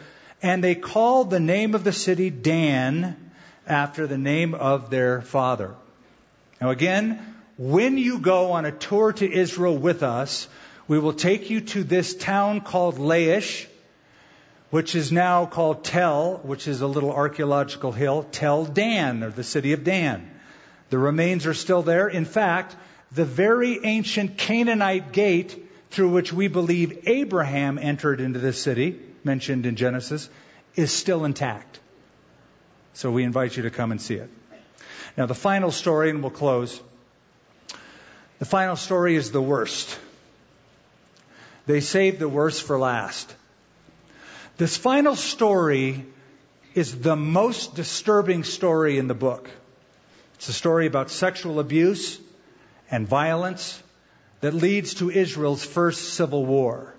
And 0.41 0.63
they 0.63 0.75
called 0.75 1.29
the 1.29 1.39
name 1.39 1.75
of 1.75 1.83
the 1.83 1.91
city 1.91 2.29
Dan 2.29 3.31
after 3.67 4.07
the 4.07 4.17
name 4.17 4.53
of 4.53 4.89
their 4.89 5.21
father. 5.21 5.75
Now 6.61 6.69
again, 6.69 7.35
when 7.57 7.97
you 7.97 8.19
go 8.19 8.51
on 8.53 8.65
a 8.65 8.71
tour 8.71 9.13
to 9.13 9.31
Israel 9.31 9.77
with 9.77 10.03
us, 10.03 10.47
we 10.87 10.99
will 10.99 11.13
take 11.13 11.49
you 11.49 11.61
to 11.61 11.83
this 11.83 12.15
town 12.15 12.61
called 12.61 12.97
Laish, 12.97 13.67
which 14.69 14.95
is 14.95 15.11
now 15.11 15.45
called 15.45 15.83
Tel, 15.83 16.39
which 16.43 16.67
is 16.67 16.81
a 16.81 16.87
little 16.87 17.11
archaeological 17.11 17.91
hill, 17.91 18.23
Tel 18.31 18.65
Dan, 18.65 19.23
or 19.23 19.29
the 19.29 19.43
city 19.43 19.73
of 19.73 19.83
Dan. 19.83 20.29
The 20.89 20.97
remains 20.97 21.45
are 21.45 21.53
still 21.53 21.83
there. 21.83 22.07
In 22.07 22.25
fact, 22.25 22.75
the 23.13 23.25
very 23.25 23.83
ancient 23.83 24.37
Canaanite 24.37 25.11
gate 25.11 25.59
through 25.91 26.09
which 26.09 26.33
we 26.33 26.47
believe 26.47 27.07
Abraham 27.07 27.77
entered 27.77 28.19
into 28.19 28.39
this 28.39 28.59
city, 28.59 28.99
mentioned 29.23 29.65
in 29.65 29.75
Genesis, 29.75 30.29
is 30.75 30.91
still 30.91 31.23
intact. 31.23 31.79
So 32.93 33.11
we 33.11 33.23
invite 33.23 33.55
you 33.55 33.63
to 33.63 33.69
come 33.69 33.91
and 33.91 34.01
see 34.01 34.15
it. 34.15 34.29
Now, 35.15 35.27
the 35.27 35.35
final 35.35 35.69
story, 35.69 36.09
and 36.09 36.21
we'll 36.21 36.31
close. 36.31 36.81
The 38.39 38.45
final 38.45 38.75
story 38.75 39.15
is 39.15 39.31
the 39.31 39.41
worst. 39.41 39.99
They 41.67 41.81
saved 41.81 42.19
the 42.19 42.29
worst 42.29 42.63
for 42.63 42.79
last. 42.79 43.33
This 44.57 44.75
final 44.75 45.15
story 45.15 46.05
is 46.73 46.99
the 46.99 47.15
most 47.15 47.75
disturbing 47.75 48.43
story 48.43 48.97
in 48.97 49.07
the 49.07 49.13
book. 49.13 49.49
It's 50.35 50.49
a 50.49 50.53
story 50.53 50.87
about 50.87 51.11
sexual 51.11 51.59
abuse 51.59 52.19
and 52.93 53.07
violence 53.07 53.81
that 54.41 54.53
leads 54.53 54.93
to 54.93 55.09
Israel's 55.09 55.65
first 55.65 56.13
civil 56.13 56.45
war. 56.45 56.93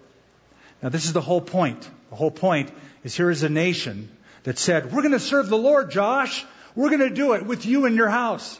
Now, 0.82 0.88
this 0.88 1.05
is 1.05 1.12
the 1.12 1.20
whole 1.20 1.40
point. 1.40 1.88
The 2.11 2.16
whole 2.16 2.32
point 2.32 2.72
is 3.05 3.16
here 3.16 3.30
is 3.30 3.45
a 3.45 3.49
nation 3.49 4.09
that 4.42 4.59
said, 4.59 4.92
We're 4.92 5.03
going 5.03 5.12
to 5.12 5.20
serve 5.20 5.49
the 5.49 5.57
Lord, 5.57 5.92
Josh. 5.92 6.45
We're 6.74 6.88
going 6.88 7.09
to 7.09 7.14
do 7.14 7.34
it 7.34 7.47
with 7.47 7.64
you 7.64 7.86
in 7.86 7.95
your 7.95 8.09
house. 8.09 8.59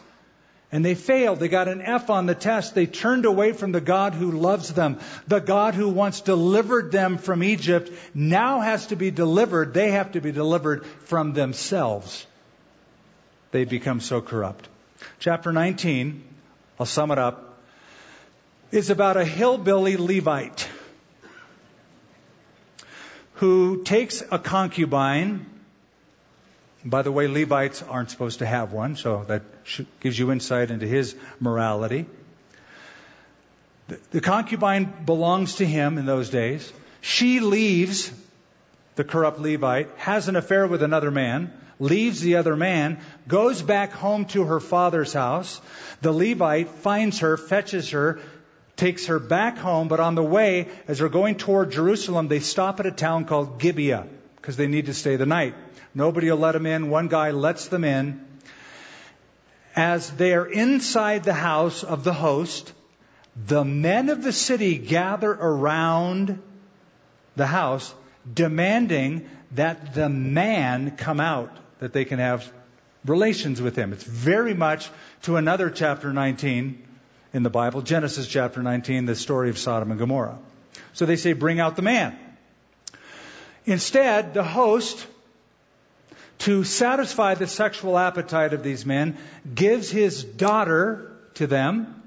And 0.71 0.85
they 0.85 0.95
failed. 0.95 1.39
They 1.39 1.49
got 1.49 1.67
an 1.67 1.81
F 1.81 2.09
on 2.09 2.25
the 2.25 2.35
test. 2.35 2.73
They 2.73 2.85
turned 2.85 3.25
away 3.25 3.51
from 3.51 3.73
the 3.73 3.81
God 3.81 4.13
who 4.13 4.31
loves 4.31 4.73
them. 4.73 4.99
The 5.27 5.41
God 5.41 5.75
who 5.75 5.89
once 5.89 6.21
delivered 6.21 6.93
them 6.93 7.17
from 7.17 7.43
Egypt 7.43 7.91
now 8.13 8.61
has 8.61 8.87
to 8.87 8.95
be 8.95 9.11
delivered. 9.11 9.73
They 9.73 9.91
have 9.91 10.13
to 10.13 10.21
be 10.21 10.31
delivered 10.31 10.85
from 10.85 11.33
themselves. 11.33 12.25
They've 13.51 13.69
become 13.69 13.99
so 13.99 14.21
corrupt. 14.21 14.69
Chapter 15.19 15.51
19 15.51 16.23
I'll 16.79 16.85
sum 16.85 17.11
it 17.11 17.17
up, 17.17 17.57
is 18.71 18.89
about 18.89 19.15
a 19.15 19.23
hillbilly 19.23 19.95
Levite 19.95 20.67
who 23.35 23.83
takes 23.83 24.21
a 24.29 24.39
concubine. 24.39 25.45
By 26.83 27.01
the 27.01 27.11
way, 27.11 27.27
Levites 27.27 27.81
aren't 27.81 28.11
supposed 28.11 28.39
to 28.39 28.45
have 28.45 28.73
one, 28.73 28.97
so 28.97 29.23
that 29.27 29.43
gives 30.01 30.19
you 30.19 30.31
insight 30.31 30.69
into 30.69 30.85
his 30.85 31.15
morality. 31.39 32.05
The 34.11 34.21
concubine 34.21 34.91
belongs 35.05 35.55
to 35.55 35.65
him 35.65 35.97
in 35.97 36.05
those 36.05 36.29
days. 36.29 36.71
She 37.01 37.39
leaves 37.39 38.11
the 38.95 39.03
corrupt 39.03 39.39
Levite, 39.39 39.89
has 39.97 40.27
an 40.27 40.35
affair 40.35 40.67
with 40.67 40.83
another 40.83 41.11
man, 41.11 41.53
leaves 41.79 42.21
the 42.21 42.35
other 42.35 42.55
man, 42.55 42.99
goes 43.27 43.61
back 43.61 43.91
home 43.91 44.25
to 44.25 44.43
her 44.45 44.59
father's 44.59 45.13
house. 45.13 45.61
The 46.01 46.11
Levite 46.11 46.69
finds 46.69 47.19
her, 47.19 47.37
fetches 47.37 47.91
her, 47.91 48.19
takes 48.75 49.07
her 49.07 49.19
back 49.19 49.57
home, 49.57 49.87
but 49.87 49.99
on 49.99 50.15
the 50.15 50.23
way, 50.23 50.67
as 50.87 50.99
they're 50.99 51.09
going 51.09 51.35
toward 51.35 51.71
Jerusalem, 51.71 52.27
they 52.27 52.39
stop 52.39 52.79
at 52.79 52.85
a 52.85 52.91
town 52.91 53.25
called 53.25 53.59
Gibeah, 53.59 54.07
because 54.35 54.57
they 54.57 54.67
need 54.67 54.87
to 54.87 54.93
stay 54.93 55.15
the 55.15 55.25
night. 55.25 55.55
Nobody 55.93 56.29
will 56.29 56.37
let 56.37 56.51
them 56.51 56.65
in. 56.65 56.89
One 56.89 57.07
guy 57.07 57.31
lets 57.31 57.67
them 57.67 57.83
in. 57.83 58.25
As 59.75 60.09
they 60.11 60.33
are 60.33 60.45
inside 60.45 61.23
the 61.23 61.33
house 61.33 61.83
of 61.83 62.03
the 62.03 62.13
host, 62.13 62.73
the 63.35 63.65
men 63.65 64.09
of 64.09 64.23
the 64.23 64.31
city 64.31 64.77
gather 64.77 65.31
around 65.31 66.41
the 67.35 67.47
house, 67.47 67.93
demanding 68.31 69.29
that 69.51 69.93
the 69.93 70.09
man 70.09 70.95
come 70.97 71.19
out, 71.19 71.51
that 71.79 71.93
they 71.93 72.05
can 72.05 72.19
have 72.19 72.51
relations 73.05 73.61
with 73.61 73.75
him. 73.75 73.93
It's 73.93 74.03
very 74.03 74.53
much 74.53 74.89
to 75.23 75.35
another 75.37 75.69
chapter 75.69 76.11
19 76.13 76.81
in 77.33 77.43
the 77.43 77.49
Bible, 77.49 77.81
Genesis 77.81 78.27
chapter 78.27 78.63
19, 78.63 79.05
the 79.05 79.15
story 79.15 79.49
of 79.49 79.57
Sodom 79.57 79.91
and 79.91 79.99
Gomorrah. 79.99 80.37
So 80.93 81.05
they 81.05 81.17
say, 81.17 81.33
bring 81.33 81.59
out 81.59 81.75
the 81.75 81.81
man. 81.81 82.17
Instead, 83.65 84.33
the 84.33 84.43
host, 84.43 85.05
to 86.39 86.63
satisfy 86.63 87.33
the 87.33 87.47
sexual 87.47 87.97
appetite 87.97 88.53
of 88.53 88.63
these 88.63 88.85
men, 88.85 89.17
gives 89.53 89.89
his 89.89 90.23
daughter 90.23 91.11
to 91.35 91.47
them 91.47 92.03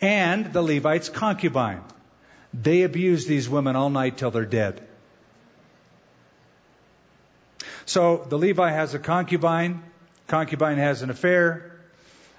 and 0.00 0.52
the 0.52 0.62
Levite's 0.62 1.08
concubine. 1.08 1.82
They 2.54 2.82
abuse 2.82 3.26
these 3.26 3.48
women 3.48 3.76
all 3.76 3.90
night 3.90 4.16
till 4.16 4.30
they're 4.30 4.46
dead. 4.46 4.87
So 7.88 8.26
the 8.28 8.36
Levi 8.36 8.70
has 8.70 8.92
a 8.92 8.98
concubine, 8.98 9.82
concubine 10.26 10.76
has 10.76 11.00
an 11.00 11.08
affair. 11.08 11.72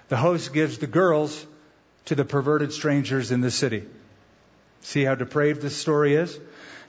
The 0.08 0.16
host 0.16 0.52
gives 0.52 0.78
the 0.78 0.86
girls 0.86 1.44
to 2.04 2.14
the 2.14 2.24
perverted 2.24 2.72
strangers 2.72 3.32
in 3.32 3.40
the 3.40 3.50
city. 3.50 3.84
See 4.82 5.02
how 5.02 5.16
depraved 5.16 5.60
this 5.60 5.74
story 5.74 6.14
is? 6.14 6.38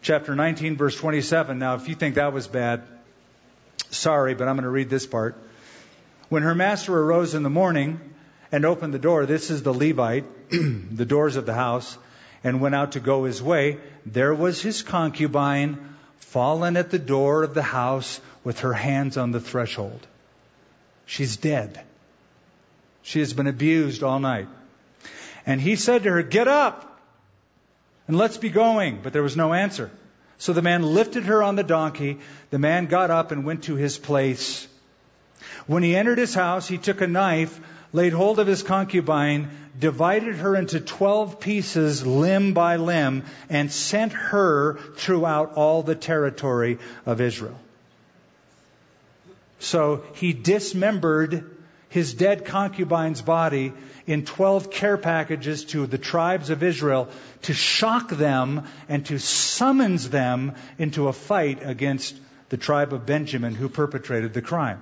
Chapter 0.04 0.36
19, 0.36 0.78
verse 0.78 0.96
27. 0.96 1.58
Now, 1.58 1.74
if 1.74 1.90
you 1.90 1.96
think 1.96 2.16
that 2.16 2.34
was 2.34 2.48
bad, 2.48 2.84
sorry, 3.90 4.36
but 4.36 4.48
I'm 4.48 4.58
going 4.58 4.66
to 4.66 4.70
read 4.70 4.92
this 4.92 5.08
part. 5.08 5.36
When 6.30 6.44
her 6.44 6.54
master 6.54 6.96
arose 6.96 7.34
in 7.34 7.42
the 7.42 7.50
morning 7.50 8.00
and 8.52 8.64
opened 8.64 8.94
the 8.94 9.00
door, 9.00 9.26
this 9.26 9.50
is 9.50 9.64
the 9.64 9.74
Levite, 9.74 10.26
the 10.52 11.06
doors 11.06 11.36
of 11.36 11.48
the 11.48 11.56
house, 11.56 11.98
and 12.44 12.62
went 12.62 12.76
out 12.76 12.92
to 12.92 13.00
go 13.00 13.24
his 13.24 13.42
way, 13.42 13.80
there 14.06 14.36
was 14.36 14.62
his 14.62 14.84
concubine 14.84 15.80
fallen 16.20 16.78
at 16.78 16.92
the 16.92 17.00
door 17.00 17.42
of 17.42 17.56
the 17.56 17.64
house 17.64 18.22
with 18.44 18.62
her 18.62 18.74
hands 18.74 19.18
on 19.18 19.32
the 19.32 19.40
threshold. 19.40 20.06
She's 21.06 21.38
dead. 21.38 21.80
She 23.04 23.20
has 23.20 23.34
been 23.34 23.48
abused 23.48 24.04
all 24.04 24.20
night. 24.20 24.48
And 25.46 25.60
he 25.60 25.76
said 25.76 26.04
to 26.04 26.12
her, 26.12 26.24
Get 26.24 26.48
up 26.48 27.00
and 28.08 28.18
let's 28.18 28.38
be 28.38 28.50
going. 28.50 29.00
But 29.02 29.14
there 29.14 29.24
was 29.24 29.38
no 29.38 29.54
answer. 29.54 29.92
So 30.38 30.54
the 30.54 30.62
man 30.62 30.84
lifted 30.84 31.26
her 31.26 31.44
on 31.44 31.56
the 31.56 31.64
donkey. 31.64 32.20
The 32.50 32.60
man 32.60 32.88
got 32.88 33.12
up 33.12 33.32
and 33.32 33.46
went 33.46 33.64
to 33.64 33.76
his 33.76 33.98
place. 33.98 34.68
When 35.68 35.84
he 35.84 35.96
entered 35.96 36.18
his 36.18 36.34
house, 36.34 36.68
he 36.68 36.78
took 36.78 37.02
a 37.02 37.08
knife, 37.08 37.60
laid 37.94 38.14
hold 38.14 38.40
of 38.40 38.48
his 38.48 38.64
concubine, 38.64 39.50
divided 39.80 40.36
her 40.36 40.56
into 40.56 40.80
twelve 40.80 41.40
pieces, 41.40 42.06
limb 42.06 42.54
by 42.54 42.78
limb, 42.78 43.24
and 43.50 43.72
sent 43.72 44.14
her 44.14 44.80
throughout 44.96 45.54
all 45.54 45.84
the 45.84 45.96
territory 45.96 46.80
of 47.06 47.22
Israel. 47.22 47.60
So 49.62 50.04
he 50.16 50.34
dismembered 50.34 51.46
his 51.88 52.16
dead 52.16 52.46
concubine's 52.46 53.22
body 53.22 53.74
in 54.08 54.26
12 54.26 54.72
care 54.72 54.98
packages 54.98 55.66
to 55.66 55.86
the 55.86 56.00
tribes 56.00 56.50
of 56.50 56.64
Israel 56.64 57.10
to 57.44 57.54
shock 57.54 58.10
them 58.10 58.66
and 58.90 59.06
to 59.06 59.20
summons 59.20 60.10
them 60.10 60.56
into 60.80 61.08
a 61.08 61.14
fight 61.14 61.60
against 61.62 62.18
the 62.50 62.58
tribe 62.58 62.92
of 62.92 63.06
Benjamin 63.06 63.54
who 63.54 63.70
perpetrated 63.70 64.34
the 64.34 64.42
crime. 64.42 64.82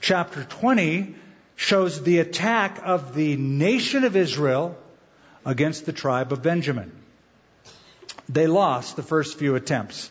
Chapter 0.00 0.44
20 0.44 1.16
shows 1.56 2.02
the 2.02 2.20
attack 2.20 2.80
of 2.84 3.14
the 3.14 3.36
nation 3.36 4.04
of 4.04 4.14
Israel 4.14 4.78
against 5.44 5.84
the 5.84 5.92
tribe 5.92 6.32
of 6.32 6.42
Benjamin. 6.42 6.92
They 8.28 8.46
lost 8.46 8.94
the 8.94 9.02
first 9.02 9.38
few 9.38 9.56
attempts. 9.56 10.10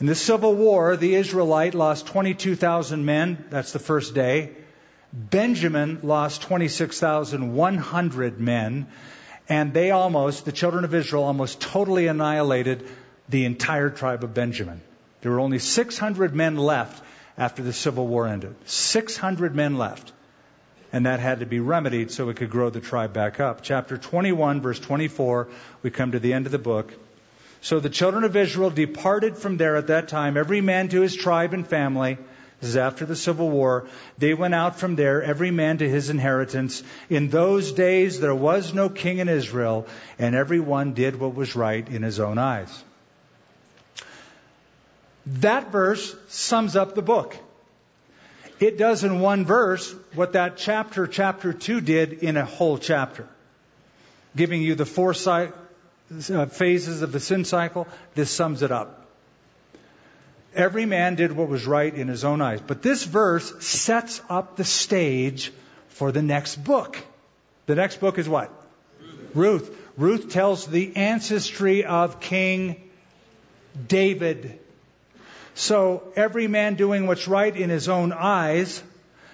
In 0.00 0.06
the 0.06 0.14
Civil 0.14 0.54
War, 0.54 0.96
the 0.96 1.16
Israelite 1.16 1.74
lost 1.74 2.06
22,000 2.06 3.04
men. 3.04 3.44
That's 3.50 3.72
the 3.72 3.80
first 3.80 4.14
day. 4.14 4.52
Benjamin 5.12 6.00
lost 6.04 6.42
26,100 6.42 8.40
men, 8.40 8.86
and 9.48 9.74
they 9.74 9.90
almost, 9.90 10.44
the 10.44 10.52
children 10.52 10.84
of 10.84 10.94
Israel, 10.94 11.24
almost 11.24 11.60
totally 11.60 12.06
annihilated 12.06 12.86
the 13.28 13.44
entire 13.44 13.90
tribe 13.90 14.22
of 14.22 14.34
Benjamin. 14.34 14.82
There 15.22 15.32
were 15.32 15.40
only 15.40 15.58
600 15.58 16.32
men 16.34 16.56
left 16.56 17.02
after 17.36 17.64
the 17.64 17.72
Civil 17.72 18.06
War 18.06 18.28
ended. 18.28 18.54
600 18.66 19.54
men 19.54 19.78
left. 19.78 20.12
And 20.92 21.06
that 21.06 21.18
had 21.18 21.40
to 21.40 21.46
be 21.46 21.58
remedied 21.60 22.12
so 22.12 22.28
it 22.28 22.36
could 22.36 22.50
grow 22.50 22.70
the 22.70 22.80
tribe 22.80 23.12
back 23.12 23.40
up. 23.40 23.62
Chapter 23.62 23.98
21, 23.98 24.60
verse 24.60 24.78
24, 24.78 25.48
we 25.82 25.90
come 25.90 26.12
to 26.12 26.20
the 26.20 26.34
end 26.34 26.46
of 26.46 26.52
the 26.52 26.58
book. 26.58 26.92
So 27.60 27.80
the 27.80 27.90
children 27.90 28.24
of 28.24 28.36
Israel 28.36 28.70
departed 28.70 29.36
from 29.36 29.56
there 29.56 29.76
at 29.76 29.88
that 29.88 30.08
time, 30.08 30.36
every 30.36 30.60
man 30.60 30.88
to 30.88 31.00
his 31.00 31.14
tribe 31.14 31.54
and 31.54 31.66
family. 31.66 32.18
This 32.60 32.70
is 32.70 32.76
after 32.76 33.06
the 33.06 33.16
Civil 33.16 33.50
War. 33.50 33.86
They 34.18 34.34
went 34.34 34.54
out 34.54 34.80
from 34.80 34.96
there, 34.96 35.22
every 35.22 35.52
man 35.52 35.78
to 35.78 35.88
his 35.88 36.10
inheritance. 36.10 36.82
In 37.08 37.28
those 37.28 37.72
days 37.72 38.18
there 38.18 38.34
was 38.34 38.74
no 38.74 38.88
king 38.88 39.18
in 39.18 39.28
Israel, 39.28 39.86
and 40.18 40.34
every 40.34 40.58
one 40.58 40.92
did 40.92 41.20
what 41.20 41.34
was 41.34 41.54
right 41.54 41.88
in 41.88 42.02
his 42.02 42.18
own 42.18 42.36
eyes. 42.38 42.84
That 45.26 45.70
verse 45.70 46.16
sums 46.28 46.74
up 46.74 46.94
the 46.94 47.02
book. 47.02 47.36
It 48.60 48.76
does 48.76 49.04
in 49.04 49.20
one 49.20 49.44
verse 49.44 49.94
what 50.14 50.32
that 50.32 50.56
chapter, 50.56 51.06
chapter 51.06 51.52
2 51.52 51.80
did 51.80 52.12
in 52.24 52.36
a 52.36 52.44
whole 52.44 52.78
chapter. 52.78 53.28
Giving 54.34 54.62
you 54.62 54.74
the 54.74 54.84
uh, 54.84 55.52
Uh, 56.10 56.46
phases 56.46 57.02
of 57.02 57.12
the 57.12 57.20
sin 57.20 57.44
cycle, 57.44 57.86
this 58.14 58.30
sums 58.30 58.62
it 58.62 58.72
up. 58.72 59.06
Every 60.54 60.86
man 60.86 61.16
did 61.16 61.32
what 61.32 61.48
was 61.48 61.66
right 61.66 61.94
in 61.94 62.08
his 62.08 62.24
own 62.24 62.40
eyes. 62.40 62.60
But 62.66 62.82
this 62.82 63.04
verse 63.04 63.64
sets 63.64 64.22
up 64.30 64.56
the 64.56 64.64
stage 64.64 65.52
for 65.88 66.10
the 66.10 66.22
next 66.22 66.56
book. 66.56 66.98
The 67.66 67.74
next 67.74 68.00
book 68.00 68.16
is 68.18 68.26
what? 68.26 68.50
Ruth. 69.00 69.34
Ruth, 69.34 69.78
Ruth 69.98 70.30
tells 70.30 70.66
the 70.66 70.96
ancestry 70.96 71.84
of 71.84 72.20
King 72.20 72.76
David. 73.86 74.58
So 75.54 76.04
every 76.16 76.46
man 76.46 76.76
doing 76.76 77.06
what's 77.06 77.28
right 77.28 77.54
in 77.54 77.68
his 77.68 77.88
own 77.88 78.12
eyes 78.12 78.82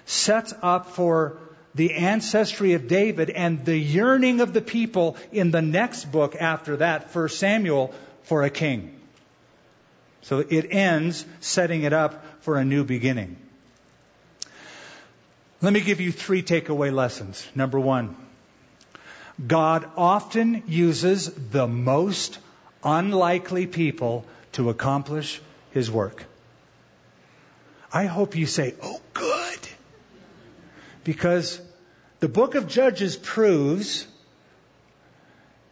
sets 0.05 0.53
up 0.61 0.89
for 0.89 1.37
the 1.75 1.93
ancestry 1.93 2.73
of 2.73 2.87
David 2.87 3.29
and 3.29 3.63
the 3.65 3.77
yearning 3.77 4.41
of 4.41 4.53
the 4.53 4.61
people 4.61 5.17
in 5.31 5.51
the 5.51 5.61
next 5.61 6.05
book 6.05 6.35
after 6.35 6.77
that, 6.77 7.13
1 7.13 7.29
Samuel, 7.29 7.93
for 8.23 8.43
a 8.43 8.49
king. 8.49 8.97
So 10.21 10.39
it 10.39 10.67
ends 10.71 11.25
setting 11.41 11.83
it 11.83 11.93
up 11.93 12.25
for 12.41 12.57
a 12.57 12.65
new 12.65 12.83
beginning. 12.83 13.37
Let 15.61 15.73
me 15.73 15.81
give 15.81 16.01
you 16.01 16.11
three 16.11 16.41
takeaway 16.41 16.93
lessons. 16.93 17.45
Number 17.53 17.79
one, 17.79 18.15
God 19.45 19.87
often 19.97 20.63
uses 20.67 21.29
the 21.29 21.67
most 21.67 22.39
unlikely 22.83 23.67
people 23.67 24.25
to 24.53 24.69
accomplish 24.69 25.41
his 25.71 25.91
work. 25.91 26.23
I 27.91 28.05
hope 28.05 28.35
you 28.35 28.45
say, 28.45 28.75
oh, 28.81 29.01
good. 29.13 29.59
Because 31.03 31.61
the 32.25 32.29
book 32.29 32.55
of 32.55 32.67
Judges 32.67 33.15
proves 33.15 34.07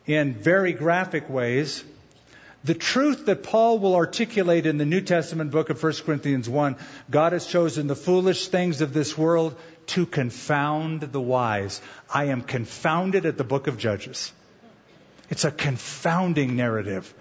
in 0.06 0.36
very 0.36 0.72
graphic 0.72 1.28
ways 1.28 1.84
the 2.64 2.76
truth 2.76 3.26
that 3.26 3.42
Paul 3.42 3.80
will 3.80 3.96
articulate 3.96 4.68
in 4.68 4.78
the 4.78 4.86
New 4.86 5.02
Testament 5.02 5.50
book 5.50 5.72
of 5.72 5.82
1 5.82 5.94
Corinthians 6.06 6.48
1 6.48 6.76
God 7.10 7.34
has 7.34 7.48
chosen 7.48 7.88
the 7.88 7.96
foolish 7.96 8.50
things 8.50 8.82
of 8.82 8.94
this 8.94 9.18
world 9.18 9.56
to 9.88 10.06
confound 10.06 11.02
the 11.02 11.20
wise. 11.20 11.82
I 12.08 12.26
am 12.26 12.44
confounded 12.44 13.26
at 13.26 13.36
the 13.36 13.44
book 13.44 13.66
of 13.66 13.80
Judges. 13.80 14.32
It's 15.32 15.46
a 15.46 15.52
confounding 15.52 16.56
narrative. 16.56 17.12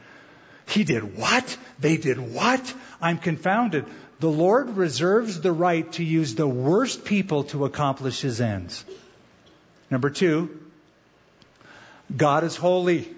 He 0.67 0.85
did 0.85 1.17
what? 1.17 1.57
They 1.81 1.97
did 1.97 2.21
what? 2.21 2.75
I'm 3.01 3.17
confounded. 3.17 3.87
The 4.21 4.29
Lord 4.29 4.77
reserves 4.77 5.41
the 5.41 5.53
right 5.53 5.91
to 5.93 6.05
use 6.05 6.35
the 6.35 6.47
worst 6.47 7.07
people 7.07 7.45
to 7.45 7.65
accomplish 7.65 8.21
his 8.21 8.43
ends. 8.43 8.85
Number 9.93 10.09
two, 10.09 10.59
God 12.17 12.45
is 12.45 12.57
holy. 12.57 13.15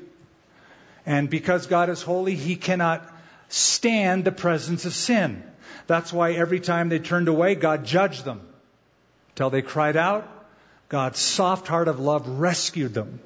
And 1.07 1.31
because 1.31 1.69
God 1.69 1.89
is 1.89 2.03
holy, 2.03 2.35
he 2.35 2.57
cannot 2.57 3.09
stand 3.49 4.25
the 4.25 4.33
presence 4.33 4.85
of 4.85 4.93
sin. 4.93 5.45
That's 5.87 6.13
why 6.13 6.33
every 6.33 6.59
time 6.59 6.89
they 6.89 6.99
turned 6.99 7.29
away, 7.29 7.55
God 7.55 7.85
judged 7.85 8.25
them. 8.25 8.41
Till 9.37 9.51
they 9.51 9.63
cried 9.63 9.97
out, 9.97 10.29
God's 10.89 11.21
soft 11.21 11.69
heart 11.69 11.87
of 11.87 12.01
love 12.01 12.27
rescued 12.41 12.93
them. 12.93 13.21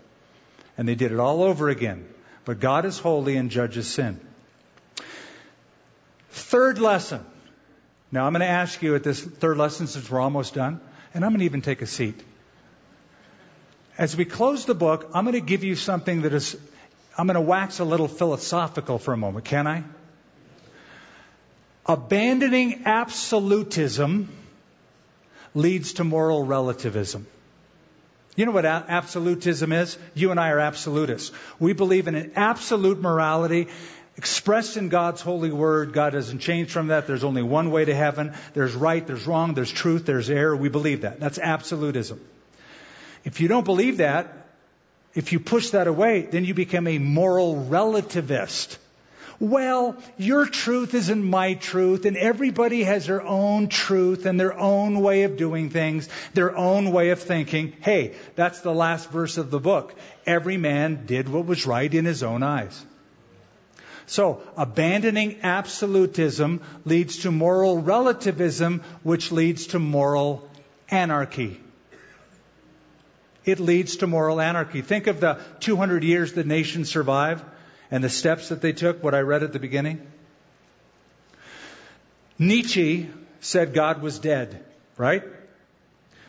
And 0.76 0.86
they 0.86 0.94
did 0.94 1.10
it 1.10 1.18
all 1.18 1.42
over 1.42 1.70
again. 1.70 2.06
But 2.44 2.60
God 2.60 2.84
is 2.84 2.98
holy 2.98 3.38
and 3.38 3.50
judges 3.50 3.86
sin. 3.88 4.20
Third 6.32 6.78
lesson. 6.78 7.24
Now 8.12 8.26
I'm 8.26 8.34
going 8.34 8.40
to 8.40 8.46
ask 8.46 8.82
you 8.82 8.94
at 8.94 9.04
this 9.04 9.22
third 9.22 9.56
lesson 9.56 9.86
since 9.86 10.10
we're 10.10 10.20
almost 10.20 10.52
done, 10.52 10.82
and 11.14 11.24
I'm 11.24 11.30
going 11.30 11.40
to 11.40 11.46
even 11.46 11.62
take 11.62 11.80
a 11.80 11.86
seat. 11.86 12.22
As 13.98 14.16
we 14.16 14.24
close 14.24 14.64
the 14.64 14.76
book, 14.76 15.10
I'm 15.12 15.24
going 15.24 15.34
to 15.34 15.40
give 15.40 15.64
you 15.64 15.74
something 15.74 16.22
that 16.22 16.32
is, 16.32 16.56
I'm 17.18 17.26
going 17.26 17.34
to 17.34 17.40
wax 17.40 17.80
a 17.80 17.84
little 17.84 18.06
philosophical 18.06 19.00
for 19.00 19.12
a 19.12 19.16
moment, 19.16 19.44
can 19.44 19.66
I? 19.66 19.82
Abandoning 21.84 22.82
absolutism 22.84 24.28
leads 25.52 25.94
to 25.94 26.04
moral 26.04 26.44
relativism. 26.44 27.26
You 28.36 28.46
know 28.46 28.52
what 28.52 28.66
absolutism 28.66 29.72
is? 29.72 29.98
You 30.14 30.30
and 30.30 30.38
I 30.38 30.50
are 30.50 30.60
absolutists. 30.60 31.32
We 31.58 31.72
believe 31.72 32.06
in 32.06 32.14
an 32.14 32.32
absolute 32.36 33.00
morality 33.00 33.66
expressed 34.16 34.76
in 34.76 34.90
God's 34.90 35.22
holy 35.22 35.50
word. 35.50 35.92
God 35.92 36.12
doesn't 36.12 36.38
change 36.38 36.70
from 36.70 36.88
that. 36.88 37.08
There's 37.08 37.24
only 37.24 37.42
one 37.42 37.72
way 37.72 37.84
to 37.84 37.94
heaven. 37.94 38.34
There's 38.54 38.76
right, 38.76 39.04
there's 39.04 39.26
wrong, 39.26 39.54
there's 39.54 39.72
truth, 39.72 40.06
there's 40.06 40.30
error. 40.30 40.54
We 40.54 40.68
believe 40.68 41.00
that. 41.00 41.18
That's 41.18 41.40
absolutism. 41.40 42.20
If 43.28 43.40
you 43.40 43.48
don't 43.48 43.64
believe 43.64 43.98
that, 43.98 44.34
if 45.14 45.32
you 45.32 45.38
push 45.38 45.70
that 45.70 45.86
away, 45.86 46.22
then 46.22 46.44
you 46.44 46.54
become 46.54 46.86
a 46.86 46.98
moral 46.98 47.54
relativist 47.70 48.78
well, 49.40 49.96
your 50.16 50.46
truth 50.46 50.94
isn't 50.94 51.22
my 51.22 51.54
truth, 51.54 52.06
and 52.06 52.16
everybody 52.16 52.82
has 52.82 53.06
their 53.06 53.22
own 53.22 53.68
truth 53.68 54.26
and 54.26 54.38
their 54.38 54.58
own 54.58 55.00
way 55.00 55.22
of 55.22 55.36
doing 55.36 55.70
things, 55.70 56.08
their 56.34 56.56
own 56.56 56.90
way 56.90 57.10
of 57.10 57.20
thinking. 57.22 57.74
Hey, 57.80 58.16
that's 58.34 58.60
the 58.62 58.74
last 58.74 59.10
verse 59.10 59.38
of 59.38 59.52
the 59.52 59.60
book. 59.60 59.94
Every 60.26 60.56
man 60.56 61.06
did 61.06 61.28
what 61.28 61.46
was 61.46 61.66
right 61.66 61.92
in 61.92 62.04
his 62.04 62.24
own 62.24 62.42
eyes. 62.42 62.84
So, 64.06 64.42
abandoning 64.56 65.38
absolutism 65.44 66.60
leads 66.84 67.18
to 67.18 67.30
moral 67.30 67.80
relativism, 67.80 68.82
which 69.04 69.30
leads 69.30 69.68
to 69.68 69.78
moral 69.78 70.50
anarchy. 70.90 71.60
It 73.48 73.60
leads 73.60 73.96
to 73.96 74.06
moral 74.06 74.42
anarchy. 74.42 74.82
Think 74.82 75.06
of 75.06 75.20
the 75.20 75.40
200 75.60 76.04
years 76.04 76.34
the 76.34 76.44
nation 76.44 76.84
survived 76.84 77.42
and 77.90 78.04
the 78.04 78.10
steps 78.10 78.50
that 78.50 78.60
they 78.60 78.74
took, 78.74 79.02
what 79.02 79.14
I 79.14 79.20
read 79.20 79.42
at 79.42 79.54
the 79.54 79.58
beginning? 79.58 80.06
Nietzsche 82.38 83.08
said 83.40 83.72
God 83.72 84.02
was 84.02 84.18
dead, 84.18 84.62
right? 84.98 85.22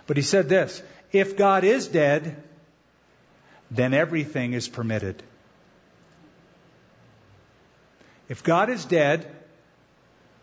But 0.07 0.15
he 0.15 0.23
said 0.23 0.47
this 0.47 0.81
if 1.11 1.35
God 1.35 1.65
is 1.65 1.89
dead, 1.89 2.41
then 3.69 3.93
everything 3.93 4.53
is 4.53 4.69
permitted. 4.69 5.21
If 8.29 8.43
God 8.43 8.69
is 8.69 8.85
dead, 8.85 9.29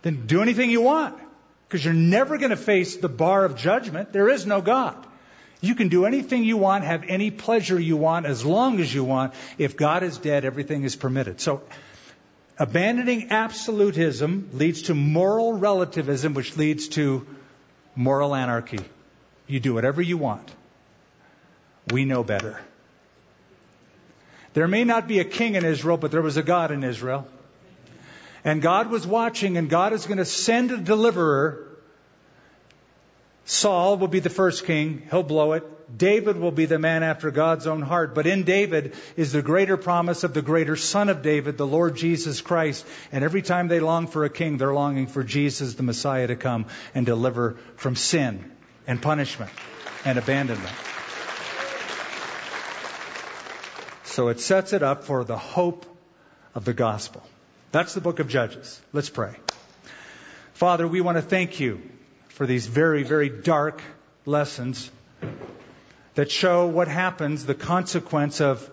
then 0.03 0.27
do 0.27 0.43
anything 0.43 0.69
you 0.69 0.83
want. 0.83 1.17
Because 1.67 1.83
you're 1.83 1.95
never 1.95 2.37
going 2.37 2.51
to 2.51 2.57
face 2.57 2.99
the 2.99 3.09
bar 3.09 3.47
of 3.47 3.57
judgment. 3.57 4.13
There 4.13 4.29
is 4.29 4.45
no 4.45 4.61
God. 4.61 5.06
You 5.61 5.75
can 5.75 5.89
do 5.89 6.05
anything 6.05 6.45
you 6.45 6.57
want, 6.57 6.85
have 6.85 7.05
any 7.09 7.31
pleasure 7.31 7.79
you 7.81 7.97
want, 7.97 8.27
as 8.27 8.45
long 8.45 8.81
as 8.81 8.93
you 8.93 9.05
want. 9.05 9.35
If 9.59 9.77
God 9.77 10.03
is 10.03 10.19
dead, 10.19 10.45
everything 10.45 10.85
is 10.85 10.97
permitted. 10.97 11.41
So, 11.41 11.63
abandoning 12.59 13.31
absolutism 13.31 14.51
leads 14.53 14.83
to 14.83 14.95
moral 14.95 15.55
relativism, 15.55 16.35
which 16.35 16.57
leads 16.57 16.89
to 16.89 17.27
moral 17.95 18.35
anarchy. 18.35 18.81
You 19.47 19.61
do 19.61 19.75
whatever 19.75 20.03
you 20.03 20.19
want. 20.19 20.51
We 21.91 22.05
know 22.05 22.23
better. 22.23 22.61
There 24.53 24.69
may 24.69 24.85
not 24.85 25.07
be 25.07 25.21
a 25.21 25.25
king 25.25 25.55
in 25.55 25.65
Israel, 25.65 25.97
but 25.97 26.11
there 26.11 26.23
was 26.23 26.37
a 26.37 26.43
God 26.43 26.71
in 26.71 26.83
Israel. 26.83 27.27
And 28.45 28.63
God 28.63 28.91
was 28.91 29.07
watching, 29.07 29.57
and 29.57 29.69
God 29.69 29.93
is 29.93 30.07
going 30.07 30.19
to 30.19 30.25
send 30.25 30.71
a 30.71 30.77
deliverer 30.77 31.66
Saul 33.47 33.97
will 33.97 34.09
be 34.09 34.19
the 34.19 34.29
first 34.29 34.67
king. 34.67 35.07
He'll 35.09 35.23
blow 35.23 35.53
it. 35.53 35.65
David 35.97 36.37
will 36.37 36.51
be 36.51 36.67
the 36.67 36.81
man 36.81 37.05
after 37.05 37.31
God's 37.31 37.69
own 37.69 37.81
heart. 37.81 38.13
But 38.13 38.27
in 38.27 38.43
David 38.43 38.95
is 39.17 39.31
the 39.31 39.41
greater 39.41 39.77
promise 39.77 40.25
of 40.25 40.35
the 40.35 40.43
greater 40.43 40.75
son 40.75 41.09
of 41.09 41.23
David, 41.23 41.57
the 41.57 41.67
Lord 41.67 41.95
Jesus 41.95 42.41
Christ. 42.41 42.85
And 43.13 43.23
every 43.23 43.43
time 43.43 43.69
they 43.69 43.79
long 43.79 44.09
for 44.09 44.25
a 44.25 44.31
king, 44.31 44.59
they're 44.59 44.75
longing 44.75 45.07
for 45.07 45.23
Jesus, 45.23 45.75
the 45.75 45.85
Messiah, 45.85 46.27
to 46.27 46.35
come 46.35 46.67
and 46.93 47.07
deliver 47.07 47.57
from 47.77 47.95
sin 47.95 48.51
and 48.85 49.01
punishment 49.01 49.53
and 50.05 50.19
abandonment. 50.19 50.75
So 54.03 54.27
it 54.27 54.41
sets 54.41 54.73
it 54.73 54.83
up 54.83 55.05
for 55.05 55.23
the 55.23 55.39
hope 55.39 55.87
of 56.53 56.65
the 56.65 56.75
gospel. 56.75 57.23
That's 57.71 57.95
the 57.95 58.01
book 58.01 58.19
of 58.19 58.27
Judges. 58.27 58.81
Let's 58.93 59.11
pray. 59.11 59.37
Father, 60.55 60.89
we 60.89 61.01
want 61.01 61.17
to 61.17 61.23
thank 61.23 61.61
you 61.61 61.81
for 62.37 62.45
these 62.45 62.67
very, 62.67 63.03
very 63.03 63.31
dark 63.31 63.81
lessons 64.27 64.91
that 66.17 66.31
show 66.31 66.67
what 66.67 66.87
happens, 66.87 67.47
the 67.47 67.55
consequence 67.55 68.43
of 68.43 68.71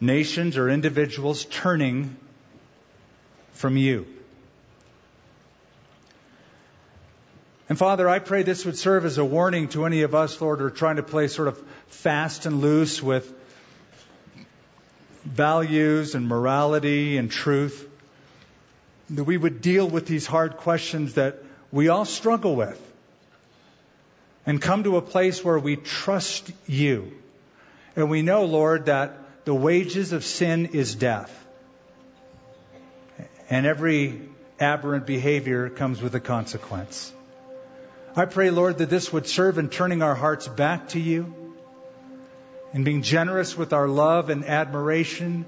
nations 0.00 0.56
or 0.56 0.68
individuals 0.68 1.44
turning 1.44 2.16
from 3.52 3.76
you. 3.76 4.06
And 7.68 7.78
Father, 7.78 8.08
I 8.08 8.18
pray 8.18 8.42
this 8.42 8.64
would 8.64 8.76
serve 8.76 9.04
as 9.04 9.18
a 9.18 9.24
warning 9.24 9.68
to 9.68 9.84
any 9.84 10.02
of 10.02 10.16
us, 10.16 10.40
Lord, 10.40 10.58
who 10.58 10.66
are 10.66 10.70
trying 10.70 10.96
to 10.96 11.04
play 11.04 11.28
sort 11.28 11.46
of 11.46 11.64
fast 11.86 12.44
and 12.44 12.60
loose 12.60 13.00
with 13.00 13.32
values 15.22 16.16
and 16.16 16.26
morality 16.26 17.18
and 17.18 17.30
truth. 17.30 17.88
That 19.10 19.22
we 19.22 19.36
would 19.36 19.60
deal 19.60 19.88
with 19.88 20.08
these 20.08 20.26
hard 20.26 20.56
questions 20.56 21.14
that 21.14 21.43
we 21.74 21.88
all 21.88 22.04
struggle 22.04 22.54
with. 22.54 22.80
And 24.46 24.62
come 24.62 24.84
to 24.84 24.96
a 24.96 25.02
place 25.02 25.44
where 25.44 25.58
we 25.58 25.74
trust 25.74 26.52
you. 26.66 27.12
And 27.96 28.08
we 28.08 28.22
know, 28.22 28.44
Lord, 28.44 28.86
that 28.86 29.18
the 29.44 29.54
wages 29.54 30.12
of 30.12 30.24
sin 30.24 30.66
is 30.66 30.94
death. 30.94 31.32
And 33.50 33.66
every 33.66 34.22
aberrant 34.60 35.04
behavior 35.04 35.68
comes 35.68 36.00
with 36.00 36.14
a 36.14 36.20
consequence. 36.20 37.12
I 38.14 38.26
pray, 38.26 38.50
Lord, 38.50 38.78
that 38.78 38.88
this 38.88 39.12
would 39.12 39.26
serve 39.26 39.58
in 39.58 39.68
turning 39.68 40.00
our 40.00 40.14
hearts 40.14 40.46
back 40.46 40.90
to 40.90 41.00
you 41.00 41.34
and 42.72 42.84
being 42.84 43.02
generous 43.02 43.56
with 43.56 43.72
our 43.72 43.88
love 43.88 44.30
and 44.30 44.44
admiration 44.44 45.44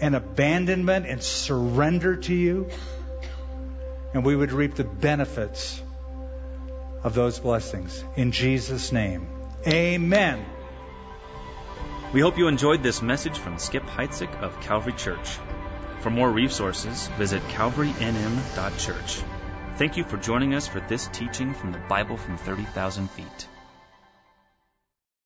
and 0.00 0.14
abandonment 0.14 1.06
and 1.06 1.20
surrender 1.20 2.16
to 2.16 2.34
you 2.34 2.70
and 4.14 4.24
we 4.24 4.34
would 4.34 4.52
reap 4.52 4.74
the 4.74 4.84
benefits 4.84 5.82
of 7.02 7.14
those 7.14 7.38
blessings. 7.38 8.02
In 8.16 8.32
Jesus' 8.32 8.92
name, 8.92 9.28
amen. 9.66 10.44
We 12.12 12.20
hope 12.20 12.38
you 12.38 12.46
enjoyed 12.46 12.82
this 12.82 13.02
message 13.02 13.36
from 13.36 13.58
Skip 13.58 13.82
Heitzig 13.82 14.32
of 14.40 14.60
Calvary 14.60 14.92
Church. 14.92 15.38
For 15.98 16.10
more 16.10 16.30
resources, 16.30 17.08
visit 17.18 17.42
calvarynm.church. 17.48 19.22
Thank 19.76 19.96
you 19.96 20.04
for 20.04 20.16
joining 20.16 20.54
us 20.54 20.68
for 20.68 20.78
this 20.78 21.08
teaching 21.08 21.54
from 21.54 21.72
the 21.72 21.82
Bible 21.88 22.16
from 22.16 22.36
30,000 22.36 23.10
feet. 23.10 23.48